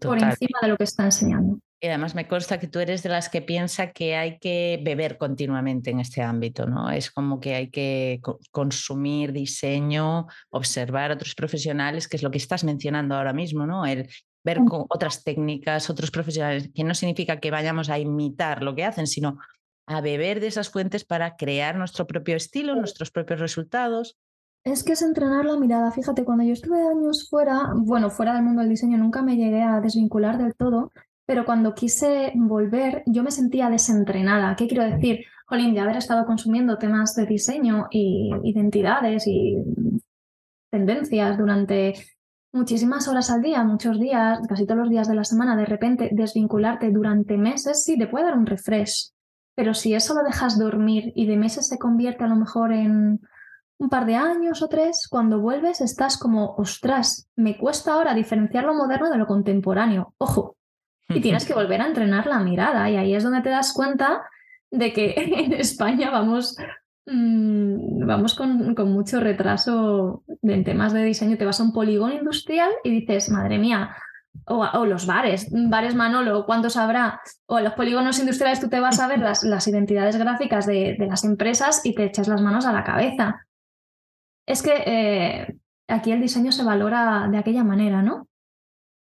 por 0.00 0.18
encima 0.18 0.58
de 0.62 0.68
lo 0.68 0.76
que 0.78 0.84
está 0.84 1.04
enseñando. 1.04 1.58
Y 1.82 1.86
además 1.86 2.14
me 2.14 2.28
consta 2.28 2.60
que 2.60 2.66
tú 2.66 2.78
eres 2.78 3.02
de 3.02 3.08
las 3.08 3.30
que 3.30 3.40
piensa 3.40 3.90
que 3.92 4.14
hay 4.14 4.38
que 4.38 4.78
beber 4.84 5.16
continuamente 5.16 5.90
en 5.90 6.00
este 6.00 6.20
ámbito, 6.20 6.66
¿no? 6.66 6.90
Es 6.90 7.10
como 7.10 7.40
que 7.40 7.54
hay 7.54 7.70
que 7.70 8.20
consumir 8.50 9.32
diseño, 9.32 10.26
observar 10.50 11.10
a 11.10 11.14
otros 11.14 11.34
profesionales, 11.34 12.06
que 12.06 12.18
es 12.18 12.22
lo 12.22 12.30
que 12.30 12.36
estás 12.36 12.64
mencionando 12.64 13.14
ahora 13.14 13.32
mismo, 13.32 13.66
¿no? 13.66 13.86
El 13.86 14.10
ver 14.44 14.58
con 14.66 14.84
otras 14.90 15.24
técnicas, 15.24 15.88
otros 15.88 16.10
profesionales, 16.10 16.70
que 16.74 16.84
no 16.84 16.94
significa 16.94 17.40
que 17.40 17.50
vayamos 17.50 17.88
a 17.88 17.98
imitar 17.98 18.62
lo 18.62 18.74
que 18.74 18.84
hacen, 18.84 19.06
sino 19.06 19.38
a 19.86 20.02
beber 20.02 20.40
de 20.40 20.48
esas 20.48 20.68
fuentes 20.68 21.04
para 21.04 21.36
crear 21.36 21.76
nuestro 21.76 22.06
propio 22.06 22.36
estilo, 22.36 22.74
nuestros 22.74 23.10
propios 23.10 23.40
resultados. 23.40 24.18
Es 24.64 24.84
que 24.84 24.92
es 24.92 25.00
entrenar 25.00 25.46
la 25.46 25.56
mirada. 25.56 25.90
Fíjate, 25.90 26.24
cuando 26.24 26.44
yo 26.44 26.52
estuve 26.52 26.80
años 26.86 27.28
fuera, 27.30 27.72
bueno, 27.74 28.10
fuera 28.10 28.34
del 28.34 28.42
mundo 28.42 28.60
del 28.60 28.70
diseño, 28.70 28.98
nunca 28.98 29.22
me 29.22 29.36
llegué 29.36 29.62
a 29.62 29.80
desvincular 29.80 30.36
del 30.36 30.54
todo, 30.54 30.92
pero 31.30 31.44
cuando 31.44 31.76
quise 31.76 32.32
volver, 32.34 33.04
yo 33.06 33.22
me 33.22 33.30
sentía 33.30 33.70
desentrenada. 33.70 34.56
¿Qué 34.56 34.66
quiero 34.66 34.82
decir? 34.82 35.20
Jolín, 35.46 35.74
de 35.74 35.78
haber 35.78 35.96
estado 35.96 36.26
consumiendo 36.26 36.76
temas 36.76 37.14
de 37.14 37.24
diseño 37.24 37.86
y 37.88 38.32
identidades 38.42 39.28
y 39.28 39.54
tendencias 40.72 41.38
durante 41.38 41.94
muchísimas 42.52 43.06
horas 43.06 43.30
al 43.30 43.42
día, 43.42 43.62
muchos 43.62 44.00
días, 44.00 44.40
casi 44.48 44.66
todos 44.66 44.80
los 44.80 44.90
días 44.90 45.06
de 45.06 45.14
la 45.14 45.22
semana, 45.22 45.54
de 45.54 45.66
repente 45.66 46.10
desvincularte 46.10 46.90
durante 46.90 47.36
meses, 47.36 47.84
sí, 47.84 47.96
te 47.96 48.08
puede 48.08 48.24
dar 48.24 48.36
un 48.36 48.46
refresh. 48.46 49.12
Pero 49.54 49.72
si 49.72 49.94
eso 49.94 50.14
lo 50.14 50.24
dejas 50.24 50.58
dormir 50.58 51.12
y 51.14 51.26
de 51.26 51.36
meses 51.36 51.68
se 51.68 51.78
convierte 51.78 52.24
a 52.24 52.26
lo 52.26 52.34
mejor 52.34 52.72
en 52.72 53.20
un 53.78 53.88
par 53.88 54.04
de 54.04 54.16
años 54.16 54.62
o 54.62 54.68
tres, 54.68 55.06
cuando 55.08 55.40
vuelves 55.40 55.80
estás 55.80 56.18
como, 56.18 56.56
ostras, 56.56 57.28
me 57.36 57.56
cuesta 57.56 57.92
ahora 57.92 58.14
diferenciar 58.14 58.64
lo 58.64 58.74
moderno 58.74 59.10
de 59.10 59.18
lo 59.18 59.28
contemporáneo. 59.28 60.12
Ojo. 60.18 60.56
Y 61.10 61.20
tienes 61.20 61.44
que 61.44 61.54
volver 61.54 61.80
a 61.80 61.86
entrenar 61.86 62.26
la 62.26 62.38
mirada 62.38 62.88
y 62.88 62.96
ahí 62.96 63.14
es 63.14 63.24
donde 63.24 63.42
te 63.42 63.50
das 63.50 63.72
cuenta 63.72 64.22
de 64.70 64.92
que 64.92 65.14
en 65.16 65.52
España 65.52 66.10
vamos 66.10 66.56
Mm, 67.12 68.06
vamos 68.06 68.34
con, 68.34 68.74
mucho 68.92 69.18
retraso 69.18 70.22
en 70.42 70.64
temas 70.64 70.92
de 70.92 71.04
diseño. 71.04 71.36
Te 71.36 71.44
vas 71.44 71.60
a 71.60 71.64
un 71.64 71.72
polígono 71.72 72.14
industrial 72.14 72.70
y 72.84 72.90
dices, 72.90 73.30
madre 73.30 73.58
mía, 73.58 73.96
o, 74.46 74.86
los 74.86 75.06
bares, 75.06 75.48
bares 75.50 75.94
Manolo, 75.94 76.46
¿cuántos 76.46 76.76
habrá? 76.76 77.20
O 77.46 77.58
en 77.58 77.64
los 77.64 77.74
polígonos 77.74 78.18
industriales 78.20 78.60
tú 78.60 78.68
te 78.68 78.78
vas 78.78 79.00
a 79.00 79.08
ver 79.08 79.18
las, 79.18 79.42
las 79.42 79.66
identidades 79.66 80.16
gráficas 80.16 80.66
de, 80.66 80.96
las 81.00 81.24
empresas 81.24 81.80
y 81.84 81.94
te 81.94 82.04
echas 82.04 82.28
las 82.28 82.42
manos 82.42 82.64
a 82.66 82.72
la 82.72 82.84
cabeza. 82.84 83.46
Es 84.46 84.62
que 84.62 84.82
eh, 84.86 85.56
aquí 85.88 86.12
el 86.12 86.20
diseño 86.20 86.52
se 86.52 86.64
valora 86.64 87.28
de 87.28 87.38
aquella 87.38 87.64
manera, 87.64 88.02
¿no? 88.02 88.28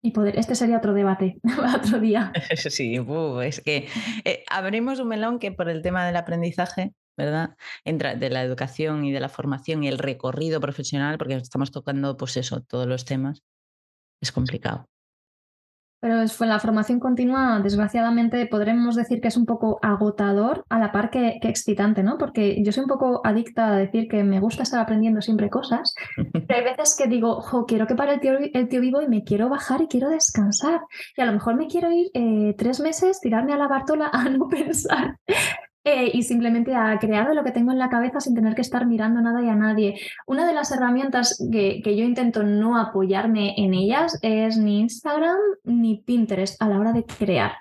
Y 0.04 0.12
poder, 0.12 0.38
este 0.40 0.56
sería 0.56 0.78
otro 0.78 0.94
debate, 0.94 1.40
otro 1.76 2.00
día. 2.00 2.32
Sí, 2.58 2.98
es 3.44 3.62
que 3.62 3.88
eh, 4.26 4.44
abrimos 4.50 5.00
un 5.00 5.08
melón 5.08 5.40
que 5.40 5.52
por 5.52 5.70
el 5.70 5.82
tema 5.82 6.06
del 6.06 6.16
aprendizaje 6.16 6.94
¿verdad? 7.18 7.56
Entra 7.84 8.16
de 8.16 8.30
la 8.30 8.44
educación 8.44 9.06
y 9.06 9.12
de 9.12 9.20
la 9.20 9.30
formación 9.30 9.84
y 9.84 9.88
el 9.88 10.00
recorrido 10.00 10.60
profesional, 10.60 11.18
porque 11.18 11.36
estamos 11.36 11.72
tocando, 11.72 12.18
pues 12.18 12.38
eso, 12.38 12.62
todos 12.62 12.88
los 12.88 13.06
temas, 13.06 13.44
es 14.22 14.32
complicado. 14.32 14.91
Pero 16.02 16.28
fue 16.28 16.48
la 16.48 16.60
formación 16.60 17.00
continua, 17.00 17.60
desgraciadamente, 17.62 18.48
podremos 18.48 18.96
decir 18.96 19.22
que 19.22 19.28
es 19.28 19.38
un 19.38 19.46
poco 19.46 19.80
agotador 19.82 20.66
a 20.68 20.80
la 20.80 20.92
par 20.92 21.12
que, 21.12 21.40
excitante, 21.44 22.02
¿no? 22.04 22.18
Porque 22.18 22.62
yo 22.64 22.72
soy 22.72 22.84
un 22.84 22.90
poco 22.90 23.22
adicta 23.24 23.68
a 23.68 23.78
decir 23.78 24.08
que 24.10 24.24
me 24.24 24.40
gusta 24.40 24.64
estar 24.64 24.80
aprendiendo 24.80 25.22
siempre 25.22 25.50
cosas, 25.50 25.94
pero 26.34 26.60
hay 26.60 26.64
veces 26.64 26.96
que 26.98 27.08
digo, 27.08 27.40
jo, 27.42 27.66
quiero 27.66 27.86
que 27.86 27.96
pare 27.96 28.16
el 28.16 28.20
tío, 28.20 28.34
el 28.54 28.68
tío 28.68 28.82
vivo 28.82 29.02
y 29.02 29.08
me 29.08 29.24
quiero 29.24 29.48
bajar 29.48 29.82
y 29.82 29.88
quiero 29.88 30.10
descansar. 30.10 30.82
Y 31.16 31.22
a 31.22 31.26
lo 31.26 31.34
mejor 31.34 31.56
me 31.56 31.68
quiero 31.68 31.92
ir 31.92 32.10
eh, 32.14 32.56
tres 32.58 32.80
meses, 32.80 33.22
tirarme 33.22 33.54
a 33.54 33.58
la 33.58 33.68
Bartola 33.68 34.10
a 34.12 34.24
no 34.30 34.48
pensar 34.48 35.18
eh, 35.84 36.12
y 36.14 36.22
simplemente 36.24 36.76
a 36.76 37.00
crear 37.00 37.28
de 37.28 37.34
lo 37.34 37.44
que 37.44 37.52
tengo 37.52 37.72
en 37.72 37.80
la 37.80 37.90
cabeza 37.90 38.20
sin 38.20 38.36
tener 38.36 38.54
que 38.54 38.62
estar 38.62 38.86
mirando 38.86 39.20
nada 39.20 39.42
y 39.42 39.50
a 39.50 39.56
nadie. 39.56 40.00
Una 40.28 40.46
de 40.46 40.54
las 40.54 40.72
herramientas 40.72 41.44
que, 41.52 41.82
yo 41.84 42.04
intento 42.04 42.44
no 42.44 42.78
apoyarme 42.78 43.56
en 43.58 43.74
ellas 43.74 44.20
es 44.22 44.58
ni 44.58 44.80
Instagram 44.82 45.40
ni 45.64 45.98
Pinterest 45.98 46.62
a 46.62 46.70
la 46.70 46.80
hora 46.80 46.94
de 46.94 47.04
crear. 47.04 47.54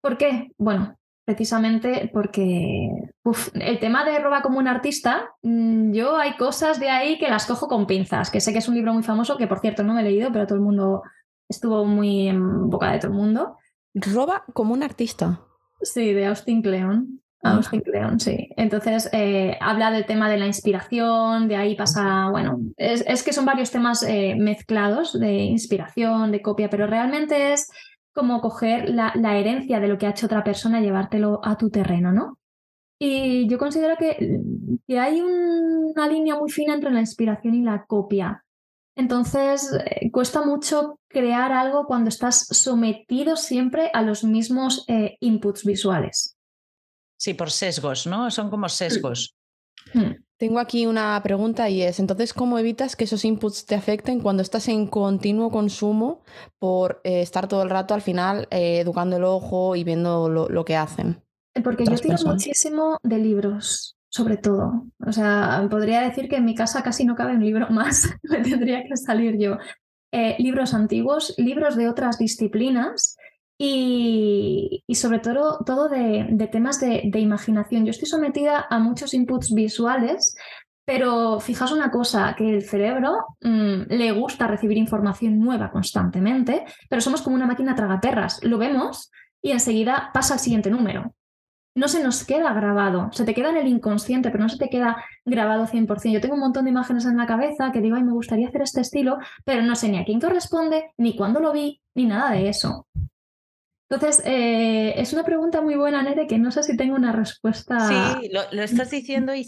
¿Por 0.00 0.16
qué? 0.16 0.52
Bueno, 0.58 0.96
precisamente 1.24 2.08
porque 2.12 2.88
el 3.54 3.78
tema 3.80 4.04
de 4.04 4.20
roba 4.20 4.42
como 4.42 4.60
un 4.60 4.68
artista, 4.68 5.30
mm, 5.42 5.92
yo 5.92 6.16
hay 6.16 6.36
cosas 6.36 6.78
de 6.78 6.88
ahí 6.90 7.18
que 7.18 7.28
las 7.28 7.46
cojo 7.46 7.66
con 7.66 7.86
pinzas, 7.86 8.30
que 8.30 8.40
sé 8.40 8.52
que 8.52 8.58
es 8.60 8.68
un 8.68 8.76
libro 8.76 8.94
muy 8.94 9.02
famoso, 9.02 9.36
que 9.36 9.48
por 9.48 9.58
cierto 9.58 9.82
no 9.82 9.94
me 9.94 10.02
he 10.02 10.04
leído, 10.04 10.30
pero 10.32 10.46
todo 10.46 10.56
el 10.56 10.64
mundo 10.64 11.02
estuvo 11.48 11.84
muy 11.84 12.28
en 12.28 12.70
boca 12.70 12.92
de 12.92 12.98
todo 13.00 13.10
el 13.10 13.16
mundo. 13.16 13.56
Roba 13.92 14.44
como 14.52 14.72
un 14.72 14.84
artista. 14.84 15.40
Sí, 15.82 16.12
de 16.12 16.26
Austin 16.26 16.62
Kleon. 16.62 17.22
Austin 17.42 17.80
Kleon, 17.80 18.20
sí. 18.20 18.50
Entonces, 18.56 19.08
eh, 19.12 19.56
habla 19.60 19.90
del 19.90 20.06
tema 20.06 20.30
de 20.30 20.38
la 20.38 20.46
inspiración, 20.46 21.48
de 21.48 21.56
ahí 21.56 21.74
pasa, 21.74 22.28
bueno, 22.30 22.60
es, 22.76 23.22
que 23.24 23.32
son 23.32 23.44
varios 23.44 23.70
temas 23.72 24.04
eh, 24.04 24.36
mezclados 24.38 25.18
de 25.18 25.34
inspiración, 25.34 26.30
de 26.30 26.40
copia, 26.40 26.70
pero 26.70 26.86
realmente 26.86 27.52
es 27.52 27.68
como 28.14 28.40
coger 28.40 28.90
la, 28.90 29.12
herencia 29.38 29.80
de 29.80 29.88
lo 29.88 29.98
que 29.98 30.06
ha 30.06 30.10
hecho 30.10 30.26
otra 30.26 30.44
persona 30.44 30.80
y 30.80 30.84
llevártelo 30.84 31.40
a 31.42 31.56
tu 31.56 31.70
terreno, 31.70 32.12
¿no? 32.12 32.38
Y 33.00 33.48
yo 33.48 33.58
considero 33.58 33.96
que, 33.96 34.38
que 34.86 35.00
hay 35.00 35.20
una 35.20 36.06
línea 36.06 36.36
muy 36.36 36.50
fina 36.50 36.74
entre 36.74 36.92
la 36.92 37.00
inspiración 37.00 37.54
y 37.54 37.62
la 37.62 37.84
copia. 37.86 38.44
Entonces, 38.94 39.72
eh, 39.86 40.10
cuesta 40.10 40.44
mucho 40.44 40.98
crear 41.08 41.52
algo 41.52 41.86
cuando 41.86 42.08
estás 42.08 42.46
sometido 42.50 43.36
siempre 43.36 43.90
a 43.94 44.02
los 44.02 44.22
mismos 44.24 44.84
eh, 44.88 45.16
inputs 45.20 45.64
visuales. 45.64 46.36
Sí, 47.18 47.34
por 47.34 47.50
sesgos, 47.50 48.06
¿no? 48.06 48.30
Son 48.30 48.50
como 48.50 48.68
sesgos. 48.68 49.34
Hmm. 49.94 50.12
Tengo 50.36 50.60
aquí 50.60 50.86
una 50.86 51.20
pregunta 51.24 51.68
y 51.68 51.82
es, 51.82 51.98
entonces, 51.98 52.32
¿cómo 52.32 52.56
evitas 52.56 52.94
que 52.94 53.04
esos 53.04 53.24
inputs 53.24 53.66
te 53.66 53.74
afecten 53.74 54.20
cuando 54.20 54.40
estás 54.42 54.68
en 54.68 54.86
continuo 54.86 55.50
consumo 55.50 56.22
por 56.60 57.00
eh, 57.02 57.20
estar 57.20 57.48
todo 57.48 57.64
el 57.64 57.70
rato 57.70 57.92
al 57.92 58.00
final 58.00 58.46
educando 58.50 59.16
el 59.16 59.24
ojo 59.24 59.74
y 59.74 59.82
viendo 59.82 60.28
lo, 60.28 60.64
que 60.64 60.76
hacen? 60.76 61.20
Porque 61.64 61.84
yo 61.84 61.96
tiro 61.96 62.16
muchísimo 62.24 62.98
de 63.02 63.18
libros 63.18 63.96
sobre 64.12 64.36
todo. 64.36 64.84
O 65.04 65.10
sea, 65.10 65.66
podría 65.70 66.02
decir 66.02 66.28
que 66.28 66.36
en 66.36 66.44
mi 66.44 66.54
casa 66.54 66.82
casi 66.82 67.04
no 67.04 67.16
cabe 67.16 67.34
un 67.34 67.44
libro 67.44 67.68
más, 67.70 68.10
me 68.22 68.40
tendría 68.42 68.84
que 68.84 68.96
salir 68.96 69.38
yo. 69.38 69.56
Eh, 70.12 70.36
libros 70.38 70.74
antiguos, 70.74 71.34
libros 71.38 71.74
de 71.76 71.88
otras 71.88 72.18
disciplinas 72.18 73.16
y, 73.58 74.84
sobre 74.92 75.20
todo, 75.20 75.60
todo 75.64 75.88
de, 75.88 76.48
temas 76.52 76.80
de, 76.80 77.10
imaginación. 77.14 77.86
Yo 77.86 77.90
estoy 77.90 78.08
sometida 78.08 78.66
a 78.68 78.78
muchos 78.78 79.14
inputs 79.14 79.54
visuales, 79.54 80.36
pero 80.84 81.40
fijaos 81.40 81.72
una 81.72 81.90
cosa, 81.90 82.34
que 82.36 82.56
el 82.56 82.62
cerebro 82.62 83.14
mm, 83.40 83.84
le 83.88 84.12
gusta 84.12 84.46
recibir 84.46 84.76
información 84.76 85.40
nueva 85.40 85.70
constantemente, 85.70 86.64
pero 86.90 87.00
somos 87.00 87.22
como 87.22 87.36
una 87.36 87.46
máquina 87.46 87.74
tragaperras. 87.74 88.44
Lo 88.44 88.58
vemos 88.58 89.10
y 89.40 89.52
enseguida 89.52 90.10
pasa 90.12 90.34
al 90.34 90.40
siguiente 90.40 90.70
número 90.70 91.14
no 91.74 91.88
se 91.88 92.02
nos 92.02 92.24
queda 92.24 92.52
grabado, 92.52 93.10
se 93.12 93.24
te 93.24 93.34
queda 93.34 93.50
en 93.50 93.56
el 93.56 93.66
inconsciente, 93.66 94.30
pero 94.30 94.44
no 94.44 94.48
se 94.48 94.58
te 94.58 94.68
queda 94.68 95.02
grabado 95.24 95.66
100%. 95.66 96.12
Yo 96.12 96.20
tengo 96.20 96.34
un 96.34 96.40
montón 96.40 96.64
de 96.64 96.70
imágenes 96.70 97.06
en 97.06 97.16
la 97.16 97.26
cabeza 97.26 97.72
que 97.72 97.80
digo, 97.80 97.96
ay, 97.96 98.02
me 98.02 98.12
gustaría 98.12 98.48
hacer 98.48 98.62
este 98.62 98.80
estilo, 98.82 99.18
pero 99.44 99.62
no 99.62 99.74
sé 99.74 99.88
ni 99.88 99.98
a 99.98 100.04
quién 100.04 100.20
corresponde, 100.20 100.92
ni 100.98 101.16
cuándo 101.16 101.40
lo 101.40 101.52
vi, 101.52 101.80
ni 101.94 102.06
nada 102.06 102.32
de 102.32 102.48
eso. 102.48 102.86
Entonces, 103.92 104.22
eh, 104.24 104.94
es 104.96 105.12
una 105.12 105.22
pregunta 105.22 105.60
muy 105.60 105.74
buena, 105.74 106.02
Nere, 106.02 106.26
que 106.26 106.38
no 106.38 106.50
sé 106.50 106.62
si 106.62 106.78
tengo 106.78 106.94
una 106.94 107.12
respuesta. 107.12 107.78
Sí, 107.88 108.30
lo, 108.30 108.62
estás 108.62 108.90
diciendo 108.90 109.34
y, 109.34 109.46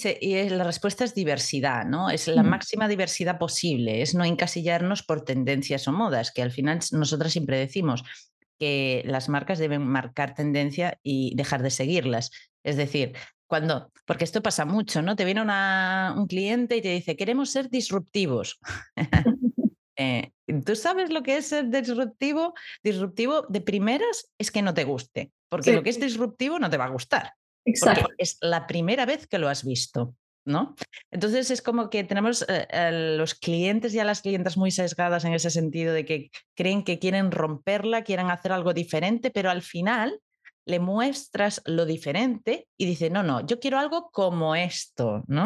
la 0.51 0.65
respuesta 0.65 1.05
es 1.05 1.15
diversidad, 1.15 1.87
¿no? 1.87 2.11
Es 2.11 2.29
la 2.29 2.43
máxima 2.43 2.87
diversidad 2.87 3.39
posible, 3.39 4.03
es 4.03 4.15
no 4.15 4.23
encasillarnos 4.23 5.03
por 5.03 5.25
tendencias 5.25 5.89
o 5.89 5.93
modas, 5.93 6.31
que 6.31 6.43
al 6.43 6.51
final 6.51 6.81
nosotras 6.93 7.33
siempre 7.33 7.59
decimos, 7.59 8.05
que 8.59 9.03
las 9.07 9.29
marcas 9.29 9.59
deben 9.59 9.87
marcar 9.87 10.35
tendencia 10.35 10.99
y 11.03 11.35
dejar 11.37 11.63
de 11.63 11.71
seguirlas. 11.71 12.31
Es 12.63 12.77
decir, 12.77 13.15
cuando, 13.47 13.93
porque 14.07 14.25
esto 14.25 14.43
pasa 14.43 14.65
mucho, 14.65 15.03
¿no? 15.03 15.17
Te 15.17 15.25
viene 15.25 15.43
un 15.43 16.27
cliente 16.27 16.77
y 16.77 16.83
te 16.83 16.89
dice, 16.89 17.17
queremos 17.17 17.51
ser 17.51 17.71
disruptivos. 17.71 18.59
Eh, 19.97 20.33
¿Tú 20.67 20.75
sabes 20.75 21.11
lo 21.11 21.23
que 21.23 21.37
es 21.37 21.47
ser 21.47 21.69
disruptivo? 21.69 22.53
Disruptivo 22.83 23.43
de 23.49 23.61
primeras 23.61 24.29
es 24.39 24.51
que 24.51 24.61
no 24.61 24.75
te 24.75 24.83
guste, 24.83 25.31
porque 25.49 25.73
lo 25.73 25.85
que 25.85 25.91
es 25.91 26.01
disruptivo 26.01 26.59
no 26.59 26.69
te 26.69 26.77
va 26.77 26.87
a 26.87 26.91
gustar. 26.91 27.35
Exacto. 27.65 28.09
es 28.19 28.37
la 28.41 28.67
primera 28.67 29.07
vez 29.07 29.29
que 29.29 29.39
lo 29.39 29.49
has 29.49 29.65
visto. 29.65 30.17
¿No? 30.45 30.75
Entonces 31.11 31.51
es 31.51 31.63
como 31.63 31.91
que 31.91 32.05
tenemos 32.05 32.45
eh, 32.49 33.17
los 33.17 33.35
clientes 33.35 33.95
y 33.95 33.99
a 33.99 34.05
las 34.05 34.21
clientas 34.21 34.57
muy 34.57 34.71
sesgadas 34.71 35.25
en 35.25 35.33
ese 35.33 35.51
sentido 35.51 35.93
de 35.93 36.05
que 36.05 36.31
creen 36.55 36.85
que 36.85 36.99
quieren 36.99 37.31
romperla, 37.31 38.05
quieren 38.05 38.31
hacer 38.31 38.53
algo 38.53 38.75
diferente, 38.75 39.31
pero 39.31 39.51
al 39.51 39.63
final 39.63 40.21
le 40.67 40.79
muestras 40.79 41.63
lo 41.67 41.87
diferente 41.87 42.69
y 42.77 42.87
dice, 42.87 43.11
no, 43.11 43.23
no, 43.23 43.47
yo 43.47 43.61
quiero 43.61 43.79
algo 43.79 44.11
como 44.11 44.55
esto, 44.55 45.23
¿no? 45.27 45.45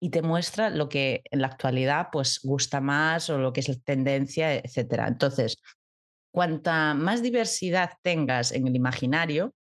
Y 0.00 0.10
te 0.10 0.22
muestra 0.22 0.70
lo 0.70 0.88
que 0.88 1.22
en 1.30 1.40
la 1.40 1.48
actualidad 1.48 2.08
pues 2.12 2.40
gusta 2.42 2.80
más 2.80 3.30
o 3.30 3.38
lo 3.38 3.52
que 3.52 3.60
es 3.60 3.84
tendencia, 3.84 4.54
etcétera. 4.54 5.08
Entonces, 5.08 5.58
cuanta 6.30 6.94
más 6.94 7.22
diversidad 7.22 7.92
tengas 8.02 8.52
en 8.52 8.66
el 8.66 8.76
imaginario, 8.76 9.54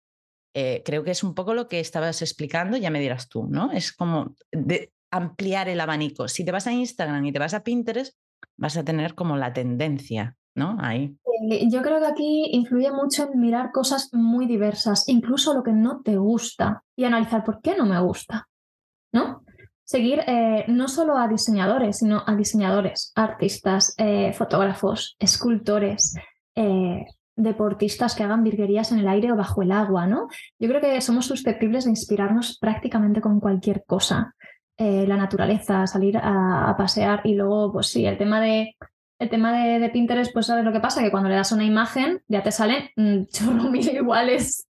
eh, 0.57 0.83
creo 0.85 1.03
que 1.03 1.11
es 1.11 1.21
un 1.21 1.35
poco 1.35 1.53
lo 1.53 1.67
que 1.67 1.81
estabas 1.81 2.21
explicando, 2.21 2.77
ya 2.77 2.89
me 2.89 3.01
dirás 3.01 3.27
tú, 3.27 3.45
¿no? 3.45 3.73
Es 3.73 3.91
como 3.91 4.35
de 4.53 4.93
ampliar 5.11 5.67
el 5.67 5.81
abanico. 5.81 6.29
Si 6.29 6.45
te 6.45 6.53
vas 6.53 6.65
a 6.65 6.71
Instagram 6.71 7.25
y 7.25 7.33
te 7.33 7.39
vas 7.39 7.53
a 7.53 7.61
Pinterest, 7.61 8.17
vas 8.55 8.77
a 8.77 8.85
tener 8.85 9.15
como 9.15 9.35
la 9.35 9.51
tendencia, 9.51 10.37
¿no? 10.55 10.77
Ahí. 10.79 11.13
Eh, 11.51 11.67
yo 11.69 11.81
creo 11.81 11.99
que 11.99 12.05
aquí 12.05 12.45
influye 12.53 12.89
mucho 12.93 13.29
en 13.29 13.41
mirar 13.41 13.73
cosas 13.73 14.13
muy 14.13 14.45
diversas, 14.45 15.09
incluso 15.09 15.53
lo 15.53 15.61
que 15.61 15.73
no 15.73 16.01
te 16.01 16.15
gusta, 16.15 16.85
y 16.95 17.03
analizar 17.03 17.43
por 17.43 17.59
qué 17.61 17.75
no 17.75 17.85
me 17.85 17.99
gusta, 17.99 18.47
¿no? 19.11 19.43
Seguir 19.83 20.21
eh, 20.25 20.63
no 20.69 20.87
solo 20.87 21.17
a 21.17 21.27
diseñadores, 21.27 21.97
sino 21.97 22.23
a 22.25 22.33
diseñadores, 22.33 23.11
artistas, 23.13 23.93
fotógrafos, 24.33 25.17
escultores, 25.19 26.15
deportistas 27.35 28.15
que 28.15 28.23
hagan 28.23 28.43
virguerías 28.43 28.91
en 28.91 28.99
el 28.99 29.07
aire 29.07 29.31
o 29.31 29.35
bajo 29.35 29.61
el 29.61 29.71
agua, 29.71 30.07
¿no? 30.07 30.27
Yo 30.59 30.69
creo 30.69 30.81
que 30.81 31.01
somos 31.01 31.25
susceptibles 31.25 31.83
de 31.83 31.91
inspirarnos 31.91 32.57
prácticamente 32.59 33.21
con 33.21 33.39
cualquier 33.39 33.83
cosa. 33.85 34.35
Eh, 34.77 35.05
la 35.07 35.15
naturaleza, 35.15 35.87
salir 35.87 36.17
a, 36.17 36.75
pasear 36.77 37.21
y 37.23 37.35
luego, 37.35 37.71
pues 37.71 37.87
sí, 37.87 38.05
el 38.05 38.17
tema 38.17 38.41
de 38.41 38.75
el 39.17 39.29
tema 39.29 39.53
de, 39.53 39.89
Pinterest, 39.89 40.33
pues 40.33 40.47
sabes 40.47 40.65
lo 40.65 40.73
que 40.73 40.81
pasa, 40.81 41.01
que 41.01 41.11
cuando 41.11 41.29
le 41.29 41.35
das 41.35 41.53
una 41.53 41.63
imagen 41.63 42.21
ya 42.27 42.43
te 42.43 42.51
salen 42.51 42.89
mm, 42.97 43.23
chorro 43.31 43.69
mil 43.69 43.87
iguales. 43.89 44.67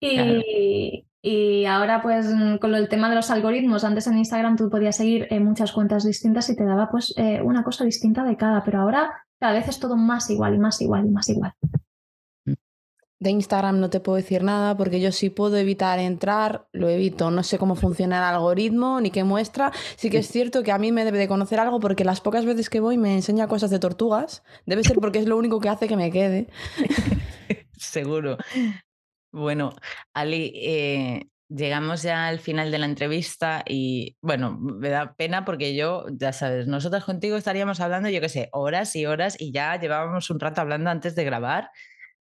Y, 0.00 1.06
y, 1.22 1.64
ahora, 1.66 2.02
pues 2.02 2.26
con 2.60 2.74
el 2.74 2.88
tema 2.88 3.08
de 3.08 3.14
los 3.14 3.30
algoritmos, 3.30 3.84
antes 3.84 4.06
en 4.06 4.18
Instagram 4.18 4.56
tú 4.56 4.70
podías 4.70 4.96
seguir 4.96 5.28
eh, 5.30 5.38
muchas 5.38 5.72
cuentas 5.72 6.04
distintas 6.04 6.48
y 6.50 6.56
te 6.56 6.64
daba 6.64 6.90
pues 6.90 7.14
eh, 7.16 7.40
una 7.42 7.62
cosa 7.62 7.84
distinta 7.84 8.24
de 8.24 8.36
cada, 8.36 8.64
pero 8.64 8.80
ahora 8.80 9.12
cada 9.40 9.54
vez 9.54 9.68
es 9.68 9.80
todo 9.80 9.96
más 9.96 10.28
igual 10.30 10.54
y 10.54 10.58
más 10.58 10.80
igual 10.80 11.06
y 11.06 11.10
más 11.10 11.28
igual. 11.28 11.54
De 13.18 13.28
Instagram 13.28 13.80
no 13.80 13.90
te 13.90 14.00
puedo 14.00 14.16
decir 14.16 14.42
nada 14.42 14.74
porque 14.76 14.98
yo 14.98 15.12
sí 15.12 15.28
puedo 15.28 15.58
evitar 15.58 15.98
entrar, 15.98 16.68
lo 16.72 16.88
evito. 16.88 17.30
No 17.30 17.42
sé 17.42 17.58
cómo 17.58 17.74
funciona 17.74 18.18
el 18.18 18.34
algoritmo 18.34 18.98
ni 19.00 19.10
qué 19.10 19.24
muestra. 19.24 19.72
Sí 19.96 20.08
que 20.08 20.18
es 20.18 20.28
cierto 20.28 20.62
que 20.62 20.72
a 20.72 20.78
mí 20.78 20.90
me 20.90 21.04
debe 21.04 21.18
de 21.18 21.28
conocer 21.28 21.60
algo 21.60 21.80
porque 21.80 22.04
las 22.04 22.22
pocas 22.22 22.46
veces 22.46 22.70
que 22.70 22.80
voy 22.80 22.96
me 22.96 23.14
enseña 23.14 23.46
cosas 23.46 23.70
de 23.70 23.78
tortugas. 23.78 24.42
Debe 24.64 24.84
ser 24.84 24.96
porque 24.96 25.18
es 25.18 25.26
lo 25.26 25.36
único 25.36 25.60
que 25.60 25.68
hace 25.68 25.86
que 25.86 25.96
me 25.96 26.10
quede. 26.10 26.48
Seguro. 27.76 28.38
Bueno, 29.32 29.74
Ali, 30.14 30.52
eh, 30.54 31.29
llegamos 31.50 32.02
ya 32.02 32.28
al 32.28 32.38
final 32.38 32.70
de 32.70 32.78
la 32.78 32.86
entrevista 32.86 33.62
y 33.68 34.16
bueno, 34.22 34.56
me 34.58 34.88
da 34.88 35.14
pena 35.14 35.44
porque 35.44 35.74
yo, 35.74 36.06
ya 36.12 36.32
sabes, 36.32 36.66
nosotros 36.66 37.04
contigo 37.04 37.36
estaríamos 37.36 37.80
hablando, 37.80 38.08
yo 38.08 38.20
qué 38.20 38.28
sé, 38.28 38.48
horas 38.52 38.94
y 38.96 39.06
horas 39.06 39.36
y 39.38 39.52
ya 39.52 39.78
llevábamos 39.78 40.30
un 40.30 40.40
rato 40.40 40.60
hablando 40.60 40.90
antes 40.90 41.14
de 41.14 41.24
grabar 41.24 41.70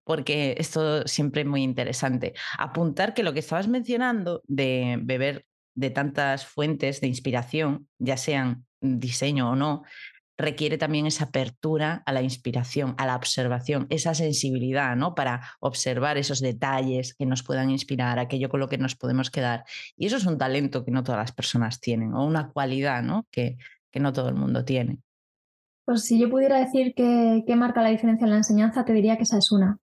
porque 0.04 0.54
esto 0.58 1.06
siempre 1.06 1.44
muy 1.44 1.62
interesante. 1.62 2.34
Apuntar 2.58 3.14
que 3.14 3.22
lo 3.22 3.32
que 3.32 3.38
estabas 3.38 3.68
mencionando 3.68 4.42
de 4.46 4.98
beber 5.00 5.46
de 5.74 5.90
tantas 5.90 6.46
fuentes 6.46 7.00
de 7.00 7.06
inspiración, 7.06 7.88
ya 7.98 8.16
sean 8.16 8.66
diseño 8.80 9.50
o 9.50 9.56
no, 9.56 9.82
requiere 10.36 10.78
también 10.78 11.06
esa 11.06 11.24
apertura 11.24 12.02
a 12.06 12.12
la 12.12 12.22
inspiración, 12.22 12.94
a 12.98 13.06
la 13.06 13.16
observación, 13.16 13.86
esa 13.90 14.14
sensibilidad, 14.14 14.96
¿no? 14.96 15.14
Para 15.14 15.42
observar 15.60 16.18
esos 16.18 16.40
detalles 16.40 17.14
que 17.14 17.26
nos 17.26 17.42
puedan 17.42 17.70
inspirar, 17.70 18.18
aquello 18.18 18.48
con 18.48 18.60
lo 18.60 18.68
que 18.68 18.78
nos 18.78 18.96
podemos 18.96 19.30
quedar. 19.30 19.64
Y 19.96 20.06
eso 20.06 20.16
es 20.16 20.26
un 20.26 20.38
talento 20.38 20.84
que 20.84 20.90
no 20.90 21.04
todas 21.04 21.20
las 21.20 21.32
personas 21.32 21.80
tienen, 21.80 22.14
o 22.14 22.24
una 22.24 22.48
cualidad, 22.48 23.02
¿no? 23.02 23.26
Que, 23.30 23.58
que 23.90 24.00
no 24.00 24.12
todo 24.12 24.28
el 24.28 24.34
mundo 24.34 24.64
tiene. 24.64 24.98
Pues 25.84 26.02
si 26.04 26.18
yo 26.18 26.30
pudiera 26.30 26.58
decir 26.58 26.94
que, 26.94 27.44
marca 27.56 27.82
la 27.82 27.90
diferencia 27.90 28.24
en 28.24 28.30
la 28.30 28.38
enseñanza, 28.38 28.84
te 28.84 28.92
diría 28.92 29.16
que 29.16 29.24
esa 29.24 29.38
es 29.38 29.52
una. 29.52 29.78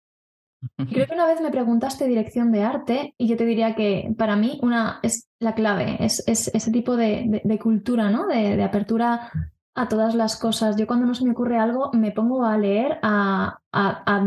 Creo 0.91 1.07
que 1.07 1.13
una 1.13 1.25
vez 1.25 1.41
me 1.41 1.51
preguntaste 1.51 2.07
dirección 2.07 2.51
de 2.51 2.63
arte 2.63 3.13
y 3.17 3.27
yo 3.27 3.37
te 3.37 3.45
diría 3.45 3.75
que 3.75 4.13
para 4.17 4.35
mí 4.35 4.59
una 4.61 4.99
es 5.01 5.27
la 5.39 5.55
clave, 5.55 5.97
es, 5.99 6.23
ese 6.27 6.71
tipo 6.71 6.97
de, 6.97 7.41
cultura, 7.61 8.09
¿no? 8.09 8.27
De, 8.27 8.61
apertura 8.63 9.31
a 9.75 9.87
todas 9.87 10.15
las 10.15 10.37
cosas. 10.37 10.75
Yo 10.77 10.87
cuando 10.87 11.05
no 11.05 11.13
se 11.13 11.25
me 11.25 11.31
ocurre 11.31 11.57
algo 11.57 11.91
me 11.93 12.11
pongo 12.11 12.45
a 12.45 12.57
leer 12.57 12.99
a, 13.01 13.59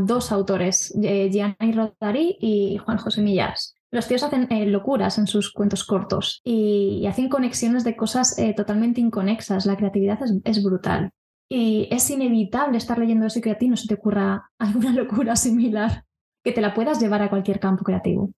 dos 0.05 0.33
autores, 0.33 0.95
eh, 1.03 1.31
Gianni 1.31 1.73
Rodari 1.73 2.37
y 2.41 2.79
Juan 2.79 2.99
José 2.99 3.23
Millás. 3.23 3.75
Los 3.91 4.09
tíos 4.09 4.25
hacen 4.25 4.51
eh, 4.51 4.67
locuras 4.67 5.19
en 5.19 5.27
sus 5.27 5.53
cuentos 5.53 5.85
cortos 5.85 6.41
y, 6.45 7.07
hacen 7.07 7.29
conexiones 7.29 7.85
de 7.85 7.97
cosas 7.97 8.39
eh, 8.39 8.55
totalmente 8.55 9.01
inconexas. 9.01 9.67
La 9.67 9.77
creatividad 9.77 10.19
es 10.45 10.65
brutal. 10.65 11.13
Y 11.49 11.89
es 11.91 12.11
inevitable 12.11 12.79
estar 12.79 12.99
leyendo 12.99 13.27
eso 13.27 13.39
y 13.39 13.43
que 13.43 13.51
a 13.51 13.59
ti 13.59 13.69
no 13.69 13.77
se 13.77 13.87
te 13.87 13.95
ocurra 13.95 14.51
alguna 14.59 14.93
locura 14.93 15.37
similar, 15.37 16.05
que 16.43 16.53
te 16.53 16.61
la 16.61 16.75
puedas 16.75 17.01
llevar 17.01 17.23
a 17.23 17.31
cualquier 17.31 17.61
campo 17.61 17.85
creativo. 17.85 18.31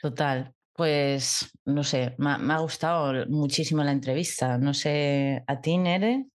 Total. 0.00 0.55
Pues 0.76 1.50
no 1.64 1.82
sé, 1.82 2.14
me, 2.18 2.30
ha 2.30 2.58
gustado 2.58 3.26
muchísimo 3.28 3.82
la 3.82 3.92
entrevista. 3.92 4.58
No 4.58 4.74
sé, 4.74 5.42
¿a 5.46 5.60
ti, 5.60 5.78
Nere? 5.78 6.26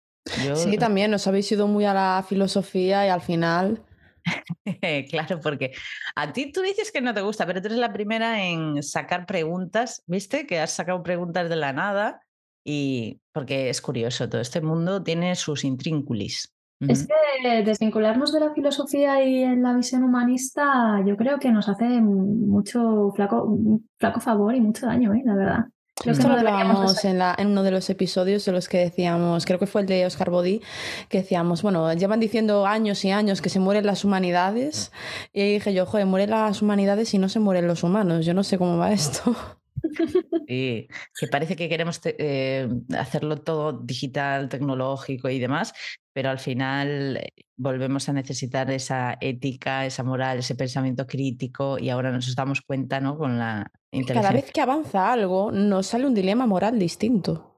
Sí, 0.56 0.78
también 0.78 1.12
nos 1.12 1.28
habéis 1.28 1.52
ido 1.52 1.68
muy 1.68 1.86
a 1.86 1.94
la 1.94 2.26
filosofía 2.28 3.06
y 3.06 3.10
al 3.10 3.22
final. 3.22 3.84
claro, 5.10 5.40
porque 5.42 5.74
a 6.16 6.34
ti 6.34 6.52
tú 6.52 6.62
dices 6.62 6.92
que 6.92 7.02
no 7.02 7.14
te 7.14 7.22
gusta, 7.22 7.46
pero 7.46 7.62
tú 7.62 7.68
eres 7.68 7.80
la 7.80 7.94
primera 7.94 8.44
en 8.44 8.82
sacar 8.84 9.26
preguntas, 9.26 10.04
¿viste? 10.08 10.46
Que 10.46 10.60
has 10.60 10.72
sacado 10.72 11.04
preguntas 11.04 11.50
de 11.50 11.56
la 11.56 11.74
nada 11.74 12.22
y 12.64 13.20
porque 13.32 13.70
es 13.70 13.82
curioso, 13.82 14.30
todo 14.30 14.42
este 14.42 14.62
mundo 14.62 15.04
tiene 15.04 15.36
sus 15.36 15.64
intrínculis. 15.64 16.54
Es 16.88 17.08
que 17.08 17.64
desvincularnos 17.64 18.34
de 18.34 18.40
la 18.40 18.54
filosofía 18.54 19.24
y 19.24 19.44
en 19.44 19.62
la 19.62 19.74
visión 19.74 20.04
humanista 20.04 21.02
yo 21.06 21.16
creo 21.16 21.38
que 21.38 21.52
nos 21.52 21.70
hace 21.70 21.86
mucho 21.86 23.12
flaco, 23.16 23.58
flaco 24.00 24.20
favor 24.20 24.56
y 24.56 24.62
mucho 24.62 24.88
daño, 24.88 25.14
¿eh? 25.14 25.22
la 25.24 25.36
verdad. 25.36 25.66
Esto 26.06 26.28
lo 26.28 26.36
hablábamos 26.36 27.06
en, 27.06 27.22
en, 27.22 27.48
uno 27.48 27.62
de 27.62 27.70
los 27.70 27.88
episodios 27.92 28.44
de 28.46 28.52
los 28.52 28.68
que 28.68 28.80
decíamos, 28.80 29.46
creo 29.46 29.60
que 29.60 29.68
fue 29.68 29.82
el 29.82 29.88
de 29.88 30.06
Oscar 30.08 30.32
Bodí, 30.32 30.62
que 31.10 31.20
decíamos, 31.20 31.62
bueno, 31.62 31.94
llevan 31.94 32.20
diciendo 32.20 32.66
años 32.66 33.06
y 33.06 33.12
años 33.12 33.42
que 33.42 33.50
se 33.50 33.60
mueren 33.60 33.86
las 33.86 34.04
humanidades. 34.04 34.92
Y 35.32 35.54
dije 35.54 35.74
yo, 35.74 35.86
joder, 35.86 36.08
mueren 36.08 36.32
las 36.32 36.62
humanidades 36.64 37.14
y 37.14 37.20
no 37.20 37.30
se 37.30 37.40
mueren 37.40 37.68
los 37.68 37.84
humanos. 37.84 38.26
Yo 38.26 38.34
no 38.34 38.44
sé 38.44 38.58
cómo 38.58 38.78
va 38.78 38.92
esto. 38.92 39.36
Y 40.48 40.88
que 41.18 41.28
parece 41.32 41.56
que 41.56 41.70
queremos 41.70 42.02
eh, 42.04 42.68
hacerlo 42.98 43.38
todo 43.38 43.72
digital, 43.72 44.50
tecnológico 44.50 45.30
y 45.30 45.40
demás, 45.40 45.74
pero 46.14 46.30
al 46.30 46.40
final 46.40 47.18
eh, 47.18 47.34
volvemos 47.58 48.10
a 48.10 48.14
necesitar 48.14 48.70
esa 48.72 49.18
ética, 49.22 49.86
esa 49.86 50.04
moral, 50.04 50.40
ese 50.40 50.56
pensamiento 50.56 51.08
crítico 51.08 51.78
y 51.80 51.90
ahora 51.90 52.12
nos 52.12 52.36
damos 52.36 52.62
cuenta 52.62 53.00
¿no? 53.00 53.18
con 53.18 53.38
la 53.38 53.72
inteligencia. 53.92 54.22
Cada 54.22 54.34
vez 54.34 54.52
que 54.52 54.62
avanza 54.62 55.12
algo, 55.12 55.52
nos 55.52 55.88
sale 55.88 56.06
un 56.06 56.14
dilema 56.14 56.46
moral 56.48 56.80
distinto. 56.80 57.56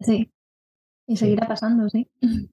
Sí, 0.00 0.32
y 1.06 1.16
seguirá 1.16 1.46
pasando, 1.46 1.88
sí. 1.88 2.08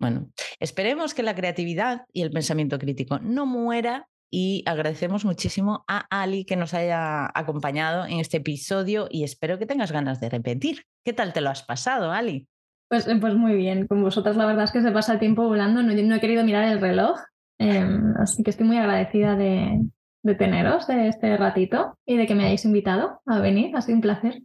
Bueno, 0.00 0.32
esperemos 0.58 1.14
que 1.14 1.22
la 1.22 1.36
creatividad 1.36 2.06
y 2.12 2.22
el 2.22 2.32
pensamiento 2.32 2.76
crítico 2.76 3.20
no 3.20 3.46
muera 3.46 4.08
y 4.32 4.64
agradecemos 4.66 5.24
muchísimo 5.24 5.84
a 5.86 5.98
Ali 6.10 6.44
que 6.44 6.56
nos 6.56 6.74
haya 6.74 7.30
acompañado 7.32 8.06
en 8.06 8.18
este 8.18 8.38
episodio 8.38 9.06
y 9.08 9.22
espero 9.22 9.60
que 9.60 9.66
tengas 9.66 9.92
ganas 9.92 10.18
de 10.18 10.28
repetir. 10.28 10.86
¿Qué 11.04 11.12
tal 11.12 11.32
te 11.32 11.40
lo 11.40 11.50
has 11.50 11.62
pasado, 11.62 12.10
Ali? 12.10 12.48
Pues, 12.92 13.08
eh, 13.08 13.16
pues 13.18 13.34
muy 13.34 13.56
bien, 13.56 13.86
con 13.86 14.02
vosotras 14.02 14.36
la 14.36 14.44
verdad 14.44 14.64
es 14.64 14.70
que 14.70 14.82
se 14.82 14.92
pasa 14.92 15.14
el 15.14 15.18
tiempo 15.18 15.44
volando, 15.44 15.82
no, 15.82 15.94
no 15.94 16.14
he 16.14 16.20
querido 16.20 16.44
mirar 16.44 16.64
el 16.64 16.78
reloj, 16.78 17.18
em, 17.58 18.12
así 18.18 18.42
que 18.42 18.50
estoy 18.50 18.66
muy 18.66 18.76
agradecida 18.76 19.34
de, 19.34 19.80
teneros 20.36 20.86
de 20.88 21.08
este 21.08 21.38
ratito 21.38 21.96
y 22.04 22.18
de 22.18 22.26
que 22.26 22.34
me 22.34 22.44
hayáis 22.44 22.66
invitado 22.66 23.22
a 23.24 23.38
venir, 23.38 23.74
ha 23.74 23.80
sido 23.80 23.96
un 23.96 24.02
placer. 24.02 24.42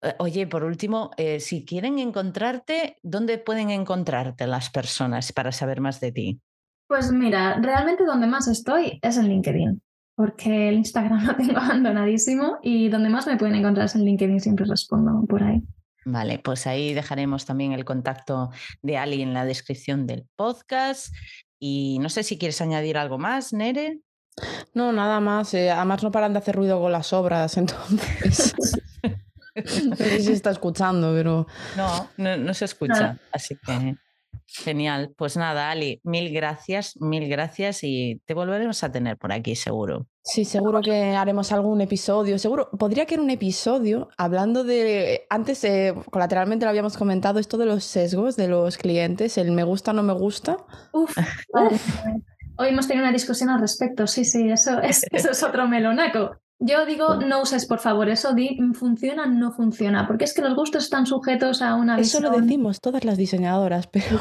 Eh, 0.00 0.14
oye, 0.20 0.46
por 0.46 0.62
último, 0.62 1.10
eh, 1.16 1.40
si 1.40 1.64
quieren 1.64 1.98
encontrarte, 1.98 2.98
¿dónde 3.02 3.38
pueden 3.38 3.70
encontrarte 3.70 4.46
las 4.46 4.70
personas 4.70 5.32
para 5.32 5.50
saber 5.50 5.80
más 5.80 5.98
de 5.98 6.12
ti? 6.12 6.40
Pues 6.86 7.10
mira, 7.10 7.58
realmente 7.60 8.04
donde 8.04 8.28
más 8.28 8.46
estoy 8.46 9.00
es 9.02 9.18
en 9.18 9.26
LinkedIn, 9.26 9.82
porque 10.14 10.68
el 10.68 10.76
Instagram 10.76 11.18
lo 11.26 11.34
tengo 11.34 11.58
abandonadísimo 11.58 12.58
y 12.62 12.90
donde 12.90 13.08
más 13.08 13.26
me 13.26 13.36
pueden 13.36 13.56
encontrar 13.56 13.86
es 13.86 13.96
en 13.96 14.04
LinkedIn, 14.04 14.38
siempre 14.38 14.66
respondo 14.66 15.26
por 15.26 15.42
ahí. 15.42 15.64
Vale, 16.04 16.38
pues 16.38 16.66
ahí 16.66 16.94
dejaremos 16.94 17.46
también 17.46 17.72
el 17.72 17.84
contacto 17.84 18.50
de 18.82 18.98
Ali 18.98 19.22
en 19.22 19.34
la 19.34 19.44
descripción 19.44 20.06
del 20.06 20.26
podcast. 20.36 21.14
Y 21.58 21.98
no 22.00 22.08
sé 22.08 22.24
si 22.24 22.38
quieres 22.38 22.60
añadir 22.60 22.98
algo 22.98 23.18
más, 23.18 23.52
Nere. 23.52 24.00
No, 24.74 24.92
nada 24.92 25.20
más. 25.20 25.54
Eh, 25.54 25.70
además 25.70 26.02
no 26.02 26.10
paran 26.10 26.32
de 26.32 26.40
hacer 26.40 26.56
ruido 26.56 26.80
con 26.80 26.92
las 26.92 27.12
obras, 27.12 27.56
entonces. 27.56 28.54
no 29.88 29.96
sé 29.96 30.18
si 30.18 30.22
se 30.24 30.32
está 30.32 30.50
escuchando, 30.50 31.12
pero. 31.14 31.46
No, 31.76 32.08
no, 32.16 32.36
no 32.36 32.54
se 32.54 32.64
escucha. 32.64 33.18
Así 33.32 33.56
que 33.56 33.96
Genial. 34.54 35.14
Pues 35.16 35.36
nada, 35.36 35.70
Ali, 35.70 36.00
mil 36.04 36.32
gracias, 36.32 36.96
mil 37.00 37.28
gracias 37.28 37.80
y 37.82 38.20
te 38.26 38.34
volveremos 38.34 38.84
a 38.84 38.92
tener 38.92 39.16
por 39.16 39.32
aquí, 39.32 39.56
seguro. 39.56 40.06
Sí, 40.22 40.44
seguro 40.44 40.80
que 40.82 41.16
haremos 41.16 41.52
algún 41.52 41.80
episodio. 41.80 42.38
Seguro, 42.38 42.70
podría 42.78 43.06
que 43.06 43.14
en 43.14 43.22
un 43.22 43.30
episodio 43.30 44.10
hablando 44.18 44.62
de. 44.62 45.26
Antes, 45.30 45.64
eh, 45.64 45.94
colateralmente 46.10 46.66
lo 46.66 46.70
habíamos 46.70 46.96
comentado, 46.96 47.38
esto 47.38 47.56
de 47.56 47.66
los 47.66 47.84
sesgos 47.84 48.36
de 48.36 48.48
los 48.48 48.76
clientes, 48.76 49.38
el 49.38 49.52
me 49.52 49.64
gusta, 49.64 49.92
no 49.92 50.02
me 50.02 50.12
gusta. 50.12 50.58
Uf, 50.92 51.16
Hoy 52.58 52.68
hemos 52.68 52.86
tenido 52.86 53.04
una 53.04 53.12
discusión 53.12 53.48
al 53.48 53.60
respecto. 53.60 54.06
Sí, 54.06 54.24
sí, 54.24 54.50
eso 54.50 54.80
es, 54.80 55.04
eso 55.10 55.30
es 55.30 55.42
otro 55.42 55.66
melonaco. 55.66 56.36
Yo 56.64 56.86
digo, 56.86 57.16
no 57.16 57.42
uses 57.42 57.66
por 57.66 57.80
favor 57.80 58.08
eso, 58.08 58.34
di 58.34 58.56
funciona, 58.74 59.26
no 59.26 59.50
funciona, 59.50 60.06
porque 60.06 60.24
es 60.24 60.32
que 60.32 60.42
los 60.42 60.54
gustos 60.54 60.84
están 60.84 61.06
sujetos 61.06 61.60
a 61.60 61.74
una 61.74 61.98
Eso 61.98 62.20
lo 62.20 62.30
decimos 62.30 62.80
todas 62.80 63.04
las 63.04 63.18
diseñadoras, 63.18 63.88
pero... 63.88 64.20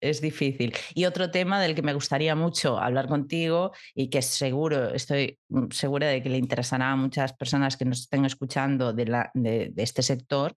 es, 0.00 0.20
difícil. 0.20 0.74
Y 0.92 1.06
otro 1.06 1.30
tema 1.30 1.62
del 1.62 1.74
que 1.74 1.80
me 1.80 1.94
gustaría 1.94 2.34
mucho 2.34 2.78
hablar 2.78 3.08
contigo 3.08 3.72
y 3.94 4.10
que 4.10 4.20
seguro, 4.20 4.92
estoy 4.92 5.38
mm, 5.48 5.70
segura 5.70 6.08
de 6.08 6.22
que 6.22 6.28
le 6.28 6.36
interesará 6.36 6.92
a 6.92 6.96
muchas 6.96 7.32
personas 7.32 7.78
que 7.78 7.86
nos 7.86 8.00
estén 8.00 8.26
escuchando 8.26 8.92
de, 8.92 9.06
la, 9.06 9.30
de, 9.32 9.72
este 9.78 10.02
sector, 10.02 10.54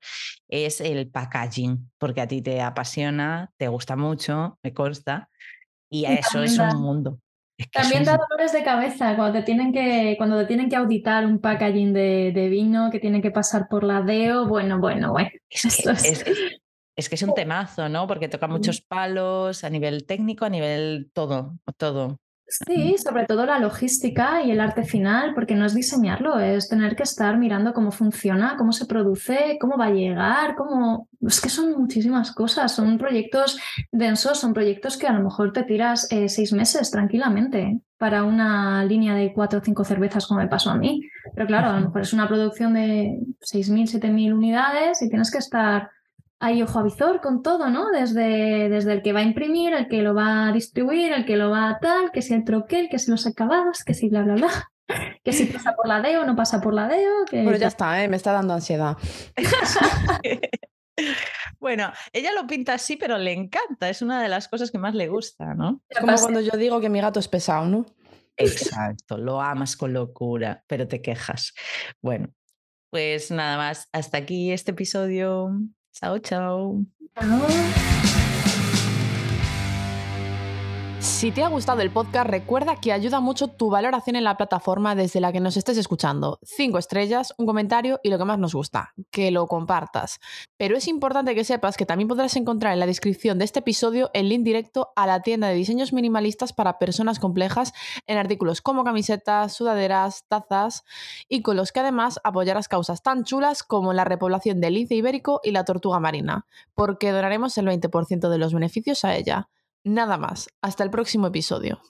es 0.49 0.81
el 0.81 1.09
packaging, 1.09 1.91
porque 1.97 2.19
a 2.19 2.27
ti 2.27 2.41
te 2.41 2.59
apasiona, 2.59 3.53
te 3.55 3.69
gusta 3.69 3.95
mucho, 3.95 4.59
me 4.61 4.73
consta, 4.73 5.29
y 5.89 6.03
eso 6.03 6.43
es 6.43 6.59
un 6.59 6.81
mundo. 6.81 7.21
También 7.71 8.03
da 8.03 8.17
dolores 8.17 8.53
de 8.53 8.63
cabeza 8.63 9.15
cuando 9.15 9.39
te 9.39 9.43
tienen 9.43 9.73
que, 9.73 10.15
cuando 10.17 10.37
te 10.37 10.45
tienen 10.45 10.69
que 10.69 10.75
auditar 10.75 11.25
un 11.25 11.39
packaging 11.39 11.91
de, 11.91 12.47
vino 12.51 12.91
que 12.91 12.99
tiene 12.99 13.21
que 13.21 13.31
pasar 13.31 13.67
por 13.67 13.83
la 13.83 14.01
DEO. 14.01 14.47
Bueno, 14.47 14.79
bueno, 14.79 15.11
bueno. 15.11 15.29
Es 15.49 17.09
que 17.09 17.15
es, 17.15 17.21
un 17.23 17.33
temazo, 17.33 17.89
¿no? 17.89 18.07
Porque 18.07 18.27
toca 18.27 18.47
muchos 18.47 18.81
palos 18.81 19.63
a 19.63 19.69
nivel 19.69 20.05
técnico, 20.05 20.45
a 20.45 20.49
nivel 20.49 21.09
todo, 21.13 21.57
todo. 21.77 22.19
Sí, 22.49 22.95
sobre 22.97 23.25
todo 23.25 23.45
la 23.45 23.59
logística 23.59 24.41
y 24.41 24.51
el 24.51 24.61
arte 24.61 24.83
final, 24.83 25.33
porque 25.35 25.53
no 25.53 25.65
es 25.65 25.73
diseñarlo, 25.73 26.39
es 26.39 26.69
tener 26.69 26.95
que 26.95 27.03
estar 27.03 27.37
mirando 27.37 27.73
cómo 27.73 27.91
funciona, 27.91 28.55
cómo 28.57 28.71
se 28.71 28.85
produce, 28.85 29.57
cómo 29.59 29.77
va 29.77 29.87
a 29.87 29.91
llegar, 29.91 30.55
cómo... 30.55 31.09
Es 31.19 31.41
que 31.41 31.49
son 31.49 31.77
muchísimas 31.77 32.31
cosas, 32.31 32.73
son 32.73 32.97
proyectos 32.97 33.59
densos, 33.91 34.39
son 34.39 34.53
proyectos 34.53 34.95
que 34.95 35.07
a 35.07 35.11
lo 35.11 35.23
mejor 35.23 35.51
te 35.51 35.63
tiras 35.63 36.09
eh, 36.09 36.29
seis 36.29 36.53
meses 36.53 36.89
tranquilamente 36.89 37.81
para 37.97 38.23
una 38.23 38.85
línea 38.85 39.13
de 39.15 39.33
cuatro 39.33 39.59
o 39.59 39.61
cinco 39.61 39.83
cervezas 39.83 40.25
como 40.25 40.39
me 40.39 40.47
pasó 40.47 40.69
a 40.69 40.75
mí. 40.75 41.01
Pero 41.35 41.47
claro, 41.47 41.71
a 41.71 41.79
lo 41.79 41.87
mejor 41.87 42.01
es 42.01 42.13
una 42.13 42.29
producción 42.29 42.75
de 42.75 43.19
6.000, 43.41 43.99
7.000 43.99 44.33
unidades 44.33 45.01
y 45.01 45.09
tienes 45.09 45.31
que 45.31 45.39
estar 45.39 45.89
hay 46.39 46.61
ojo 46.61 46.79
avizor 46.79 47.21
con 47.21 47.41
todo, 47.41 47.69
¿no? 47.69 47.89
Desde, 47.91 48.69
desde 48.69 48.93
el 48.93 49.01
que 49.01 49.13
va 49.13 49.21
a 49.21 49.23
imprimir, 49.23 49.73
el 49.73 49.87
que 49.87 50.01
lo 50.01 50.13
va 50.13 50.47
a 50.47 50.51
distribuir, 50.51 51.11
el 51.11 51.25
que 51.25 51.35
lo 51.35 51.49
va 51.49 51.69
a 51.69 51.79
tal, 51.79 52.11
que 52.11 52.21
si 52.21 52.33
el 52.33 52.43
troquel, 52.43 52.89
que 52.89 52.99
si 52.99 53.09
los 53.09 53.25
acabados, 53.25 53.83
que 53.83 53.93
si 53.93 54.09
bla, 54.09 54.23
bla, 54.23 54.35
bla. 54.35 54.71
Que 55.21 55.33
si 55.33 55.47
pasa 55.47 55.75
por 55.75 55.85
la 55.85 55.99
DEO, 55.99 56.25
no 56.25 56.37
pasa 56.37 56.61
por 56.61 56.73
la 56.73 56.87
DEO. 56.87 57.25
Que... 57.29 57.43
Bueno, 57.43 57.57
ya 57.57 57.67
está, 57.67 58.01
¿eh? 58.01 58.07
me 58.07 58.15
está 58.15 58.31
dando 58.31 58.53
ansiedad. 58.53 58.95
bueno, 61.59 61.91
ella 62.13 62.31
lo 62.31 62.47
pinta 62.47 62.75
así, 62.75 62.95
pero 62.95 63.17
le 63.17 63.33
encanta, 63.33 63.89
es 63.89 64.01
una 64.01 64.23
de 64.23 64.29
las 64.29 64.47
cosas 64.47 64.71
que 64.71 64.77
más 64.77 64.95
le 64.95 65.09
gusta, 65.09 65.55
¿no? 65.55 65.81
Es 65.89 65.99
como 65.99 66.15
cuando 66.15 66.39
yo 66.39 66.55
digo 66.55 66.79
que 66.79 66.87
mi 66.87 67.01
gato 67.01 67.19
es 67.19 67.27
pesado, 67.27 67.65
¿no? 67.65 67.85
Exacto, 68.37 69.17
lo 69.17 69.41
amas 69.41 69.75
con 69.75 69.91
locura, 69.91 70.63
pero 70.67 70.87
te 70.87 71.01
quejas. 71.01 71.53
Bueno, 72.01 72.29
pues 72.89 73.31
nada 73.31 73.57
más, 73.57 73.89
hasta 73.91 74.19
aquí 74.19 74.51
este 74.51 74.71
episodio. 74.71 75.51
Chao, 75.99 76.19
chao. 76.19 76.83
Si 80.99 81.31
te 81.31 81.43
ha 81.43 81.47
gustado 81.47 81.81
el 81.81 81.91
podcast, 81.91 82.27
recuerda 82.27 82.75
que 82.75 82.91
ayuda 82.91 83.19
mucho 83.19 83.47
tu 83.47 83.69
valoración 83.69 84.15
en 84.15 84.23
la 84.23 84.35
plataforma 84.35 84.95
desde 84.95 85.21
la 85.21 85.31
que 85.31 85.39
nos 85.39 85.55
estés 85.55 85.77
escuchando. 85.77 86.39
Cinco 86.43 86.79
estrellas, 86.79 87.35
un 87.37 87.45
comentario 87.45 87.99
y 88.01 88.09
lo 88.09 88.17
que 88.17 88.25
más 88.25 88.39
nos 88.39 88.55
gusta, 88.55 88.93
que 89.11 89.29
lo 89.29 89.45
compartas. 89.45 90.19
Pero 90.57 90.75
es 90.75 90.87
importante 90.87 91.35
que 91.35 91.43
sepas 91.43 91.77
que 91.77 91.85
también 91.85 92.07
podrás 92.07 92.35
encontrar 92.35 92.73
en 92.73 92.79
la 92.79 92.87
descripción 92.87 93.37
de 93.37 93.45
este 93.45 93.59
episodio 93.59 94.09
el 94.13 94.27
link 94.29 94.43
directo 94.43 94.89
a 94.95 95.05
la 95.05 95.21
tienda 95.21 95.47
de 95.47 95.53
diseños 95.53 95.93
minimalistas 95.93 96.51
para 96.51 96.79
personas 96.79 97.19
complejas 97.19 97.73
en 98.07 98.17
artículos 98.17 98.61
como 98.61 98.83
camisetas, 98.83 99.53
sudaderas, 99.53 100.25
tazas 100.27 100.83
y 101.29 101.43
con 101.43 101.57
los 101.57 101.71
que 101.71 101.79
además 101.79 102.19
apoyarás 102.23 102.67
causas 102.67 103.03
tan 103.03 103.23
chulas 103.23 103.61
como 103.61 103.93
la 103.93 104.03
repoblación 104.03 104.61
del 104.61 104.73
lince 104.73 104.95
ibérico 104.95 105.41
y 105.43 105.51
la 105.51 105.63
tortuga 105.63 105.99
marina, 105.99 106.47
porque 106.73 107.11
donaremos 107.11 107.55
el 107.59 107.67
20% 107.67 108.29
de 108.29 108.37
los 108.39 108.53
beneficios 108.53 109.05
a 109.05 109.15
ella. 109.15 109.49
Nada 109.83 110.17
más. 110.17 110.49
Hasta 110.61 110.83
el 110.83 110.89
próximo 110.89 111.27
episodio. 111.27 111.81